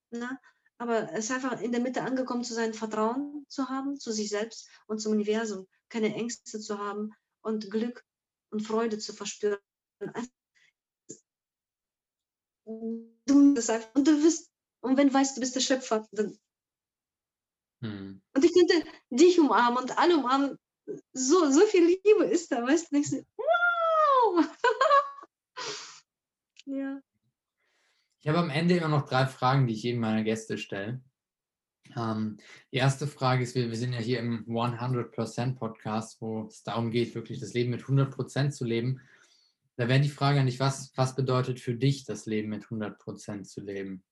Na? 0.10 0.40
Aber 0.80 1.12
es 1.14 1.26
ist 1.26 1.32
einfach 1.32 1.62
in 1.62 1.72
der 1.72 1.82
Mitte 1.82 2.04
angekommen 2.04 2.44
zu 2.44 2.54
sein, 2.54 2.74
Vertrauen 2.74 3.46
zu 3.48 3.70
haben 3.70 4.00
zu 4.00 4.12
sich 4.12 4.30
selbst 4.30 4.70
und 4.88 5.00
zum 5.00 5.14
Universum, 5.14 5.68
keine 5.90 6.14
Ängste 6.14 6.60
zu 6.60 6.78
haben 6.78 7.14
und 7.42 7.72
Glück 7.72 8.04
und 8.52 8.62
Freude 8.62 8.98
zu 8.98 9.14
verspüren. 9.14 9.60
Du, 12.66 13.54
das 13.54 13.70
einfach, 13.70 13.96
und 13.96 14.08
du 14.08 14.24
wirst, 14.24 14.52
und 14.82 14.98
wenn 14.98 15.10
du 15.10 15.14
weißt, 15.14 15.38
du 15.38 15.42
bist 15.42 15.56
der 15.56 15.62
Schöpfer, 15.62 16.08
dann 16.12 16.38
hm. 17.82 18.22
Und 18.36 18.46
ich 18.46 18.54
könnte 18.54 18.90
dich 19.10 19.40
umarmen 19.40 19.84
und 19.84 19.98
alle 19.98 20.18
umarmen. 20.18 20.58
So, 21.14 21.52
so 21.52 21.62
viel 21.66 21.86
Liebe 21.86 22.26
ist 22.26 22.52
da, 22.52 22.64
weißt 22.64 22.92
du? 22.92 23.04
So, 23.04 23.18
wow! 23.38 24.46
ja. 26.66 27.02
Ich 28.20 28.28
habe 28.28 28.40
am 28.40 28.50
Ende 28.50 28.78
immer 28.78 28.88
noch 28.88 29.08
drei 29.08 29.26
Fragen, 29.26 29.68
die 29.68 29.74
ich 29.74 29.84
jedem 29.84 30.02
meiner 30.02 30.24
Gäste 30.24 30.58
stelle. 30.58 31.02
Ähm, 31.96 32.38
die 32.72 32.78
erste 32.78 33.08
Frage 33.08 33.44
ist, 33.44 33.56
wir, 33.56 33.70
wir 33.70 33.78
sind 33.78 33.94
ja 33.94 34.00
hier 34.00 34.20
im 34.20 34.46
100% 34.46 35.56
Podcast, 35.56 36.22
wo 36.22 36.48
es 36.48 36.64
darum 36.64 36.92
geht, 36.92 37.16
wirklich 37.16 37.40
das 37.40 37.54
Leben 37.54 37.70
mit 37.70 37.84
100% 37.84 38.52
zu 38.52 38.66
leben. 38.66 39.02
Da 39.76 39.88
wäre 39.88 40.02
die 40.02 40.10
Frage 40.10 40.40
an 40.40 40.48
dich, 40.48 40.60
was, 40.60 40.92
was 40.96 41.16
bedeutet 41.16 41.60
für 41.60 41.76
dich 41.76 42.06
das 42.06 42.26
Leben 42.26 42.50
mit 42.50 42.66
100% 42.66 43.44
zu 43.44 43.62
leben? 43.62 44.04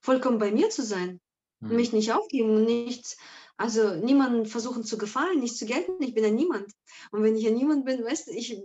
Vollkommen 0.00 0.38
bei 0.38 0.50
mir 0.50 0.70
zu 0.70 0.82
sein. 0.82 1.20
Mhm. 1.60 1.76
Mich 1.76 1.92
nicht 1.92 2.12
aufgeben, 2.12 2.64
nichts, 2.64 3.16
also 3.56 3.94
niemandem 3.94 4.46
versuchen 4.46 4.84
zu 4.84 4.96
gefallen, 4.96 5.40
nicht 5.40 5.56
zu 5.56 5.66
gelten. 5.66 6.02
Ich 6.02 6.14
bin 6.14 6.24
ja 6.24 6.30
niemand. 6.30 6.72
Und 7.10 7.22
wenn 7.22 7.36
ich 7.36 7.44
ja 7.44 7.50
niemand 7.50 7.84
bin, 7.84 8.04
weißt 8.04 8.28
du, 8.28 8.32
ich, 8.32 8.58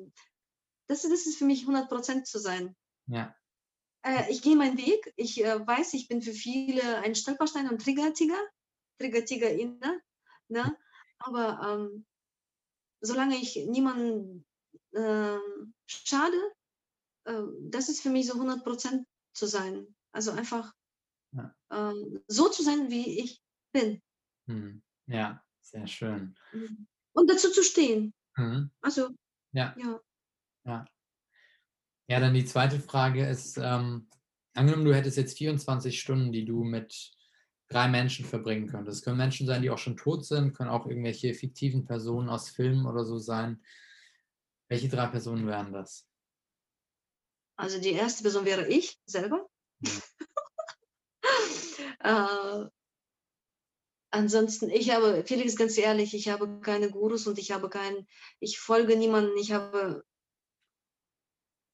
das, 0.88 1.02
das 1.02 1.26
ist 1.26 1.38
für 1.38 1.46
mich 1.46 1.62
100 1.62 1.90
Prozent 1.90 2.28
zu 2.28 2.40
sein. 2.40 2.76
Ja. 3.08 3.36
Äh, 4.04 4.32
ich 4.32 4.42
gehe 4.42 4.56
meinen 4.56 4.78
Weg. 4.78 5.14
Ich 5.18 5.44
äh, 5.44 5.68
weiß, 5.68 5.94
ich 5.94 6.08
bin 6.08 6.22
für 6.22 6.32
viele 6.32 7.00
ein 7.00 7.16
Stolperstein 7.16 7.70
und 7.70 7.82
Trigger-Tiger. 7.82 8.40
Trigger-Tiger 9.00 9.50
inne. 9.50 10.02
Ne? 10.48 10.78
Aber 11.20 11.60
ähm, 11.68 12.06
solange 13.02 13.36
ich 13.36 13.56
niemanden 13.68 14.46
äh, 14.94 15.38
schade, 15.88 16.38
das 17.60 17.90
ist 17.90 18.02
für 18.02 18.12
mich 18.12 18.28
so 18.28 18.34
100 18.34 18.64
Prozent 18.64 19.08
zu 19.34 19.48
sein. 19.48 19.96
Also 20.12 20.30
einfach 20.30 20.72
ähm, 20.72 20.85
so 22.28 22.50
zu 22.50 22.64
sein, 22.64 22.90
wie 22.90 23.20
ich 23.20 23.42
bin. 23.72 24.02
Hm. 24.48 24.82
Ja, 25.08 25.44
sehr 25.62 25.88
schön. 25.88 26.38
Mhm. 26.54 26.88
Und 27.14 27.30
dazu 27.30 27.52
zu 27.52 27.64
stehen. 27.64 28.14
Mhm. 28.38 28.72
Also, 28.82 29.10
ja. 29.52 29.76
ja. 29.78 30.00
Ja. 30.66 30.86
Ja, 32.08 32.20
dann 32.20 32.34
die 32.34 32.46
zweite 32.46 32.80
Frage 32.80 33.26
ist, 33.26 33.58
ähm, 33.58 34.10
angenommen, 34.54 34.86
du 34.86 34.96
hättest 34.96 35.18
jetzt 35.18 35.38
24 35.38 36.00
Stunden, 36.00 36.32
die 36.32 36.46
du 36.46 36.64
mit 36.64 37.12
drei 37.68 37.88
Menschen 37.88 38.26
verbringen 38.26 38.68
könntest. 38.68 39.00
Es 39.00 39.04
können 39.04 39.18
Menschen 39.18 39.48
sein, 39.48 39.62
die 39.62 39.70
auch 39.70 39.78
schon 39.78 39.98
tot 39.98 40.26
sind, 40.26 40.54
können 40.54 40.70
auch 40.70 40.86
irgendwelche 40.86 41.34
fiktiven 41.34 41.86
Personen 41.86 42.30
aus 42.30 42.50
Filmen 42.50 42.86
oder 42.86 43.06
so 43.06 43.18
sein. 43.18 43.64
Welche 44.68 44.90
drei 44.90 45.08
Personen 45.08 45.48
wären 45.48 45.74
das? 45.74 46.08
Also 47.58 47.80
die 47.80 47.94
erste 47.94 48.24
Person 48.24 48.46
wäre 48.46 48.68
ich 48.68 49.00
selber. 49.06 49.48
Mhm. 49.80 50.02
Äh, 52.06 52.70
ansonsten, 54.12 54.70
ich 54.70 54.92
habe, 54.92 55.24
Felix, 55.26 55.56
ganz 55.56 55.78
ehrlich, 55.78 56.14
ich 56.14 56.30
habe 56.30 56.60
keine 56.62 56.92
Gurus 56.92 57.26
und 57.26 57.40
ich 57.40 57.52
habe 57.52 57.68
keinen, 57.70 58.08
ich 58.40 58.60
folge 58.60 58.96
niemanden, 58.96 59.36
ich 59.38 59.52
habe, 59.52 60.06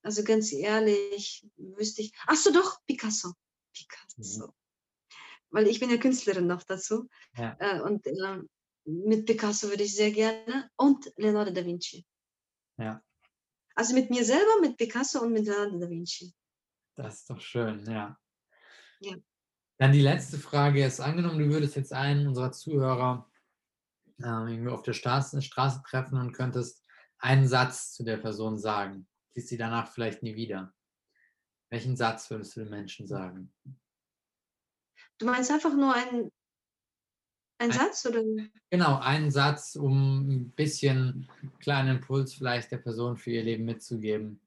also 0.04 0.24
ganz 0.24 0.54
ehrlich, 0.54 1.46
wüsste 1.58 2.02
ich, 2.02 2.14
ach 2.28 2.38
so 2.38 2.52
doch, 2.54 2.80
Picasso. 2.88 3.34
Picasso. 3.74 4.48
Mhm. 4.48 4.54
Weil 5.50 5.68
ich 5.68 5.82
bin 5.82 5.90
ja 5.90 5.98
Künstlerin 5.98 6.48
noch 6.48 6.64
dazu. 6.64 7.10
Ja. 7.36 7.58
Äh, 7.60 7.82
und 7.82 8.08
äh, 8.08 8.42
mit 8.86 9.26
Picasso 9.26 9.68
würde 9.68 9.84
ich 9.84 9.94
sehr 9.94 10.12
gerne 10.12 10.72
und 10.78 11.12
Leonardo 11.18 11.52
da 11.52 11.66
Vinci. 11.66 12.06
Ja. 12.78 13.04
Also 13.76 13.94
mit 13.94 14.10
mir 14.10 14.24
selber, 14.24 14.62
mit 14.62 14.78
Picasso 14.78 15.22
und 15.22 15.34
mit 15.34 15.46
Leonardo 15.46 15.78
da 15.78 15.90
Vinci. 15.90 16.34
Das 16.96 17.16
ist 17.16 17.30
doch 17.30 17.42
schön, 17.42 17.86
ja. 17.86 18.18
Ja. 19.02 19.18
Dann 19.82 19.94
die 19.94 20.02
letzte 20.02 20.38
Frage 20.38 20.86
ist, 20.86 21.00
angenommen, 21.00 21.40
du 21.40 21.50
würdest 21.50 21.76
jetzt 21.76 21.92
einen 21.92 22.28
unserer 22.28 22.52
Zuhörer 22.52 23.28
äh, 24.20 24.28
irgendwie 24.28 24.70
auf 24.70 24.84
der 24.84 24.94
Straße, 24.94 25.42
Straße 25.42 25.82
treffen 25.90 26.20
und 26.20 26.34
könntest 26.34 26.86
einen 27.18 27.48
Satz 27.48 27.92
zu 27.92 28.04
der 28.04 28.18
Person 28.18 28.60
sagen, 28.60 29.08
siehst 29.32 29.48
sie 29.48 29.58
danach 29.58 29.92
vielleicht 29.92 30.22
nie 30.22 30.36
wieder. 30.36 30.72
Welchen 31.72 31.96
Satz 31.96 32.30
würdest 32.30 32.56
du 32.56 32.60
den 32.60 32.70
Menschen 32.70 33.08
sagen? 33.08 33.52
Du 35.18 35.26
meinst 35.26 35.50
einfach 35.50 35.74
nur 35.74 35.96
einen, 35.96 36.32
einen 37.58 37.72
ein, 37.72 37.72
Satz? 37.72 38.06
Oder? 38.06 38.22
Genau, 38.70 39.00
einen 39.00 39.32
Satz, 39.32 39.76
um 39.76 40.30
ein 40.30 40.52
bisschen 40.52 41.28
kleinen 41.60 41.98
Impuls 41.98 42.36
vielleicht 42.36 42.72
der 42.72 42.78
Person 42.78 43.18
für 43.18 43.32
ihr 43.32 43.42
Leben 43.42 43.66
mitzugeben. 43.66 44.42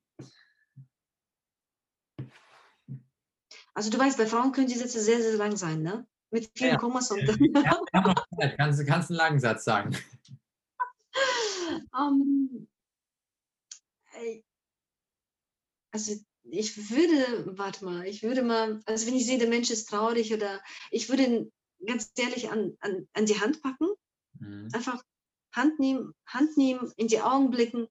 Also 3.74 3.90
du 3.90 3.98
weißt, 3.98 4.16
bei 4.16 4.26
Frauen 4.26 4.52
können 4.52 4.68
die 4.68 4.74
Sätze 4.74 5.00
sehr, 5.00 5.20
sehr 5.20 5.36
lang 5.36 5.56
sein, 5.56 5.82
ne? 5.82 6.06
Mit 6.30 6.50
vielen 6.54 6.72
ja. 6.72 6.78
Kommas 6.78 7.10
und 7.10 7.26
dann. 7.26 7.38
Ja, 7.92 8.54
kannst, 8.56 8.80
du 8.80 8.86
kannst 8.86 9.10
einen 9.10 9.18
langen 9.18 9.40
Satz 9.40 9.64
sagen. 9.64 9.96
Um, 11.92 12.68
ähm, 14.16 14.42
also 15.92 16.12
ich 16.42 16.90
würde, 16.90 17.56
warte 17.56 17.84
mal, 17.84 18.06
ich 18.06 18.22
würde 18.22 18.42
mal, 18.42 18.80
also 18.86 19.06
wenn 19.06 19.14
ich 19.14 19.26
sehe, 19.26 19.38
der 19.38 19.48
Mensch 19.48 19.70
ist 19.70 19.88
traurig 19.88 20.32
oder 20.32 20.60
ich 20.90 21.08
würde 21.08 21.24
ihn 21.24 21.52
ganz 21.86 22.12
ehrlich 22.16 22.50
an, 22.50 22.76
an, 22.80 23.08
an 23.12 23.26
die 23.26 23.40
Hand 23.40 23.62
packen, 23.62 23.88
mhm. 24.40 24.68
einfach 24.72 25.02
Hand 25.52 25.78
nehmen, 25.78 26.14
Hand 26.26 26.56
nehmen, 26.56 26.92
in 26.96 27.08
die 27.08 27.20
Augen 27.20 27.50
blicken 27.50 27.86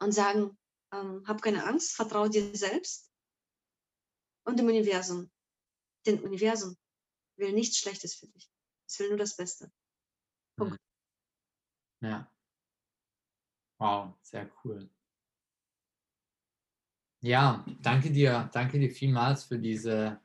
und 0.00 0.12
sagen, 0.12 0.56
ähm, 0.92 1.22
hab 1.26 1.42
keine 1.42 1.64
Angst, 1.66 1.94
vertraue 1.94 2.30
dir 2.30 2.56
selbst 2.56 3.10
und 4.46 4.58
dem 4.58 4.66
Universum. 4.66 5.30
Denn 6.06 6.20
Universum 6.20 6.76
will 7.36 7.52
nichts 7.52 7.78
Schlechtes 7.78 8.14
für 8.14 8.28
dich. 8.28 8.50
Es 8.88 8.98
will 8.98 9.08
nur 9.08 9.18
das 9.18 9.36
Beste. 9.36 9.70
Punkt. 10.56 10.78
Ja. 12.00 12.30
Wow, 13.78 14.14
sehr 14.22 14.50
cool. 14.64 14.88
Ja, 17.22 17.64
danke 17.82 18.10
dir, 18.10 18.48
danke 18.52 18.78
dir 18.78 18.90
vielmals 18.90 19.44
für 19.44 19.58
diese, 19.58 20.20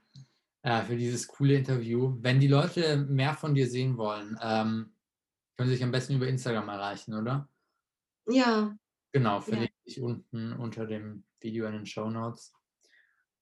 äh, 0.61 0.83
für 0.83 0.95
dieses 0.95 1.27
coole 1.27 1.55
Interview. 1.55 2.15
Wenn 2.21 2.39
die 2.39 2.47
Leute 2.47 2.97
mehr 2.97 3.33
von 3.33 3.55
dir 3.55 3.67
sehen 3.67 3.97
wollen, 3.97 4.37
ähm, 4.41 4.93
können 5.57 5.69
sie 5.69 5.75
sich 5.75 5.83
am 5.83 5.91
besten 5.91 6.15
über 6.15 6.27
Instagram 6.27 6.69
erreichen, 6.69 7.15
oder? 7.15 7.49
Ja. 8.27 8.77
Genau, 9.11 9.41
verlinke 9.41 9.73
ja. 9.73 9.81
ich 9.85 10.01
unten 10.01 10.53
unter 10.53 10.85
dem 10.85 11.25
Video 11.39 11.65
in 11.65 11.73
den 11.73 11.85
Show 11.85 12.09
Notes. 12.09 12.53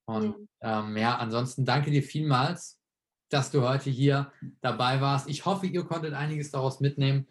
Und 0.10 0.36
ja. 0.62 0.80
Ähm, 0.80 0.98
ja, 0.98 1.18
ansonsten 1.18 1.66
danke 1.66 1.92
dir 1.92 2.02
vielmals, 2.02 2.80
dass 3.30 3.52
du 3.52 3.62
heute 3.62 3.92
hier 3.92 4.32
dabei 4.62 5.02
warst. 5.02 5.30
Ich 5.30 5.46
hoffe, 5.46 5.68
ihr 5.68 5.84
konntet 5.84 6.16
einiges 6.16 6.50
daraus 6.50 6.80
mitnehmen. 6.80 7.28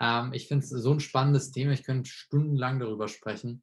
Ähm, 0.00 0.32
ich 0.32 0.48
finde 0.48 0.64
es 0.64 0.70
so 0.70 0.92
ein 0.92 0.98
spannendes 0.98 1.52
Thema. 1.52 1.72
Ich 1.72 1.84
könnte 1.84 2.10
stundenlang 2.10 2.80
darüber 2.80 3.06
sprechen. 3.06 3.62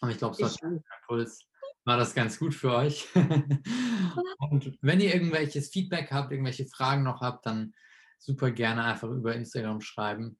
Aber 0.00 0.10
ich 0.10 0.18
glaube, 0.18 0.34
so 0.34 0.44
ein 0.44 0.82
Impuls 1.00 1.46
war 1.84 1.96
das 1.96 2.12
ganz 2.14 2.40
gut 2.40 2.54
für 2.54 2.74
euch. 2.74 3.06
Und 4.50 4.76
wenn 4.80 5.00
ihr 5.00 5.14
irgendwelches 5.14 5.70
Feedback 5.70 6.10
habt, 6.10 6.32
irgendwelche 6.32 6.66
Fragen 6.66 7.04
noch 7.04 7.20
habt, 7.20 7.46
dann 7.46 7.72
super 8.18 8.50
gerne 8.50 8.82
einfach 8.82 9.10
über 9.10 9.36
Instagram 9.36 9.80
schreiben. 9.80 10.38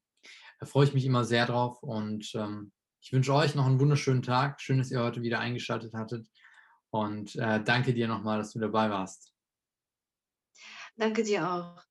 Da 0.59 0.67
freue 0.67 0.87
ich 0.87 0.95
mich 0.95 1.05
immer 1.05 1.23
sehr 1.23 1.47
drauf 1.47 1.81
und 1.83 2.35
ähm, 2.35 2.73
ich 3.01 3.13
wünsche 3.13 3.35
euch 3.35 3.55
noch 3.55 3.67
einen 3.67 3.79
wunderschönen 3.79 4.23
Tag. 4.23 4.61
Schön, 4.61 4.79
dass 4.79 4.91
ihr 4.91 5.01
heute 5.01 5.23
wieder 5.23 5.39
eingeschaltet 5.39 5.93
hattet. 5.95 6.27
Und 7.01 7.37
äh, 7.37 7.63
danke 7.63 7.93
dir 7.93 8.09
nochmal, 8.09 8.39
dass 8.39 8.53
du 8.53 8.59
dabei 8.59 8.91
warst. 8.91 9.33
Danke 10.97 11.23
dir 11.23 11.47
auch. 11.47 11.83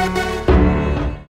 Musik 0.00 0.39